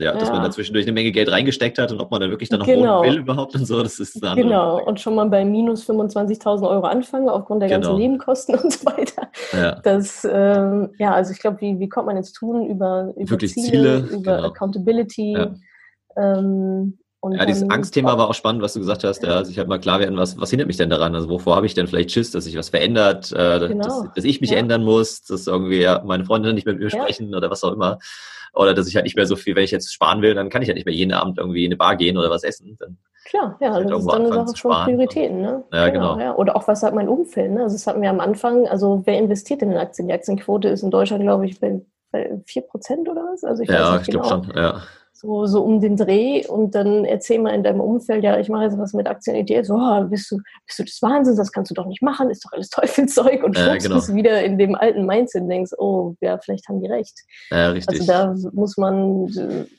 ja, 0.00 0.12
dass 0.12 0.28
ja. 0.28 0.34
man 0.34 0.42
da 0.42 0.50
zwischendurch 0.50 0.86
eine 0.86 0.92
Menge 0.92 1.12
Geld 1.12 1.30
reingesteckt 1.30 1.78
hat 1.78 1.92
und 1.92 2.00
ob 2.00 2.10
man 2.10 2.20
da 2.20 2.30
wirklich 2.30 2.48
dann 2.48 2.60
noch 2.60 2.66
genau. 2.66 3.00
wohnen 3.00 3.12
will 3.12 3.18
überhaupt 3.20 3.54
und 3.54 3.66
so, 3.66 3.82
das 3.82 4.00
ist 4.00 4.22
eine 4.24 4.40
Genau, 4.40 4.76
Frage. 4.76 4.84
und 4.86 5.00
schon 5.00 5.14
mal 5.14 5.28
bei 5.28 5.44
minus 5.44 5.88
25.000 5.88 6.68
Euro 6.68 6.86
anfangen 6.86 7.28
aufgrund 7.28 7.62
der 7.62 7.68
genau. 7.68 7.80
ganzen 7.80 7.98
Nebenkosten 7.98 8.54
und 8.62 8.72
so 8.72 8.86
weiter. 8.86 9.28
Ja, 9.52 9.80
das, 9.82 10.26
ähm, 10.30 10.90
ja 10.98 11.12
also 11.12 11.32
ich 11.32 11.38
glaube, 11.38 11.60
wie, 11.60 11.78
wie 11.78 11.88
kommt 11.88 12.06
man 12.06 12.16
ins 12.16 12.32
Tun 12.32 12.66
über, 12.66 13.12
über 13.16 13.30
wirklich 13.30 13.52
Ziele, 13.52 13.68
Ziele 13.68 14.18
über 14.18 14.36
genau. 14.36 14.48
Accountability, 14.48 15.32
ja. 15.32 15.54
ähm, 16.16 16.98
und 17.22 17.36
ja, 17.36 17.44
dieses 17.44 17.68
Angstthema 17.68 18.16
war 18.16 18.30
auch 18.30 18.34
spannend, 18.34 18.62
was 18.62 18.72
du 18.72 18.80
gesagt 18.80 19.04
hast. 19.04 19.22
Ja, 19.22 19.44
sich 19.44 19.58
halt 19.58 19.68
mal 19.68 19.78
klar 19.78 20.00
werden, 20.00 20.16
was, 20.16 20.40
was 20.40 20.48
hindert 20.48 20.68
mich 20.68 20.78
denn 20.78 20.88
daran? 20.88 21.14
Also 21.14 21.28
wovor 21.28 21.54
habe 21.54 21.66
ich 21.66 21.74
denn 21.74 21.86
vielleicht 21.86 22.12
Schiss, 22.12 22.30
dass 22.30 22.44
sich 22.44 22.56
was 22.56 22.70
verändert, 22.70 23.30
äh, 23.32 23.68
genau. 23.68 23.84
dass, 23.84 24.14
dass, 24.14 24.24
ich 24.24 24.40
mich 24.40 24.50
ja. 24.50 24.56
ändern 24.56 24.84
muss, 24.84 25.22
dass 25.24 25.46
irgendwie 25.46 25.82
ja, 25.82 26.02
meine 26.02 26.24
Freunde 26.24 26.54
nicht 26.54 26.66
mit 26.66 26.78
mir 26.78 26.88
ja. 26.88 26.90
sprechen 26.90 27.34
oder 27.34 27.50
was 27.50 27.62
auch 27.62 27.72
immer. 27.72 27.98
Oder 28.54 28.74
dass 28.74 28.88
ich 28.88 28.96
halt 28.96 29.04
nicht 29.04 29.16
mehr 29.16 29.26
so 29.26 29.36
viel, 29.36 29.56
wenn 29.56 29.64
ich 29.64 29.70
jetzt 29.70 29.92
sparen 29.92 30.22
will, 30.22 30.34
dann 30.34 30.48
kann 30.50 30.62
ich 30.62 30.68
halt 30.68 30.76
nicht 30.76 30.86
mehr 30.86 30.94
jeden 30.94 31.12
Abend 31.12 31.38
irgendwie 31.38 31.64
in 31.64 31.70
eine 31.70 31.76
Bar 31.76 31.96
gehen 31.96 32.16
oder 32.16 32.30
was 32.30 32.44
essen. 32.44 32.76
Dann 32.78 32.98
Klar, 33.24 33.56
ja, 33.60 33.72
halt 33.72 33.90
das 33.90 34.00
ist 34.00 34.10
dann 34.10 34.26
eine 34.26 34.46
Sache 34.46 34.56
von 34.56 34.84
Prioritäten. 34.84 35.40
Ne? 35.40 35.62
Ja, 35.72 35.88
genau. 35.90 36.14
genau. 36.14 36.24
Ja. 36.24 36.36
Oder 36.36 36.56
auch, 36.56 36.66
was 36.66 36.80
sagt 36.80 36.94
mein 36.94 37.08
Umfeld? 37.08 37.52
Ne? 37.52 37.62
Also 37.62 37.76
das 37.76 37.86
hatten 37.86 38.02
wir 38.02 38.10
am 38.10 38.20
Anfang, 38.20 38.66
also 38.66 39.02
wer 39.04 39.18
investiert 39.18 39.62
in 39.62 39.70
den 39.70 39.78
Aktien? 39.78 40.08
Die 40.08 40.14
Aktienquote 40.14 40.68
ist 40.68 40.82
in 40.82 40.90
Deutschland, 40.90 41.22
glaube 41.22 41.46
ich, 41.46 41.60
bei, 41.60 41.80
bei 42.10 42.40
4% 42.46 43.08
oder 43.08 43.22
was? 43.30 43.44
Also 43.44 43.62
ich 43.62 43.68
ja, 43.68 44.00
ich 44.00 44.06
genau. 44.06 44.22
glaube 44.22 44.46
schon, 44.46 44.56
ja 44.56 44.82
so, 45.20 45.44
so 45.44 45.62
um 45.62 45.80
den 45.80 45.96
Dreh 45.96 46.46
und 46.46 46.74
dann 46.74 47.04
erzähl 47.04 47.38
mal 47.40 47.54
in 47.54 47.62
deinem 47.62 47.80
Umfeld, 47.80 48.24
ja, 48.24 48.38
ich 48.38 48.48
mache 48.48 48.64
jetzt 48.64 48.78
was 48.78 48.94
mit 48.94 49.06
Aktien 49.06 49.36
ETF, 49.36 49.66
so, 49.66 49.74
oh, 49.74 50.04
bist, 50.04 50.30
du, 50.30 50.38
bist 50.64 50.78
du 50.78 50.84
des 50.84 51.02
Wahnsinns, 51.02 51.36
das 51.36 51.52
kannst 51.52 51.70
du 51.70 51.74
doch 51.74 51.84
nicht 51.84 52.00
machen, 52.00 52.30
ist 52.30 52.42
doch 52.44 52.52
alles 52.52 52.70
Teufelszeug 52.70 53.44
und 53.44 53.58
schwupps 53.58 53.84
genau. 53.84 54.00
du 54.00 54.14
wieder 54.14 54.42
in 54.42 54.56
dem 54.56 54.74
alten 54.74 55.04
Mindset 55.04 55.42
und 55.42 55.50
denkst, 55.50 55.72
oh, 55.76 56.14
ja, 56.22 56.38
vielleicht 56.38 56.66
haben 56.68 56.80
die 56.80 56.88
recht. 56.88 57.18
Ja, 57.50 57.68
richtig. 57.68 58.00
Also 58.00 58.12
da 58.12 58.50
muss 58.52 58.78
man, 58.78 59.24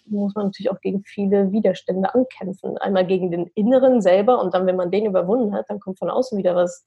muss 0.06 0.36
man 0.36 0.46
natürlich 0.46 0.70
auch 0.70 0.80
gegen 0.80 1.04
viele 1.04 1.52
Widerstände 1.52 2.14
ankämpfen. 2.14 2.78
Einmal 2.78 3.08
gegen 3.08 3.32
den 3.32 3.48
Inneren 3.56 4.02
selber 4.02 4.40
und 4.44 4.54
dann, 4.54 4.68
wenn 4.68 4.76
man 4.76 4.92
den 4.92 5.08
überwunden 5.08 5.56
hat, 5.56 5.66
dann 5.70 5.80
kommt 5.80 5.98
von 5.98 6.12
außen 6.12 6.38
wieder 6.38 6.56
was, 6.56 6.86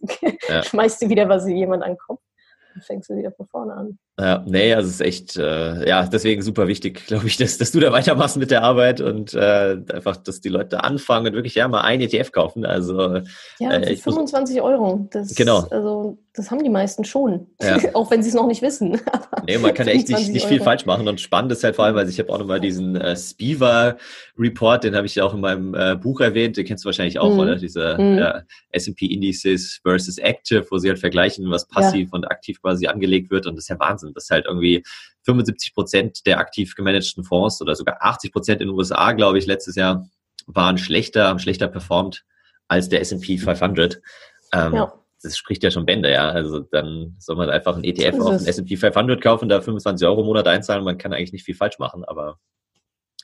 ja. 0.49 0.63
schmeißt 0.63 1.03
dir 1.03 1.09
wieder 1.09 1.29
was 1.29 1.49
jemand 1.49 1.83
an 1.83 1.93
den 1.93 1.99
Kopf 1.99 2.21
fängst 2.83 3.11
du 3.11 3.17
wieder 3.17 3.33
von 3.33 3.47
vorne 3.47 3.75
an. 3.75 3.99
Ja, 4.19 4.45
nee, 4.47 4.73
also 4.73 4.89
es 4.89 4.95
ist 4.95 5.01
echt, 5.01 5.37
äh, 5.37 5.89
ja, 5.89 6.07
deswegen 6.07 6.41
super 6.41 6.69
wichtig, 6.69 7.05
glaube 7.09 7.27
ich, 7.27 7.37
dass, 7.37 7.59
dass 7.59 7.73
du 7.73 7.81
da 7.81 7.91
weitermachst 7.91 8.37
mit 8.37 8.53
der 8.53 8.63
Arbeit 8.63 9.01
und 9.01 9.35
äh, 9.35 9.77
einfach, 9.93 10.17
dass 10.17 10.41
die 10.41 10.51
Leute 10.51 10.85
anfangen 10.85 11.29
und 11.29 11.35
wirklich 11.35 11.57
ja 11.57 11.67
mal 11.67 11.81
ein 11.81 12.01
ETF 12.01 12.31
kaufen. 12.31 12.65
Also 12.65 13.21
ja, 13.59 13.73
äh, 13.73 13.97
25 13.97 14.57
muss, 14.57 14.65
Euro. 14.65 15.09
Das, 15.11 15.35
genau. 15.35 15.67
Also 15.69 16.19
das 16.37 16.51
haben 16.51 16.65
die 16.65 16.71
meisten 16.71 17.05
schon, 17.05 17.47
ja. 17.63 17.79
auch 17.95 18.11
wenn 18.11 18.21
sie 18.21 18.29
es 18.29 18.35
noch 18.35 18.49
nicht 18.49 18.61
wissen. 18.61 19.01
nee, 19.47 19.57
man 19.57 19.73
kann 19.73 19.87
echt 19.87 20.09
nicht, 20.09 20.31
nicht 20.31 20.47
viel 20.47 20.61
falsch 20.61 20.85
machen 20.85 21.07
und 21.07 21.21
spannend 21.21 21.53
ist 21.53 21.63
halt 21.63 21.77
vor 21.77 21.85
allem, 21.85 21.95
weil 21.95 22.09
ich 22.09 22.19
habe 22.19 22.33
auch 22.33 22.39
nochmal 22.39 22.59
diesen 22.59 22.97
äh, 22.97 23.17
Spiva 23.17 23.97
Report, 24.37 24.83
den 24.83 24.97
habe 24.97 25.07
ich 25.07 25.15
ja 25.15 25.25
auch 25.25 25.33
in 25.33 25.41
meinem 25.41 25.75
äh, 25.75 25.95
Buch 25.95 26.21
erwähnt, 26.21 26.57
den 26.57 26.65
kennst 26.65 26.85
du 26.85 26.87
wahrscheinlich 26.87 27.21
auch, 27.21 27.33
mhm. 27.33 27.39
oder? 27.39 27.55
Diese 27.55 27.97
mhm. 27.97 28.19
äh, 28.19 28.43
S&P 28.73 29.07
Indices 29.07 29.79
versus 29.85 30.19
Active, 30.19 30.67
wo 30.71 30.79
sie 30.79 30.89
halt 30.89 30.99
vergleichen, 30.99 31.49
was 31.51 31.69
passiv 31.69 32.09
ja. 32.11 32.17
und 32.17 32.25
aktiv 32.29 32.61
quasi 32.61 32.89
angelegt 32.89 33.31
wird 33.31 33.47
und 33.47 33.55
das 33.55 33.67
ist 33.67 33.69
ja 33.69 33.79
Wahnsinn, 33.79 34.04
dass 34.13 34.31
halt 34.31 34.47
irgendwie 34.47 34.83
75 35.23 35.75
Prozent 35.75 36.27
der 36.27 36.39
aktiv 36.39 36.75
gemanagten 36.75 37.25
Fonds 37.25 37.61
oder 37.63 37.75
sogar 37.75 37.99
80 38.01 38.33
Prozent 38.33 38.61
in 38.61 38.69
den 38.69 38.77
USA, 38.77 39.13
glaube 39.13 39.39
ich, 39.39 39.47
letztes 39.47 39.77
Jahr 39.77 40.07
waren 40.47 40.77
schlechter, 40.77 41.29
haben 41.29 41.39
schlechter 41.39 41.69
performt 41.69 42.25
als 42.69 42.89
der 42.89 43.01
S&P 43.01 43.39
500. 43.39 44.01
Ähm, 44.53 44.75
ja 44.75 44.93
das 45.25 45.39
spricht 45.39 45.63
ja 45.65 45.71
schon 45.71 45.87
Bände, 45.87 46.13
ja. 46.13 46.29
Also 46.29 46.61
dann 46.61 47.17
soll 47.19 47.37
man 47.37 47.51
einfach 47.51 47.77
ein 47.77 47.85
ETF 47.85 48.21
auf 48.21 48.37
den 48.37 48.47
S&P 48.47 48.77
500 48.77 49.21
kaufen, 49.21 49.49
da 49.49 49.61
25 49.61 50.07
Euro 50.07 50.21
im 50.21 50.27
Monat 50.27 50.47
einzahlen. 50.47 50.85
Man 50.85 50.99
kann 50.99 51.13
eigentlich 51.13 51.33
nicht 51.33 51.45
viel 51.45 51.55
falsch 51.55 51.79
machen, 51.79 52.05
aber 52.05 52.39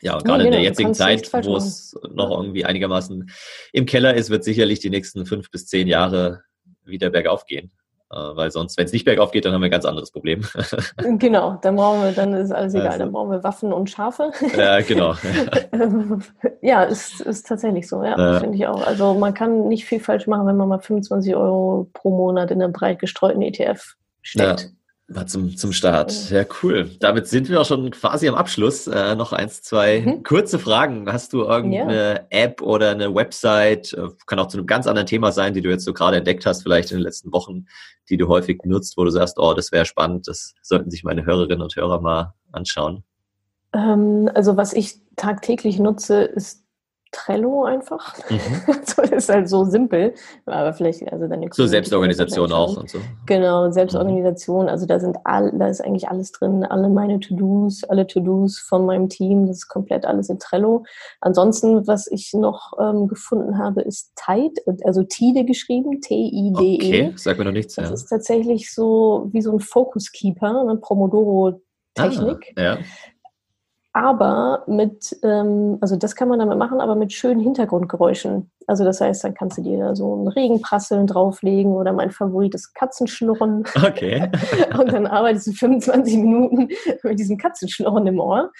ja, 0.00 0.14
und 0.14 0.24
gerade 0.24 0.44
ja, 0.44 0.44
genau, 0.44 0.46
in 0.46 0.52
der 0.52 0.62
jetzigen 0.62 0.94
Zeit, 0.94 1.30
wo 1.44 1.56
es 1.56 1.94
noch 2.10 2.30
irgendwie 2.30 2.64
einigermaßen 2.64 3.30
im 3.72 3.86
Keller 3.86 4.14
ist, 4.14 4.30
wird 4.30 4.44
sicherlich 4.44 4.80
die 4.80 4.88
nächsten 4.88 5.26
fünf 5.26 5.50
bis 5.50 5.66
zehn 5.66 5.86
Jahre 5.86 6.42
wieder 6.84 7.10
bergauf 7.10 7.44
gehen. 7.44 7.70
Äh, 8.12 8.16
weil 8.16 8.50
sonst, 8.50 8.76
wenn 8.76 8.86
es 8.86 8.92
nicht 8.92 9.04
bergauf 9.04 9.30
geht, 9.30 9.44
dann 9.44 9.52
haben 9.52 9.60
wir 9.60 9.68
ein 9.68 9.70
ganz 9.70 9.84
anderes 9.84 10.10
Problem. 10.10 10.44
genau, 11.18 11.58
dann 11.62 11.76
brauchen 11.76 12.02
wir, 12.02 12.12
dann 12.12 12.34
ist 12.34 12.50
alles 12.50 12.74
egal, 12.74 12.88
also, 12.88 12.98
dann 12.98 13.12
brauchen 13.12 13.30
wir 13.30 13.44
Waffen 13.44 13.72
und 13.72 13.88
Schafe. 13.88 14.32
Ja, 14.56 14.80
genau. 14.80 15.14
ja, 16.60 16.82
ist, 16.82 17.20
ist 17.20 17.46
tatsächlich 17.46 17.86
so, 17.86 18.02
ja, 18.02 18.18
ja. 18.18 18.40
finde 18.40 18.56
ich 18.56 18.66
auch. 18.66 18.84
Also 18.84 19.14
man 19.14 19.32
kann 19.32 19.68
nicht 19.68 19.84
viel 19.84 20.00
falsch 20.00 20.26
machen, 20.26 20.46
wenn 20.48 20.56
man 20.56 20.68
mal 20.68 20.80
25 20.80 21.36
Euro 21.36 21.88
pro 21.92 22.10
Monat 22.10 22.50
in 22.50 22.60
einen 22.60 22.72
breit 22.72 22.98
gestreuten 22.98 23.42
ETF 23.42 23.94
steckt. 24.22 24.62
Ja. 24.62 24.68
War 25.12 25.26
zum, 25.26 25.56
zum 25.56 25.72
Start. 25.72 26.30
Ja, 26.30 26.44
cool. 26.62 26.88
Damit 27.00 27.26
sind 27.26 27.48
wir 27.48 27.60
auch 27.60 27.66
schon 27.66 27.90
quasi 27.90 28.28
am 28.28 28.36
Abschluss. 28.36 28.86
Äh, 28.86 29.16
noch 29.16 29.32
eins, 29.32 29.60
zwei 29.60 30.02
mhm. 30.02 30.22
kurze 30.22 30.60
Fragen. 30.60 31.12
Hast 31.12 31.32
du 31.32 31.42
irgendeine 31.42 32.14
ja. 32.14 32.26
App 32.30 32.62
oder 32.62 32.90
eine 32.90 33.12
Website, 33.12 33.92
äh, 33.92 34.06
kann 34.26 34.38
auch 34.38 34.46
zu 34.46 34.58
einem 34.58 34.68
ganz 34.68 34.86
anderen 34.86 35.08
Thema 35.08 35.32
sein, 35.32 35.52
die 35.52 35.62
du 35.62 35.68
jetzt 35.68 35.84
so 35.84 35.92
gerade 35.92 36.18
entdeckt 36.18 36.46
hast, 36.46 36.62
vielleicht 36.62 36.92
in 36.92 36.98
den 36.98 37.02
letzten 37.02 37.32
Wochen, 37.32 37.66
die 38.08 38.18
du 38.18 38.28
häufig 38.28 38.60
nutzt, 38.64 38.96
wo 38.96 39.02
du 39.02 39.10
sagst, 39.10 39.40
oh, 39.40 39.52
das 39.52 39.72
wäre 39.72 39.84
spannend, 39.84 40.28
das 40.28 40.54
sollten 40.62 40.92
sich 40.92 41.02
meine 41.02 41.26
Hörerinnen 41.26 41.62
und 41.62 41.74
Hörer 41.74 42.00
mal 42.00 42.34
anschauen? 42.52 43.02
Ähm, 43.72 44.30
also 44.32 44.56
was 44.56 44.72
ich 44.72 45.00
tagtäglich 45.16 45.80
nutze, 45.80 46.22
ist 46.22 46.62
Trello 47.12 47.64
einfach. 47.64 48.16
Mhm. 48.30 48.38
so 48.84 49.02
ist 49.02 49.28
halt 49.28 49.48
so 49.48 49.64
simpel, 49.64 50.14
aber 50.46 50.72
vielleicht 50.72 51.10
also 51.12 51.26
dann 51.26 51.44
so 51.50 51.66
Selbstorganisation 51.66 52.52
auch 52.52 52.76
und 52.76 52.88
so. 52.88 52.98
Genau, 53.26 53.70
Selbstorganisation. 53.70 54.68
Also 54.68 54.86
da 54.86 55.00
sind 55.00 55.16
all, 55.24 55.52
da 55.58 55.68
ist 55.68 55.80
eigentlich 55.80 56.08
alles 56.08 56.32
drin, 56.32 56.64
alle 56.64 56.88
meine 56.88 57.18
To-Dos, 57.20 57.84
alle 57.84 58.06
To-Dos 58.06 58.58
von 58.58 58.86
meinem 58.86 59.08
Team, 59.08 59.46
das 59.46 59.58
ist 59.58 59.68
komplett 59.68 60.04
alles 60.04 60.28
in 60.28 60.38
Trello. 60.38 60.84
Ansonsten, 61.20 61.86
was 61.86 62.06
ich 62.06 62.32
noch 62.32 62.72
ähm, 62.80 63.08
gefunden 63.08 63.58
habe, 63.58 63.82
ist 63.82 64.12
Tide, 64.16 64.60
also 64.84 65.02
Tide 65.02 65.44
geschrieben, 65.44 66.00
T-I-D-E. 66.00 66.76
Okay, 66.76 67.12
sag 67.16 67.38
mir 67.38 67.44
noch 67.44 67.52
nichts. 67.52 67.74
Das 67.74 67.88
ja. 67.88 67.94
ist 67.94 68.06
tatsächlich 68.06 68.72
so 68.72 69.28
wie 69.32 69.42
so 69.42 69.52
ein 69.52 69.60
Focus 69.60 70.12
Keeper, 70.12 70.60
eine 70.60 70.76
Pomodoro 70.76 71.60
Technik. 71.94 72.52
Ah, 72.56 72.62
ja 72.62 72.78
aber 73.92 74.64
mit, 74.66 75.16
ähm, 75.22 75.78
also 75.80 75.96
das 75.96 76.14
kann 76.14 76.28
man 76.28 76.38
damit 76.38 76.58
machen, 76.58 76.80
aber 76.80 76.94
mit 76.94 77.12
schönen 77.12 77.40
Hintergrundgeräuschen. 77.40 78.50
Also 78.70 78.84
das 78.84 79.00
heißt, 79.00 79.24
dann 79.24 79.34
kannst 79.34 79.58
du 79.58 79.62
dir 79.62 79.78
da 79.78 79.96
so 79.96 80.14
ein 80.14 80.28
Regenprasseln 80.28 81.08
drauflegen 81.08 81.72
oder 81.72 81.92
mein 81.92 82.12
Favorit 82.12 82.54
ist 82.54 82.72
Katzenschnurren. 82.72 83.64
Okay. 83.84 84.30
und 84.78 84.92
dann 84.92 85.08
arbeitest 85.08 85.48
du 85.48 85.52
25 85.54 86.18
Minuten 86.18 86.68
mit 87.02 87.18
diesem 87.18 87.36
Katzenschnurren 87.36 88.06
im 88.06 88.20
Ohr. 88.20 88.52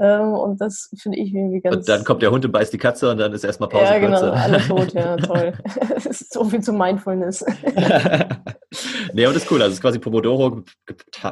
Ähm, 0.00 0.34
und 0.34 0.60
das 0.60 0.90
finde 1.00 1.16
ich 1.18 1.32
irgendwie 1.32 1.62
ganz. 1.62 1.76
Und 1.76 1.88
dann 1.88 2.04
kommt 2.04 2.20
der 2.20 2.30
Hund 2.30 2.44
und 2.44 2.52
beißt 2.52 2.74
die 2.74 2.78
Katze 2.78 3.10
und 3.10 3.16
dann 3.16 3.32
ist 3.32 3.42
erstmal 3.42 3.70
Pause. 3.70 3.84
Ja, 3.84 3.98
genau, 3.98 4.20
alle 4.32 4.58
tot, 4.58 4.92
ja, 4.92 5.16
toll. 5.16 5.54
das 5.94 6.04
ist 6.04 6.34
so 6.34 6.44
viel 6.44 6.60
zu 6.60 6.74
Mindfulness. 6.74 7.42
nee, 9.14 9.24
aber 9.24 9.32
das 9.32 9.44
ist 9.44 9.50
cool. 9.50 9.62
Also 9.62 9.70
es 9.70 9.76
ist 9.76 9.80
quasi 9.80 9.98
Pomodoro 9.98 10.62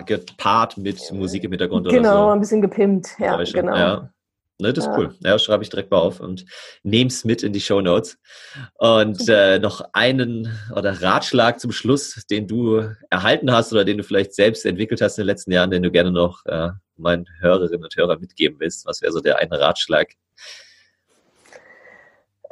gepaart 0.07 0.79
mit 0.79 1.13
Musik 1.13 1.45
im 1.45 1.51
Hintergrund 1.51 1.87
genau, 1.91 1.99
oder 1.99 2.27
so. 2.29 2.31
ein 2.31 2.41
bisschen 2.41 2.63
gepimpt, 2.63 3.09
ja, 3.19 3.37
genau. 3.45 3.77
Ja. 3.77 4.11
Ne, 4.63 4.73
das 4.73 4.87
ist 4.87 4.93
cool. 4.97 5.13
Ja, 5.25 5.37
schreibe 5.41 5.65
ich 5.65 5.71
direkt 5.71 5.91
mal 5.91 5.99
auf 5.99 6.21
und 6.21 6.45
nehme 6.85 7.09
es 7.09 7.25
mit 7.25 7.43
in 7.43 7.53
die 7.53 7.61
Show 7.61 7.81
Notes. 7.81 8.17
Und 8.75 9.21
äh, 9.29 9.59
noch 9.59 9.83
einen 9.93 10.57
oder 10.75 11.03
Ratschlag 11.03 11.59
zum 11.59 11.73
Schluss, 11.73 12.25
den 12.31 12.47
du 12.47 12.89
erhalten 13.11 13.51
hast 13.51 13.73
oder 13.73 13.85
den 13.85 13.99
du 13.99 14.05
vielleicht 14.05 14.35
selbst 14.35 14.65
entwickelt 14.65 15.01
hast 15.01 15.19
in 15.19 15.23
den 15.23 15.27
letzten 15.27 15.51
Jahren, 15.51 15.73
den 15.73 15.83
du 15.83 15.91
gerne 15.91 16.13
noch 16.13 16.47
äh, 16.47 16.69
meinen 16.97 17.27
Hörerinnen 17.41 17.83
und 17.83 17.97
Hörern 17.97 18.21
mitgeben 18.21 18.61
willst. 18.61 18.87
Was 18.87 19.03
wäre 19.03 19.11
so 19.11 19.21
der 19.21 19.39
eine 19.39 19.59
Ratschlag? 19.59 20.13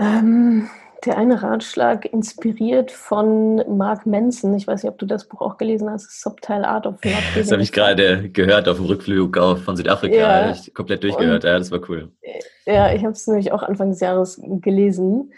Ähm, 0.01 0.69
der 1.07 1.19
eine 1.19 1.43
Ratschlag 1.43 2.05
inspiriert 2.13 2.91
von 2.91 3.57
Mark 3.77 4.07
Manson. 4.07 4.55
Ich 4.55 4.67
weiß 4.67 4.83
nicht, 4.83 4.93
ob 4.93 4.99
du 4.99 5.07
das 5.07 5.29
Buch 5.29 5.41
auch 5.41 5.57
gelesen 5.57 5.91
hast, 5.91 6.21
Subtile 6.21 6.67
Art 6.67 6.87
of 6.87 7.03
Love. 7.05 7.17
Das 7.35 7.51
habe 7.51 7.63
ich 7.63 7.73
gerade 7.73 8.31
gehört 8.31 8.69
auf 8.69 8.77
dem 8.77 8.87
Rückflug 8.87 9.37
von 9.37 9.77
Südafrika. 9.77 10.51
Ja. 10.51 10.57
Komplett 10.75 11.03
durchgehört. 11.03 11.45
Und, 11.45 11.51
ja, 11.51 11.59
das 11.59 11.71
war 11.71 11.81
cool. 11.89 12.11
Ja, 12.67 12.93
ich 12.93 13.03
habe 13.03 13.13
es 13.13 13.27
nämlich 13.27 13.53
auch 13.53 13.63
Anfang 13.63 13.91
des 13.91 14.01
Jahres 14.01 14.41
gelesen. 14.61 15.33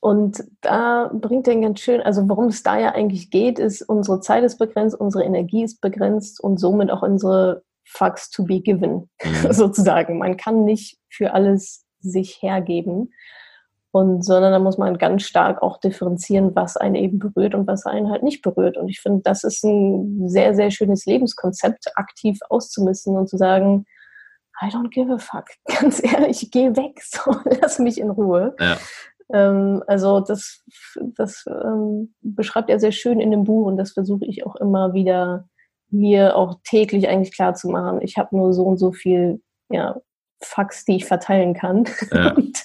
Und 0.00 0.44
da 0.60 1.10
bringt 1.12 1.48
er 1.48 1.56
ganz 1.56 1.80
schön, 1.80 2.00
also 2.00 2.28
worum 2.28 2.46
es 2.46 2.62
da 2.62 2.78
ja 2.78 2.94
eigentlich 2.94 3.30
geht, 3.30 3.58
ist, 3.58 3.82
unsere 3.82 4.20
Zeit 4.20 4.44
ist 4.44 4.58
begrenzt, 4.58 4.94
unsere 4.98 5.24
Energie 5.24 5.64
ist 5.64 5.80
begrenzt 5.80 6.40
und 6.40 6.58
somit 6.58 6.90
auch 6.90 7.02
unsere 7.02 7.62
Fucks 7.84 8.30
to 8.30 8.44
be 8.44 8.60
given, 8.60 9.08
mhm. 9.24 9.50
sozusagen. 9.52 10.18
Man 10.18 10.36
kann 10.36 10.64
nicht 10.64 10.98
für 11.08 11.32
alles 11.32 11.84
sich 12.00 12.40
hergeben. 12.40 13.12
Und, 13.96 14.22
sondern 14.22 14.52
da 14.52 14.58
muss 14.58 14.76
man 14.76 14.98
ganz 14.98 15.22
stark 15.22 15.62
auch 15.62 15.78
differenzieren, 15.78 16.54
was 16.54 16.76
einen 16.76 16.96
eben 16.96 17.18
berührt 17.18 17.54
und 17.54 17.66
was 17.66 17.86
einen 17.86 18.10
halt 18.10 18.22
nicht 18.22 18.42
berührt. 18.42 18.76
Und 18.76 18.90
ich 18.90 19.00
finde, 19.00 19.22
das 19.22 19.42
ist 19.42 19.64
ein 19.64 20.28
sehr, 20.28 20.54
sehr 20.54 20.70
schönes 20.70 21.06
Lebenskonzept, 21.06 21.96
aktiv 21.96 22.38
auszumissen 22.50 23.16
und 23.16 23.26
zu 23.26 23.38
sagen, 23.38 23.86
I 24.62 24.66
don't 24.66 24.90
give 24.90 25.10
a 25.10 25.16
fuck. 25.16 25.46
Ganz 25.80 26.02
ehrlich, 26.04 26.50
geh 26.50 26.76
weg, 26.76 27.00
so, 27.02 27.34
lass 27.62 27.78
mich 27.78 27.98
in 27.98 28.10
Ruhe. 28.10 28.54
Ja. 28.60 28.76
Ähm, 29.32 29.82
also 29.86 30.20
das, 30.20 30.62
das 31.16 31.46
ähm, 31.48 32.14
beschreibt 32.20 32.68
er 32.68 32.78
sehr 32.78 32.92
schön 32.92 33.18
in 33.18 33.30
dem 33.30 33.44
Buch 33.44 33.64
und 33.64 33.78
das 33.78 33.92
versuche 33.92 34.26
ich 34.26 34.44
auch 34.44 34.56
immer 34.56 34.92
wieder 34.92 35.48
mir 35.88 36.36
auch 36.36 36.58
täglich 36.64 37.08
eigentlich 37.08 37.34
klar 37.34 37.54
zu 37.54 37.70
machen. 37.70 38.02
Ich 38.02 38.18
habe 38.18 38.36
nur 38.36 38.52
so 38.52 38.64
und 38.64 38.76
so 38.76 38.92
viel 38.92 39.40
ja, 39.70 39.96
Fax, 40.40 40.84
die 40.84 40.96
ich 40.96 41.04
verteilen 41.04 41.54
kann. 41.54 41.84
Ja. 42.12 42.32
und, 42.34 42.62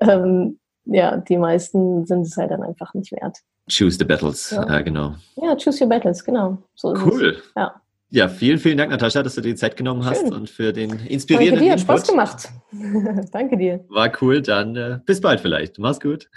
ähm, 0.00 0.58
ja, 0.84 1.16
die 1.16 1.36
meisten 1.36 2.06
sind 2.06 2.22
es 2.22 2.36
halt 2.36 2.50
dann 2.50 2.62
einfach 2.62 2.94
nicht 2.94 3.12
wert. 3.12 3.38
Choose 3.70 3.98
the 3.98 4.04
battles, 4.04 4.50
ja, 4.50 4.66
ja 4.66 4.80
genau. 4.80 5.14
Ja, 5.36 5.54
choose 5.56 5.82
your 5.82 5.88
battles, 5.88 6.24
genau. 6.24 6.58
So 6.74 6.94
cool. 7.04 7.36
Ja. 7.56 7.80
Ja, 8.12 8.28
vielen, 8.28 8.58
vielen 8.58 8.76
Dank, 8.76 8.90
Natascha, 8.90 9.22
dass 9.22 9.36
du 9.36 9.40
dir 9.40 9.50
die 9.50 9.54
Zeit 9.54 9.76
genommen 9.76 10.04
hast 10.04 10.22
Schön. 10.22 10.32
und 10.32 10.50
für 10.50 10.72
den 10.72 10.98
inspirierenden 11.06 11.60
Danke 11.60 11.64
dir, 11.64 11.72
hat 11.72 11.80
Spaß 11.80 12.08
gemacht. 12.08 12.48
Danke 13.32 13.56
dir. 13.56 13.84
War 13.88 14.10
cool, 14.20 14.42
dann 14.42 14.74
äh, 14.74 14.98
bis 15.06 15.20
bald 15.20 15.40
vielleicht. 15.40 15.78
Mach's 15.78 16.00
gut. 16.00 16.28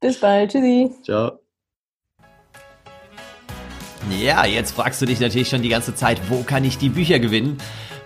Bis 0.00 0.18
bald, 0.18 0.52
tschüssi. 0.52 0.90
Ciao. 1.02 1.40
Ja, 4.18 4.46
jetzt 4.46 4.70
fragst 4.70 5.02
du 5.02 5.06
dich 5.06 5.20
natürlich 5.20 5.50
schon 5.50 5.60
die 5.60 5.68
ganze 5.68 5.94
Zeit, 5.94 6.18
wo 6.30 6.42
kann 6.44 6.64
ich 6.64 6.78
die 6.78 6.88
Bücher 6.88 7.18
gewinnen 7.18 7.58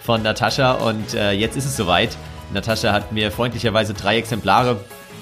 von 0.04 0.22
Natascha? 0.22 0.72
Und 0.72 1.14
äh, 1.14 1.32
jetzt 1.32 1.56
ist 1.56 1.66
es 1.66 1.76
soweit. 1.76 2.16
Natascha 2.52 2.92
hat 2.92 3.12
mir 3.12 3.30
freundlicherweise 3.30 3.94
drei 3.94 4.18
Exemplare 4.18 4.80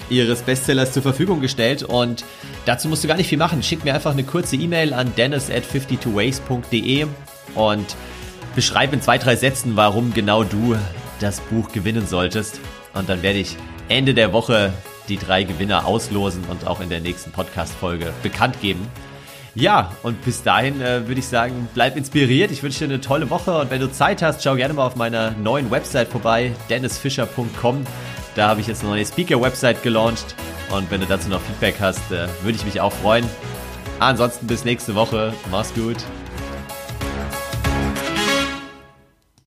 ihres 0.09 0.41
Bestsellers 0.41 0.91
zur 0.91 1.01
Verfügung 1.01 1.39
gestellt 1.39 1.83
und 1.83 2.25
dazu 2.65 2.89
musst 2.89 3.03
du 3.03 3.07
gar 3.07 3.15
nicht 3.15 3.29
viel 3.29 3.37
machen. 3.37 3.63
Schick 3.63 3.85
mir 3.85 3.93
einfach 3.93 4.11
eine 4.11 4.23
kurze 4.23 4.57
E-Mail 4.57 4.93
an 4.93 5.13
dennis 5.15 5.49
at 5.49 5.63
52ways.de 5.63 7.07
und 7.55 7.95
beschreib 8.55 8.93
in 8.93 9.01
zwei, 9.01 9.17
drei 9.17 9.35
Sätzen, 9.35 9.77
warum 9.77 10.13
genau 10.13 10.43
du 10.43 10.75
das 11.19 11.39
Buch 11.39 11.71
gewinnen 11.71 12.05
solltest. 12.07 12.59
Und 12.93 13.07
dann 13.07 13.23
werde 13.23 13.39
ich 13.39 13.55
Ende 13.87 14.13
der 14.13 14.33
Woche 14.33 14.73
die 15.07 15.17
drei 15.17 15.43
Gewinner 15.43 15.85
auslosen 15.85 16.43
und 16.49 16.67
auch 16.67 16.81
in 16.81 16.89
der 16.89 16.99
nächsten 16.99 17.31
Podcast-Folge 17.31 18.13
bekannt 18.21 18.59
geben. 18.61 18.87
Ja, 19.53 19.91
und 20.03 20.23
bis 20.23 20.43
dahin 20.43 20.81
äh, 20.81 21.07
würde 21.07 21.19
ich 21.19 21.27
sagen, 21.27 21.67
bleib 21.73 21.97
inspiriert. 21.97 22.51
Ich 22.51 22.63
wünsche 22.63 22.79
dir 22.79 22.93
eine 22.93 23.01
tolle 23.01 23.29
Woche 23.29 23.59
und 23.59 23.69
wenn 23.69 23.81
du 23.81 23.91
Zeit 23.91 24.21
hast, 24.21 24.43
schau 24.43 24.55
gerne 24.55 24.73
mal 24.73 24.85
auf 24.85 24.95
meiner 24.95 25.31
neuen 25.31 25.69
Website 25.69 26.07
vorbei, 26.07 26.53
dennisfischer.com. 26.69 27.85
Da 28.35 28.47
habe 28.47 28.61
ich 28.61 28.67
jetzt 28.67 28.81
eine 28.81 28.91
neue 28.91 29.05
Speaker-Website 29.05 29.83
gelauncht 29.83 30.35
und 30.69 30.89
wenn 30.89 31.01
du 31.01 31.07
dazu 31.07 31.27
noch 31.27 31.41
Feedback 31.41 31.75
hast, 31.81 32.11
äh, 32.11 32.27
würde 32.43 32.57
ich 32.57 32.65
mich 32.65 32.79
auch 32.79 32.93
freuen. 32.93 33.25
Ansonsten 33.99 34.47
bis 34.47 34.63
nächste 34.63 34.95
Woche. 34.95 35.33
Mach's 35.51 35.73
gut. 35.73 35.97